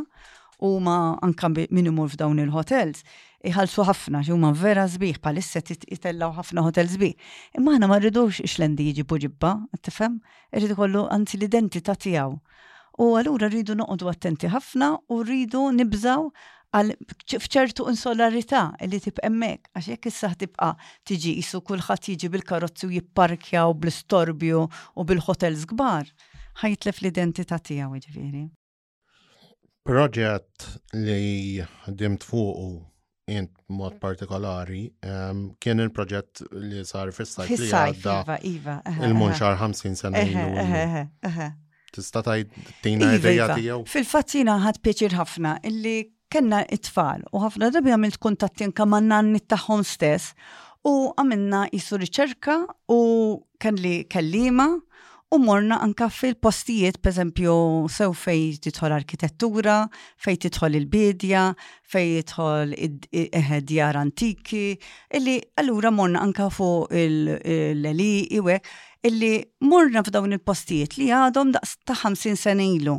u 0.66 0.70
ma 0.82 1.16
anka 1.24 1.48
minimur 1.70 2.10
f'dawn 2.10 2.42
il-hotels 2.42 3.06
iħalsu 3.46 3.84
ħafna, 3.86 4.20
huma 4.32 4.50
vera 4.56 4.84
zbiħ, 4.90 5.20
palisset 5.24 5.70
jitellaw 5.88 6.32
ħafna 6.36 6.64
hotel 6.66 6.88
zbiħ. 6.90 7.16
Imma 7.58 7.74
ħana 7.76 7.88
ma 7.88 7.98
rridux 8.00 8.40
ixlendi 8.44 8.90
jġibu 8.92 9.18
ġibba, 9.24 9.54
tifhem, 9.84 10.18
irrid 10.52 10.76
kollu 10.76 11.06
anzi 11.12 11.38
l-identità 11.38 11.94
tiegħu. 11.96 12.38
U 13.00 13.12
għallura 13.16 13.48
rridu 13.48 13.76
noqdu 13.78 14.08
attenti 14.12 14.48
ħafna 14.52 14.94
u 15.08 15.22
rridu 15.24 15.62
nibżaw 15.72 16.26
għal 16.76 16.92
fċertu 17.40 17.88
insolarità 17.90 18.66
li 18.86 19.00
tib 19.02 19.18
emmek, 19.26 19.70
għax 19.72 19.88
jekk 19.94 20.10
issa 20.12 20.32
tibqa 20.38 20.74
tiġi 21.08 21.34
jisu 21.40 21.62
kullħat 21.66 22.12
jiġi 22.12 22.30
bil-karozzi 22.34 22.86
u 22.90 22.94
jipparkja 22.98 23.64
u 23.70 23.74
bl-istorbju 23.74 24.66
u 24.68 25.06
bil 25.08 25.24
hotel 25.26 25.56
zgbar, 25.64 26.12
ħajtlef 26.60 27.02
l-identità 27.02 27.56
tiegħu 27.58 28.04
ġifieri. 28.04 28.44
Proġett 29.80 30.74
li 30.92 31.64
ħdimt 31.88 32.22
fuq 32.28 32.86
jint 33.34 33.52
mod 33.70 33.94
partikolari, 34.02 34.82
um, 35.06 35.44
kien 35.62 35.82
il-proġett 35.84 36.42
li 36.52 36.82
sar 36.86 37.10
fissajt 37.14 37.54
li 37.54 37.68
għadda 37.68 38.14
iva, 38.18 38.38
iva, 38.52 38.76
il-munxar 39.06 39.56
50 39.60 39.98
sena 40.00 40.22
ilu. 40.24 41.36
Tista 41.94 42.22
tajt 42.26 42.50
tina 42.84 43.08
iva, 43.12 43.18
ideja 43.18 43.48
tijaw? 43.56 43.84
Fil-fattina 43.92 44.58
ħad 44.64 44.80
pieċir 44.84 45.16
ħafna 45.18 45.56
illi 45.70 45.98
kena 46.30 46.64
it-tfal 46.74 47.24
u 47.34 47.42
ħafna 47.44 47.72
drabi 47.74 47.94
għamilt 47.96 48.20
kontattin 48.22 48.74
kaman 48.78 49.08
nanni 49.10 49.42
taħħom 49.50 49.86
stess 49.88 50.34
u 50.86 50.94
għamilna 51.18 51.64
jisu 51.74 51.98
riċerka 52.00 52.60
u 52.94 53.00
kelli 53.60 54.00
kellima 54.10 54.68
U 55.34 55.38
morna 55.38 55.76
anka 55.78 56.08
fil-postijiet, 56.10 56.96
per 57.04 57.12
esempio, 57.12 57.52
sew 57.86 58.10
fej 58.18 58.56
titħol 58.64 58.90
arkitettura, 58.96 59.76
fej 60.18 60.40
titħol 60.42 60.74
il-bidja, 60.80 61.44
fej 61.86 62.16
titħol 62.18 62.74
djar 63.62 64.00
antiki, 64.00 64.64
illi 65.20 65.36
allura 65.62 65.92
morna 65.94 66.24
anka 66.26 66.48
fuq 66.50 66.90
l-eli, 67.04 68.10
iwe, 68.40 68.58
illi 69.06 69.32
morna 69.70 70.02
f'dawn 70.02 70.34
il-postijiet 70.34 70.98
li 70.98 71.12
għadhom 71.20 71.54
daqs 71.60 71.76
ta' 71.86 72.00
50 72.02 72.34
sena 72.48 72.66
ilu 72.66 72.98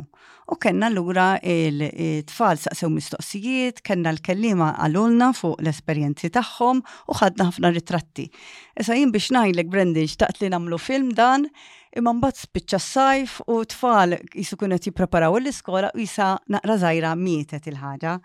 u 0.50 0.54
kena 0.62 0.88
l-ura 0.90 1.26
il-tfal 1.42 2.58
saqsew 2.60 2.90
mistoqsijiet, 2.92 3.82
kena 3.86 4.12
l-kellima 4.14 4.72
għalulna 4.82 5.30
fuq 5.38 5.60
l-esperienzi 5.62 6.30
tagħhom 6.34 6.80
u 6.82 7.16
ħadna 7.20 7.48
ħafna 7.50 7.70
ritratti. 7.76 8.26
Esa 8.78 8.96
jien 8.98 9.12
biex 9.14 9.32
najlek 9.36 9.70
Brendin 9.72 10.08
xtaqt 10.10 10.42
li 10.42 10.50
namlu 10.54 10.78
film 10.82 11.12
dan, 11.18 11.46
imma 11.96 12.14
mbagħad 12.18 12.40
spiċċa 12.46 12.80
s-sajf 12.82 13.38
u 13.52 13.60
tfal 13.70 14.16
jisu 14.34 14.58
kunet 14.60 14.88
jippreparaw 14.90 15.38
l-iskola 15.40 15.92
u 15.94 16.02
jisa 16.02 16.34
naqra 16.56 16.78
żajra 16.86 17.14
mietet 17.20 17.68
il-ħaġa. 17.70 18.18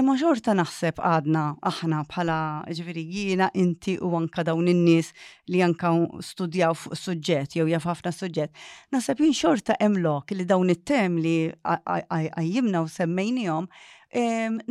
Imma 0.00 0.16
xorta 0.18 0.50
naħseb 0.58 0.96
għadna 1.06 1.40
aħna 1.70 2.00
bħala 2.10 2.36
ġviri 2.74 3.02
jina 3.14 3.46
inti 3.62 3.92
u 4.02 4.08
anka 4.18 4.42
dawn 4.48 4.66
in-nies 4.72 5.12
li 5.54 5.60
anka 5.62 5.92
studjaw 6.30 6.74
fuq 6.80 6.96
suġġett 6.98 7.54
jew 7.60 7.66
jaf 7.70 7.84
ħafna 7.86 8.10
suġġett. 8.16 8.50
Naħseb 8.96 9.20
jien 9.22 9.36
xorta 9.38 9.76
emlok 9.86 10.32
li 10.34 10.46
dawn 10.50 10.72
it-tem 10.74 11.20
li 11.22 11.36
għajjimna 12.16 12.80
u 12.82 12.88
semmejnijom 12.96 13.68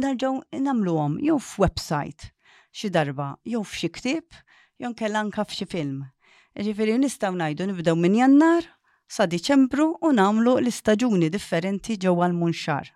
narġaw 0.03 0.41
namluhom 0.67 1.15
jew 1.23 1.37
f'website 1.39 2.33
xi 2.75 2.91
darba 2.99 3.29
jew 3.51 3.61
f'xi 3.63 3.91
ktieb 3.99 4.41
jew 4.75 4.91
anka 5.23 5.47
f'xi 5.47 5.69
film. 5.71 6.03
Ġifieri 6.59 6.97
nistgħu 6.99 7.31
ngħidu 7.39 7.69
nibdew 7.71 7.95
minn 8.03 8.19
Jannar 8.19 8.67
sa 9.07 9.23
Diċembru 9.25 9.87
u 10.03 10.11
namlu 10.19 10.57
l-istaġuni 10.59 11.31
differenti 11.31 11.95
ġewwa 11.95 12.27
l-munxar 12.27 12.91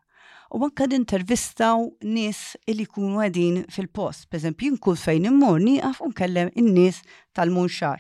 u 0.52 0.64
anka 0.66 0.84
intervistaw 0.98 1.80
nis 2.04 2.56
li 2.68 2.86
kunu 2.86 3.20
għedin 3.24 3.66
fil-post. 3.74 4.28
Per 4.32 4.40
eżempju, 4.40 4.70
jinkun 4.74 4.98
fejn 5.00 5.28
immur 5.32 5.60
niqaf 5.64 6.02
u 6.02 6.10
nkellem 6.12 6.52
in-nis 6.60 7.02
tal-munxar. 7.38 8.00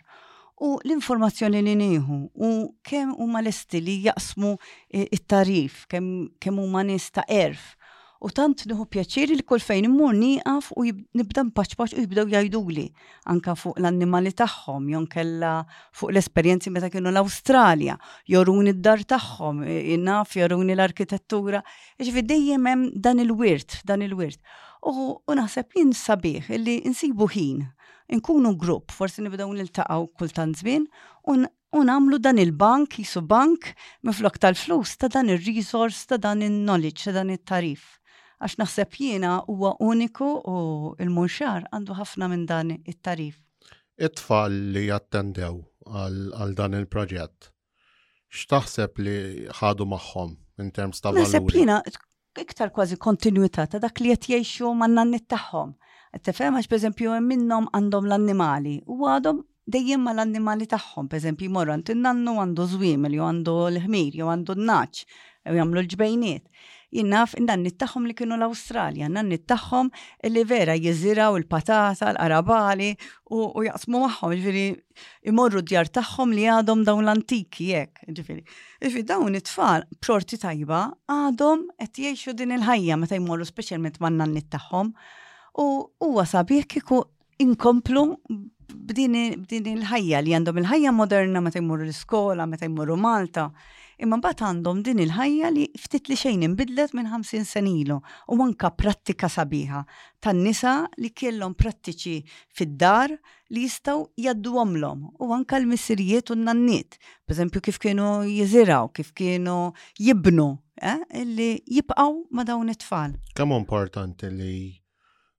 U 0.66 0.78
l-informazzjoni 0.82 1.60
li 1.62 1.76
nieħu 1.78 2.20
u 2.48 2.52
kemm 2.88 3.12
huma 3.20 3.44
lesti 3.46 3.82
li 3.84 4.00
jaqsmu 4.08 4.56
eh, 4.90 5.06
it-tarif, 5.20 5.84
kemm 5.92 6.30
kem 6.42 6.58
huma 6.64 6.82
nies 6.88 7.10
ta' 7.14 7.28
erf 7.30 7.77
U 8.26 8.32
tant 8.34 8.62
nħu 8.66 8.86
pjaċir 8.94 9.30
li 9.36 9.44
kull 9.46 9.62
fejn 9.62 9.86
immur 9.86 10.16
nieqaf 10.18 10.72
u 10.74 10.84
nibda 10.88 11.44
mpaċpaċ 11.52 11.92
u 11.94 12.02
jibdew 12.06 12.32
jajduli 12.34 12.86
anka 13.30 13.54
fuq 13.54 13.78
l-annimali 13.78 14.32
tagħhom, 14.42 14.88
jon 14.90 15.06
kella 15.12 15.52
fuq 15.94 16.14
l-esperjenzi 16.16 16.72
meta 16.74 16.90
kienu 16.90 17.12
l-Awstralja, 17.14 17.98
joruni 18.26 18.74
d-dar 18.74 19.04
tagħhom, 19.14 19.62
jinaf, 19.70 20.34
joruni 20.34 20.74
l-arkitettura. 20.76 21.62
Ġifi 22.02 22.24
dejjem 22.26 22.66
hemm 22.72 22.88
dan 22.98 23.22
il-wirt, 23.22 23.84
dan 23.86 24.02
il-wirt. 24.08 24.42
U 24.82 25.22
naħseb 25.38 25.78
jien 25.78 25.94
sabiħ 25.94 26.50
li 26.58 26.80
insibu 26.90 27.30
ħin, 27.36 27.62
nkunu 28.18 28.56
grupp, 28.58 28.98
forsi 28.98 29.22
nibdew 29.28 29.52
niltaqgħu 29.62 30.10
kultant 30.18 30.58
żmien 30.64 30.90
u 31.30 31.38
unamlu 31.78 32.18
dan 32.18 32.42
il-bank, 32.42 32.98
jisu 32.98 33.22
bank, 33.30 33.70
miflok 34.08 34.42
tal-flus, 34.42 34.98
ta' 34.98 35.12
dan 35.12 35.30
il-resource, 35.30 36.08
ta' 36.10 36.18
dan 36.18 36.42
il-knowledge, 36.42 37.04
ta' 37.04 37.14
dan 37.20 37.30
il-tarif 37.36 37.86
għax 38.40 38.58
naħseb 38.62 38.98
jiena 39.02 39.30
huwa 39.50 39.72
uniku 39.82 40.28
u 40.50 40.56
il-munxar 41.02 41.64
għandu 41.74 41.96
ħafna 41.98 42.28
minn 42.30 42.44
dan 42.50 42.76
it-tarif. 42.84 43.40
It-tfal 43.98 44.54
li 44.76 44.84
jattendew 44.92 45.64
għal 45.90 46.54
dan 46.60 46.78
il-proġett, 46.78 47.50
x'taħseb 48.32 49.02
li 49.02 49.16
ħadu 49.62 49.88
magħhom 49.90 50.36
in 50.62 50.70
terms 50.72 51.02
ta' 51.02 51.14
valuri? 51.14 51.26
Naħseb 51.26 51.50
jiena 51.56 51.80
iktar 52.38 52.70
kważi 52.70 53.00
kontinuità 53.02 53.66
ta' 53.66 53.82
dak 53.82 53.98
li 54.06 54.14
qed 54.14 54.30
jgħixu 54.36 54.74
man 54.78 54.98
nanni 55.00 55.24
tagħhom. 55.26 55.74
Tefhem 56.22 56.58
għax 56.58 56.70
pereżempju 56.72 57.12
hemm 57.18 57.30
minnhom 57.34 57.68
għandhom 57.74 58.06
l-annimali 58.10 58.78
u 58.86 59.02
għadhom 59.12 59.42
dejjem 59.68 60.06
ma 60.06 60.14
l-annimali 60.14 60.70
tagħhom, 60.72 61.10
pereżempju 61.12 61.50
morru 61.54 61.74
għand 61.74 61.90
in-nannu 61.96 62.38
għandu 62.42 62.68
żwiemel 62.76 63.18
jew 63.18 63.26
għandu 63.32 63.56
l-ħmir 63.74 64.18
jew 64.22 64.30
għandu 64.32 64.56
n-naċ 64.62 65.02
jew 65.02 65.58
jagħmlu 65.58 65.82
l-ġbejniet 65.84 66.46
jinnaf 66.96 67.34
indan 67.38 67.66
tagħhom 67.70 68.08
li 68.08 68.14
kienu 68.16 68.36
l-Awstralja, 68.38 69.10
nan 69.12 69.30
tagħhom 69.48 69.90
li 70.32 70.44
vera 70.48 70.74
jiżiraw 70.76 71.38
il-patata, 71.42 72.14
l-arabali 72.14 72.92
u, 73.32 73.44
u 73.56 73.64
jaqsmu 73.68 74.02
magħhom, 74.06 74.36
ġifieri 74.36 74.64
imorru 75.32 75.62
djar 75.68 75.90
tagħhom 75.94 76.32
li 76.36 76.46
għadhom 76.52 76.86
dawn 76.88 77.06
l-antiki 77.06 77.70
jek, 77.74 78.04
ġifieri. 78.08 78.44
Ġifieri 78.82 79.08
dawn 79.10 79.36
it-tfal 79.40 79.84
prorti 80.04 80.40
tajba 80.42 80.82
għadhom 81.12 81.66
qed 81.84 82.04
jgħixu 82.06 82.36
din 82.40 82.56
il-ħajja 82.58 82.98
meta 83.04 83.20
jmorru 83.20 83.46
speċjalment 83.50 84.00
man 84.04 84.18
nan 84.22 84.38
tagħhom. 84.48 84.94
U 85.58 85.66
huwa 86.06 86.24
sabiħ 86.30 86.68
kiku 86.70 87.02
inkomplu 87.42 88.04
b'din 88.88 89.74
il-ħajja 89.76 90.24
li 90.24 90.36
għandhom 90.38 90.64
il-ħajja 90.64 90.94
moderna 90.96 91.42
meta 91.44 91.60
jmorru 91.60 91.88
l-iskola, 91.90 92.48
meta 92.48 92.68
jmorru 92.70 92.96
Malta 92.98 93.52
imma 94.02 94.20
mbagħad 94.20 94.42
għandhom 94.48 94.82
din 94.86 95.00
il-ħajja 95.04 95.50
li 95.54 95.66
ftit 95.82 96.10
li 96.12 96.18
xejn 96.22 96.44
inbidlet 96.48 96.94
minn 96.98 97.10
50 97.10 97.48
senilu 97.50 97.98
u 98.30 98.38
manka 98.38 98.70
prattika 98.70 99.30
sabiħa 99.32 99.82
tan-nisa 100.24 100.74
li 101.02 101.10
kellhom 101.18 101.56
prattiċi 101.58 102.16
fid-dar 102.60 103.16
li 103.54 103.64
jistgħu 103.66 103.98
jaddu 104.28 104.54
u 104.56 105.34
anka 105.34 105.58
l-missirijiet 105.60 106.30
u 106.32 106.38
n-nanniet, 106.38 106.98
pereżempju 107.26 107.62
kif 107.62 107.80
kienu 107.80 108.10
jiżiraw, 108.30 108.92
kif 108.94 109.14
kienu 109.14 109.74
jibnu, 109.98 110.50
eh, 110.84 111.02
li 111.26 111.50
jibqgħu 111.66 112.28
ma 112.32 112.44
dawn 112.44 112.70
it-tfal. 112.70 113.18
Kemm 113.34 113.52
importanti 113.58 114.30
li 114.30 114.58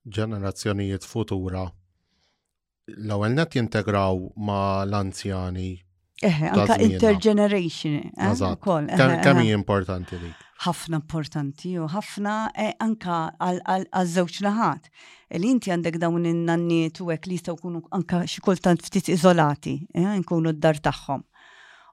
ġenerazzjonijiet 0.05 1.05
futura 1.05 1.71
l-ewwel 2.89 3.33
nett 3.37 3.55
jintegraw 3.55 4.19
ma 4.37 4.83
l-anzjani 4.87 5.71
Eħe, 6.27 6.49
anka 6.51 6.77
intergeneration. 6.83 7.99
Eh, 8.11 8.45
kemm 9.23 9.43
hija 9.45 9.59
importanti 9.59 10.19
li? 10.19 10.31
Ħafna 10.65 10.99
importanti 10.99 11.77
u 11.79 11.87
ħafna 11.93 12.33
eh, 12.59 12.73
anka 12.83 13.19
għal-żewġ 13.49 14.41
naħat. 14.49 14.91
l 15.39 15.45
inti 15.53 15.71
għandek 15.71 15.99
dawn 16.03 16.25
in-nanniet 16.33 16.99
u 17.05 17.11
hekk 17.15 17.29
li 17.31 17.37
jistgħu 17.39 17.55
jkunu 17.61 17.83
anka 18.01 18.25
xi 18.27 18.41
kultant 18.49 18.83
ftit 18.89 19.13
iżolati, 19.15 19.77
eh, 19.95 20.11
nkunu 20.25 20.57
d-dar 20.59 20.81
tagħhom. 20.89 21.23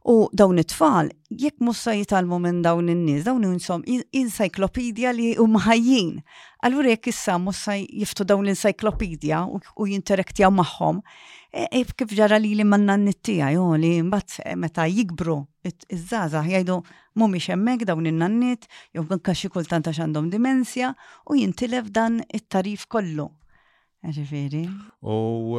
U 0.05 0.27
dawn 0.37 0.59
it-tfal, 0.61 1.07
jekk 1.41 1.57
musa 1.65 1.93
jitalmu 1.97 2.37
minn 2.39 2.59
dawn 2.61 2.89
in-nies, 2.93 3.23
dawn 3.25 3.41
insom 3.47 3.81
encyklopedja 4.13 5.09
li 5.17 5.31
umħajjin. 5.41 6.19
Allura 6.67 6.91
jekk 6.91 7.09
issa 7.09 7.39
mussa 7.41 7.73
jiftu 7.81 8.23
dawn 8.29 8.45
l-encyklopedja 8.45 9.39
u 9.49 9.87
jinteraktjaw 9.89 10.53
magħhom, 10.53 10.99
e, 11.49 11.65
e, 11.73 11.81
kif 11.97 12.13
ġara 12.19 12.37
li 12.37 12.51
li 12.59 12.67
manna 12.69 12.99
nittija 13.01 13.49
jo 13.57 13.65
li 13.81 13.95
mbagħad 14.05 14.53
meta 14.61 14.85
jikbru 14.85 15.39
iż-żaza 15.71 16.43
jgħidu 16.45 16.77
mhumiex 17.17 17.49
hemmhekk 17.55 17.89
dawn 17.89 18.05
in-nannit, 18.11 18.69
jew 18.93 19.07
anke 19.09 19.33
xi 19.33 19.49
kultanta 19.49 19.89
x'għandhom 19.89 20.29
dimensja 20.33 20.93
u 21.31 21.39
jintilef 21.41 21.89
dan 21.89 22.21
it-tarif 22.29 22.85
kollu. 22.85 23.31
Ġifieri. 24.05 24.67
U 25.01 25.57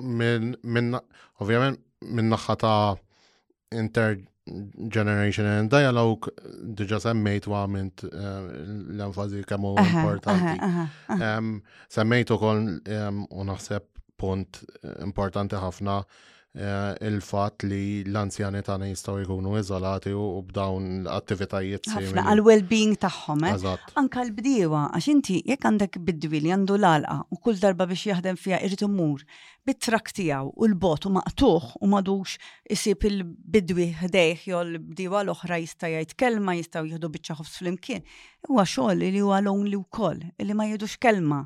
minn 0.00 0.94
ovvjament 1.36 1.84
minn 2.00 2.32
naħħa 2.32 2.56
ta' 2.64 3.02
intergenerational 3.74 5.66
dialogue 5.72 6.30
diġa 6.78 7.00
semmejt 7.08 7.48
u 7.50 7.54
għamint 7.58 8.04
eh, 8.10 8.28
l-enfazi 8.28 9.42
kemmu 9.48 9.74
importanti. 9.82 10.86
Semmejt 11.98 12.34
u 12.34 12.38
koll 12.40 12.72
u 12.86 13.50
naħseb 13.50 13.90
punt 14.20 14.62
eh, 14.62 14.94
importanti 15.08 15.60
ħafna 15.64 16.00
Eh, 16.56 16.92
il-fat 17.04 17.66
li 17.68 18.00
l-anzjani 18.08 18.62
tagħna 18.64 18.86
jistgħu 18.88 19.16
jkunu 19.26 19.58
iżolati 19.60 20.12
u 20.16 20.22
b'dawn 20.48 20.86
l-attivitajiet. 21.02 21.88
Ħafna 21.92 22.22
għal-well-being 22.32 22.94
tagħhom. 23.02 23.42
Eh? 23.44 23.66
Anka 24.00 24.22
l-bdiewa 24.24 24.86
għax 24.96 25.10
inti 25.12 25.36
jekk 25.52 25.68
għandek 25.68 25.98
bidwi 26.08 26.40
li 26.46 26.54
għandu 26.56 26.78
l-alqa 26.80 27.18
u 27.28 27.36
kull 27.44 27.60
darba 27.60 27.84
biex 27.90 28.06
jaħdem 28.14 28.40
fiha 28.40 28.62
irid 28.64 28.86
imur 28.88 29.26
bit-trak 29.68 30.08
tiegħu 30.16 30.54
u 30.56 30.68
l-bot 30.72 31.10
u 31.10 31.14
maqtuħ 31.18 31.68
u 31.84 31.90
madux 31.92 32.38
isib 32.72 33.04
il-bidwi 33.10 33.90
ħdejh 34.00 34.48
jew 34.48 34.56
l-bdiewa 34.64 35.26
l-oħra 35.26 35.60
jista' 35.60 35.92
jgħid 35.92 36.16
kelma 36.24 36.56
jistgħu 36.56 36.88
jieħdu 36.94 37.12
biċċa 37.18 37.40
ħofs 37.42 37.60
flimkien. 37.60 38.06
Huwa 38.48 38.64
xogħol 38.64 39.04
li 39.12 39.18
huwa 39.20 39.44
lonely 39.44 39.76
wkoll 39.84 40.24
li 40.40 40.54
ma 40.56 40.70
jgħidux 40.72 40.96
kelma. 41.04 41.42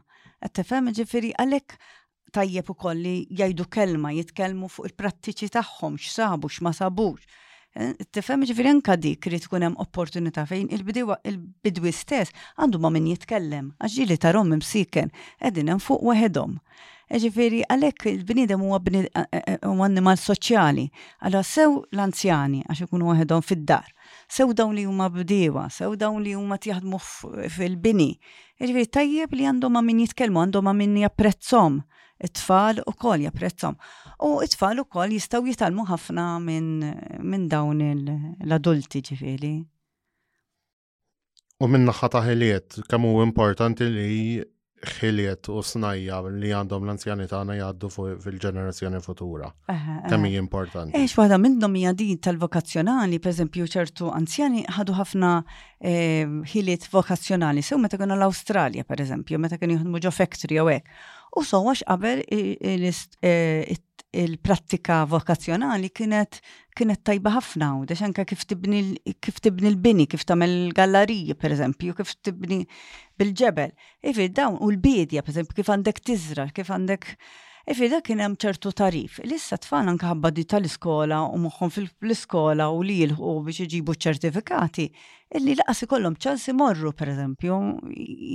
tifhem 0.57 0.89
ġifiri 0.97 1.35
għalek 1.43 1.75
tajjeb 2.35 2.71
ukoll 2.71 3.01
li 3.03 3.15
jgħidu 3.41 3.65
kelma, 3.75 4.13
jitkellmu 4.15 4.69
fuq 4.71 4.91
il-prattiċi 4.91 5.51
tagħhom 5.57 5.99
x'sabu 6.01 6.51
x'ma 6.51 6.73
sabux. 6.81 7.23
Eh, 7.79 7.95
tifhem 8.11 8.43
ġifieri 8.49 8.71
anka 8.75 8.97
dik 8.99 9.29
li 9.31 9.39
tkun 9.39 9.63
hemm 9.69 9.77
opportunità 9.83 10.43
fejn 10.47 10.73
il 10.75 10.83
bidwi 10.83 11.93
stess 11.95 12.35
għandu 12.59 12.81
ma 12.83 12.91
min 12.91 13.05
jitkellem 13.13 13.69
għax 13.79 13.93
ġieli 13.95 14.17
tarhom 14.25 14.51
imsiken 14.57 15.13
qegħdin 15.15 15.71
hemm 15.75 15.85
fuq 15.85 16.03
wahedom. 16.09 16.57
E 17.11 17.19
ġifieri 17.19 17.61
għalhekk 17.67 18.07
il-bniedem 18.11 18.63
huwa 18.63 18.79
eh, 18.95 19.07
eh, 19.11 19.57
animal 19.67 20.19
soċjali, 20.19 20.87
għala 21.27 21.43
sew 21.47 21.79
l-anzjani 21.93 22.65
għax 22.71 22.87
ikunu 22.89 23.11
waħedhom 23.13 23.47
fid-dar 23.47 23.87
sew 24.31 24.51
dawn 24.55 24.75
li 24.79 24.85
huma 24.87 25.09
bdiewa, 25.11 25.69
sew 25.71 25.95
dawn 25.99 26.23
li 26.23 26.35
huma 26.39 26.59
jaħdmu 26.59 27.01
fil-bini. 27.57 28.11
E 28.61 28.67
Irri 28.67 28.87
tajjeb 28.93 29.31
li 29.39 29.47
għandhom 29.49 29.73
ma 29.73 29.81
min 29.81 30.03
jitkellmu, 30.05 30.43
għandhom 30.43 30.67
ma 30.69 30.75
min 30.77 30.99
japprezzom 31.01 31.79
it-tfal 32.21 32.81
u 32.87 32.93
kol 33.01 33.23
japprezzom. 33.25 33.77
U 34.27 34.41
it-tfal 34.45 34.81
u 34.83 34.85
kol 34.85 35.13
jistaw 35.17 35.43
jitalmu 35.47 35.87
ħafna 35.89 36.27
minn 36.45 36.95
min 37.25 37.49
dawn 37.49 37.81
l-adulti 37.91 39.03
ġifili. 39.11 39.55
U 41.61 41.69
minn 41.69 41.89
naħħa 41.89 42.13
ta' 42.15 42.25
ħiliet, 42.25 42.81
kemm 42.89 43.09
hu 43.13 43.21
importanti 43.27 43.89
li 43.89 44.15
ħiliet 44.81 45.51
u 45.53 45.59
snajja 45.61 46.23
li 46.33 46.55
għandhom 46.57 46.87
l-anzjani 46.87 47.27
tagħna 47.29 47.59
jgħaddu 47.59 47.91
fil-ġenerazzjoni 48.25 49.01
futura. 49.05 49.51
Kemm 50.09 50.25
hija 50.31 50.41
importanti. 50.41 50.97
Eħx 50.97 51.19
waħda 51.21 51.37
minnhom 51.37 51.77
hija 51.83 51.93
din 52.01 52.17
tal-vokazzjonali, 52.25 53.21
pereżempju 53.21 53.69
ċertu 53.77 54.09
anzjani 54.17 54.65
ħadu 54.79 54.97
ħafna 54.97 55.35
ehm, 55.85 56.39
ħiliet 56.49 56.89
vokazzjonali, 56.97 57.61
sew 57.61 57.77
meta 57.85 58.01
kienu 58.01 58.17
l-Awstralja 58.17 58.89
pereżempju, 58.89 59.39
meta 59.45 59.61
kienu 59.61 59.77
jħodmu 59.77 60.01
ġo 60.01 60.17
factory 60.17 60.57
jew 60.63 60.71
hekk. 60.73 60.95
U 61.39 61.45
so 61.47 61.61
għax 61.69 61.85
qabel 61.87 62.25
e- 62.31 63.79
il-prattika 64.11 65.05
vokazzjonali 65.07 65.87
kienet 65.95 66.41
kienet 66.75 67.03
tajba 67.07 67.31
ħafna 67.37 67.67
u 67.79 67.85
da 67.87 67.95
xanka 67.95 68.25
kif 68.27 68.43
tibni 68.43 68.81
l-bini, 69.71 70.09
kif 70.11 70.25
tamel 70.27 70.73
gallerija 70.75 71.37
per 71.39 71.55
eżempju, 71.55 71.95
kif 71.95 72.17
tibni 72.27 72.65
bil-ġebel. 73.23 73.71
Ifir 74.11 74.33
dawn 74.35 74.59
u 74.59 74.73
l-bidja 74.75 75.23
per 75.23 75.31
eżempju, 75.37 75.55
kif 75.61 75.71
għandek 75.77 76.03
tizra, 76.05 76.49
kif 76.55 76.75
għandek 76.75 77.15
Ifir 77.71 77.91
da 77.93 77.99
kien 78.03 78.19
hemm 78.25 78.35
ċertu 78.41 78.71
tarif. 78.75 79.19
Lissa 79.31 79.59
tfal 79.61 79.87
anke 79.93 80.07
ħabba 80.11 80.31
di 80.35 80.43
tal-iskola 80.49 81.19
u 81.31 81.37
moħħhom 81.45 81.71
fil-iskola 81.71 82.71
u 82.75 82.81
li 82.83 82.97
biex 83.13 83.67
iġibu 83.69 83.95
ċertifikati 84.01 84.87
illi 85.39 85.55
laqas 85.61 85.83
ikollhom 85.87 86.15
ċans 86.21 86.49
imorru 86.51 86.91
pereżempju 86.99 87.57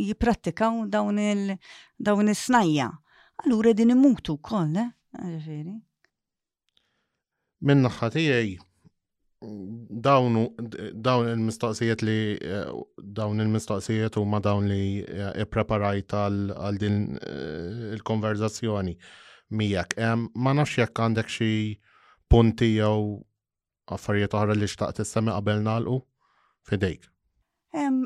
jipprattikaw 0.10 0.78
dawn 0.92 1.20
il 1.20 1.50
dawn 1.98 2.30
is-snajja. 2.32 2.88
Allura 3.44 3.74
din 3.76 3.92
imutu 3.92 4.38
wkoll, 4.38 4.78
eh? 4.80 4.90
ġifieri. 5.34 5.74
Min 7.68 7.84
naħa 7.84 8.10
tiegħi 8.14 8.54
dawn 9.46 10.38
dawn 11.06 11.30
il-mistaqsijiet 11.34 12.04
li 12.08 12.18
dawn 13.20 13.44
il-mistaqsijiet 13.44 14.16
huma 14.18 14.40
dawn 14.42 14.70
li 14.72 15.04
eh, 15.04 15.44
ippreparajt 15.44 16.16
għal 16.18 16.80
din 16.82 17.02
eh, 17.20 17.92
il-konverzazzjoni 17.98 18.96
miegħek. 19.52 20.00
Ma 20.40 20.56
nafx 20.58 20.80
jekk 20.86 21.04
għandek 21.04 21.30
xi 21.38 21.52
punti 22.32 22.72
jew 22.78 23.22
affarijiet 23.92 24.34
oħra 24.40 24.56
li 24.56 24.72
xtaqt 24.72 25.04
issemi 25.04 25.36
qabel 25.36 25.60
nagħlqu? 25.68 26.04
fedejk? 26.70 27.06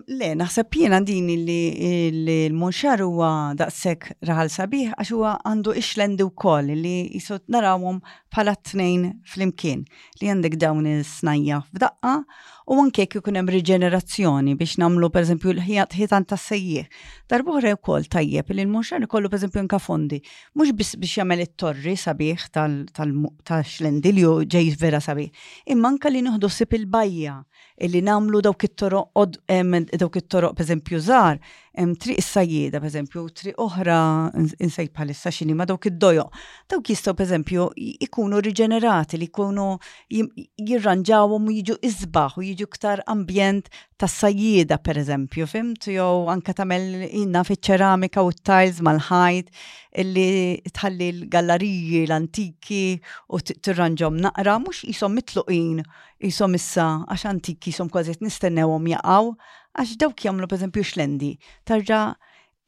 Le, 0.09 0.31
naħseb 0.33 0.73
jiena 0.73 0.97
din 1.05 1.27
li 1.45 1.55
l-munxar 2.47 3.03
huwa 3.05 3.51
daqshekk 3.59 4.15
raħal 4.25 4.49
sabiħ 4.49 4.95
għax 4.97 5.11
huwa 5.13 5.33
għandu 5.45 5.75
ixlendi 5.77 6.25
wkoll 6.25 6.71
li 6.79 6.93
jisot 7.13 7.43
narawhom 7.53 7.99
bħala 8.33 8.55
t-tnejn 8.57 9.03
flimkien 9.29 9.83
li 10.23 10.31
għandek 10.33 10.57
dawn 10.63 10.89
is-snajja 10.89 11.61
f'daqqa 11.67 12.15
u 12.69 12.77
anke 12.83 13.01
jekk 13.03 13.15
ikun 13.17 13.37
hemm 13.39 13.49
riġenerazzjoni 13.55 14.53
biex 14.57 14.75
nagħmlu 14.81 15.07
pereżempju 15.13 15.53
l-ħijat 15.55 15.95
ħitan 15.97 16.25
ta' 16.29 16.37
sejjieħ. 16.37 16.85
Darbohra 17.33 17.71
wkoll 17.73 18.05
tajjeb 18.13 18.51
li 18.53 18.63
l-munxar 18.67 19.05
ikollu 19.07 19.29
per 19.33 19.41
nka 19.47 19.63
nkafondi. 19.65 20.19
mhux 20.53 20.73
biss 20.77 20.95
biex 21.01 21.15
jagħmel 21.17 21.41
it-torri 21.47 21.95
sabiħ 21.97 22.45
tal-xlendilju 22.53 24.33
ġej 24.53 24.75
vera 24.83 25.01
sabiħ, 25.01 25.31
imma 25.73 25.89
anke 25.89 26.11
li 26.13 26.21
noħdu 26.29 26.49
sib 26.53 26.73
il-bajja 26.77 27.39
illi 27.89 28.01
nagħmlu 28.05 28.41
dawk 28.49 28.63
it-toroq 28.63 29.09
dawk 29.15 30.21
it-toroq 30.21 30.53
pereżempju 30.59 31.01
żgħar 31.09 31.41
triq 31.77 32.17
is-sajjieda, 32.17 32.79
pereżempju, 32.81 33.23
triq 33.29 33.57
oħra 33.61 33.97
insejt 34.63 34.93
bħalissa 34.95 35.31
xini 35.31 35.53
ma 35.53 35.65
dawk 35.69 35.85
id-dojo. 35.91 36.23
Dawk 36.69 36.87
jistgħu 36.89 37.13
pereżempju 37.19 37.67
ikunu 38.05 38.39
riġenerati 38.41 39.17
li 39.21 39.27
jkunu 39.29 39.67
jirranġawhom 40.09 41.45
u 41.51 41.53
jiġu 41.53 41.75
isbaħ 41.85 42.39
u 42.41 42.45
jiġu 42.47 42.69
ktar 42.73 43.03
ambjent 43.07 43.69
ta' 43.99 44.07
sajjieda 44.07 44.79
pereżempju, 44.81 45.45
fimt 45.45 45.87
jew 45.93 46.25
anke 46.31 46.55
tagħmel 46.57 47.07
inna 47.11 47.45
fiċ-ċeramika 47.45 48.23
u 48.25 48.33
t-tiles 48.33 48.81
mal-ħajt 48.87 49.53
illi 50.01 50.59
tħalli 50.73 51.11
l-galleriji 51.13 52.03
l-antiki 52.07 52.83
u 53.29 53.41
tirranġom 53.45 54.17
naqra, 54.25 54.57
mux 54.63 54.81
jisom 54.87 55.13
mitluqin, 55.19 55.83
jisom 56.19 56.55
issa, 56.57 56.89
għax 57.11 57.25
antiki 57.35 57.73
jisom 57.73 57.89
kważi 57.91 58.17
t-nistennewom 58.19 58.89
jaqaw, 58.95 59.33
għax 59.77 59.97
dawk 60.01 60.23
jagħmlu 60.25 60.47
pereżempju 60.49 60.83
xlendi, 60.85 61.33
tarġa' 61.65 62.17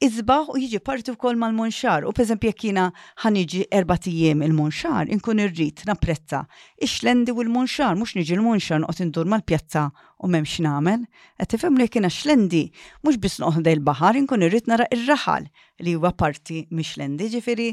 izbaħ 0.01 0.47
u 0.53 0.57
jiġi 0.57 0.79
parti 0.85 1.13
wkoll 1.13 1.37
mal-monxar 1.37 2.07
u 2.09 2.11
peżempju 2.17 2.49
jekk 2.49 2.63
jiena 2.67 2.87
ħaniġi 3.21 3.67
erba' 3.77 3.99
tiem 4.01 4.41
il-monxar 4.45 5.11
inkun 5.13 5.41
irrid 5.43 5.83
napprezza 5.85 6.41
ix-xlendi 6.81 7.35
u 7.37 7.43
l-monxar 7.45 7.93
mhux 7.99 8.15
niġi 8.17 8.33
l-monxar 8.37 8.81
noqgħod 8.81 9.03
indur 9.05 9.29
mal-pjazza 9.29 9.83
u 10.25 10.29
m'hemmx 10.29 10.63
nagħmel. 10.65 11.03
għet 11.37 11.53
tifem 11.53 11.77
li 11.77 11.85
jekk 11.85 12.03
xlendi 12.17 12.63
mhux 13.05 13.21
biss 13.21 13.41
noqgħod 13.45 13.69
il 13.77 13.83
bahar 13.91 14.17
inkun 14.17 14.45
irrid 14.49 14.69
nara 14.73 14.89
ir-raħal 14.97 15.45
li 15.85 15.93
huwa 15.97 16.13
parti 16.17 16.65
mi 16.71 16.81
xlendi 16.85 17.29
Ġifieri 17.37 17.69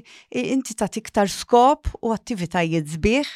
inti 0.53 0.77
ta' 0.77 0.89
tiktar 0.93 1.33
skop 1.33 1.89
u 2.05 2.13
attivitajiet 2.13 2.93
sbieħ 2.93 3.33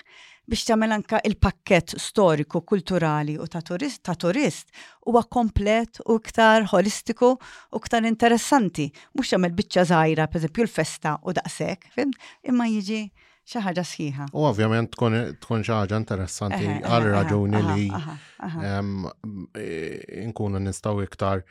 biex 0.51 0.65
tagħmel 0.69 0.93
anka 0.95 1.21
il-pakkett 1.29 1.95
storiku, 2.03 2.61
kulturali 2.67 3.37
u 3.41 3.47
ta' 3.51 3.61
turist, 3.63 4.03
ta' 4.09 4.17
turist 4.19 4.69
huwa 5.07 5.23
komplet 5.31 6.01
u 6.07 6.17
iktar 6.19 6.67
holistiku 6.73 7.33
u 7.39 7.39
iktar 7.81 8.05
interessanti. 8.09 8.89
Mhux 9.15 9.33
tagħmel 9.35 9.53
biċċa 9.59 9.83
żgħira, 9.93 10.25
pereżempju 10.33 10.65
l-festa 10.67 11.11
u 11.23 11.31
daqshekk, 11.39 11.83
imma 12.51 12.65
jiġi 12.73 13.01
xi 13.53 13.59
ħaġa 13.69 13.85
sħiħa. 13.93 14.25
U 14.35 14.41
ovvjament 14.51 14.89
tkun 14.97 15.63
xi 15.63 15.73
ħaġa 15.77 15.97
interessanti 16.03 16.65
għal 16.83 17.09
raġuni 17.17 17.61
li 17.73 17.87
nkunu 20.31 20.59
nistgħu 20.67 20.99
iktar. 21.07 21.39
Aha, 21.43 21.49
aha, 21.49 21.51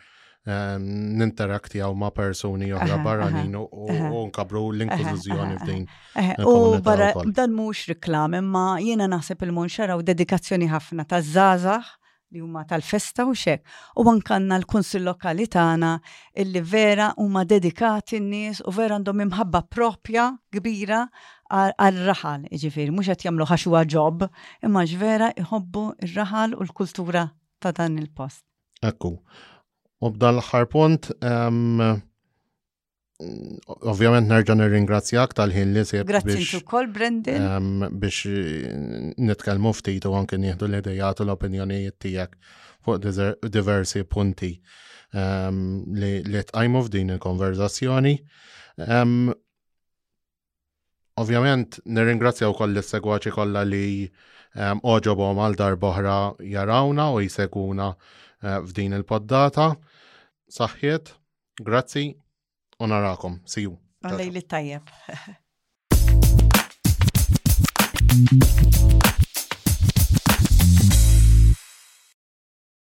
Ehm, 0.49 1.21
għaw 1.21 1.91
ma' 1.93 2.09
persuni 2.09 2.71
oħra 2.73 2.95
barranin 3.05 3.53
u 3.61 4.23
nkabru 4.27 4.63
l-inklużjoni 4.73 5.57
f'din. 5.61 5.83
U 6.41 6.79
barra, 6.81 7.11
dan 7.29 7.53
mhux 7.53 7.83
riklam, 7.91 8.33
imma 8.33 8.63
jiena 8.81 9.05
naħseb 9.11 9.43
il-monxara 9.45 9.97
u 9.97 10.01
dedikazzjoni 10.01 10.65
ħafna 10.71 11.05
ta' 11.05 11.19
zazax 11.21 11.91
li 12.33 12.39
huma 12.41 12.63
tal-festa 12.65 13.27
u 13.29 13.35
xek. 13.35 13.61
U 14.01 14.07
għankanna 14.07 14.57
l 14.57 14.65
konsil 14.65 15.03
Lokali 15.05 15.45
tagħna 15.51 15.93
illi 16.41 16.61
vera 16.73 17.11
huma 17.21 17.43
dedikati 17.45 18.17
n-nies 18.19 18.63
u 18.65 18.71
vera 18.73 18.97
għandhom 18.97 19.21
imħabba 19.27 19.61
propja 19.69 20.25
kbira 20.49 21.03
għal-raħal, 21.51 22.47
ġifiri, 22.49 22.89
mux 22.95 23.11
għat 23.13 23.27
jamlu 23.29 23.45
ħaxu 23.45 23.77
ġob, 23.93 24.25
imma 24.65 24.87
ġvera 24.89 25.33
iħobbu 25.37 25.85
il-raħal 26.07 26.55
u 26.57 26.63
l-kultura 26.65 27.27
ta' 27.61 27.75
dan 27.77 27.99
il-post. 28.01 28.41
Ekku, 28.81 29.17
U 30.01 30.09
b'dan 30.09 30.33
l-aħħar 30.39 30.65
punt, 30.71 31.09
ovvjament 33.91 34.27
nerġa' 34.31 34.55
nirringrazzjak 34.61 35.35
tal-ħin 35.37 35.75
li 35.77 35.83
sir. 35.85 36.05
Grazzi 36.09 36.61
kol, 36.65 36.87
Brendan. 36.89 37.83
Biex 38.01 38.23
eh, 38.25 39.11
nitkellmu 39.21 39.75
ftit 39.77 40.07
u 40.09 40.15
anke 40.17 40.39
nieħdu 40.41 40.65
l-idejat 40.69 41.21
u 41.21 41.27
l-opinjonijiet 41.27 41.99
tiegħek 42.01 42.33
fuq 42.81 42.97
diversi 43.53 44.01
punti 44.09 44.49
li 45.13 46.41
tqajmu 46.49 46.81
f'din 46.87 47.13
il-konverzazzjoni. 47.17 48.15
Ovvjament 51.21 51.77
nirringrazzja 51.85 52.49
wkoll 52.49 52.81
is-segwaċi 52.81 53.35
kollha 53.37 53.61
li 53.69 53.85
oġobhom 54.81 55.43
għal 55.45 55.59
darboħra 55.61 56.17
jarawna 56.55 57.11
u 57.13 57.21
jisegwuna 57.21 57.91
eh, 57.93 58.57
f'din 58.65 58.97
il-poddata 58.97 59.69
saħħiet, 60.51 61.11
grazzi, 61.61 62.03
u 62.83 62.87
narakom. 62.91 63.39
See 63.45 63.61
you. 63.67 63.77
Għallej 64.03 64.31
li 64.35 64.41
tajjeb. 64.51 64.89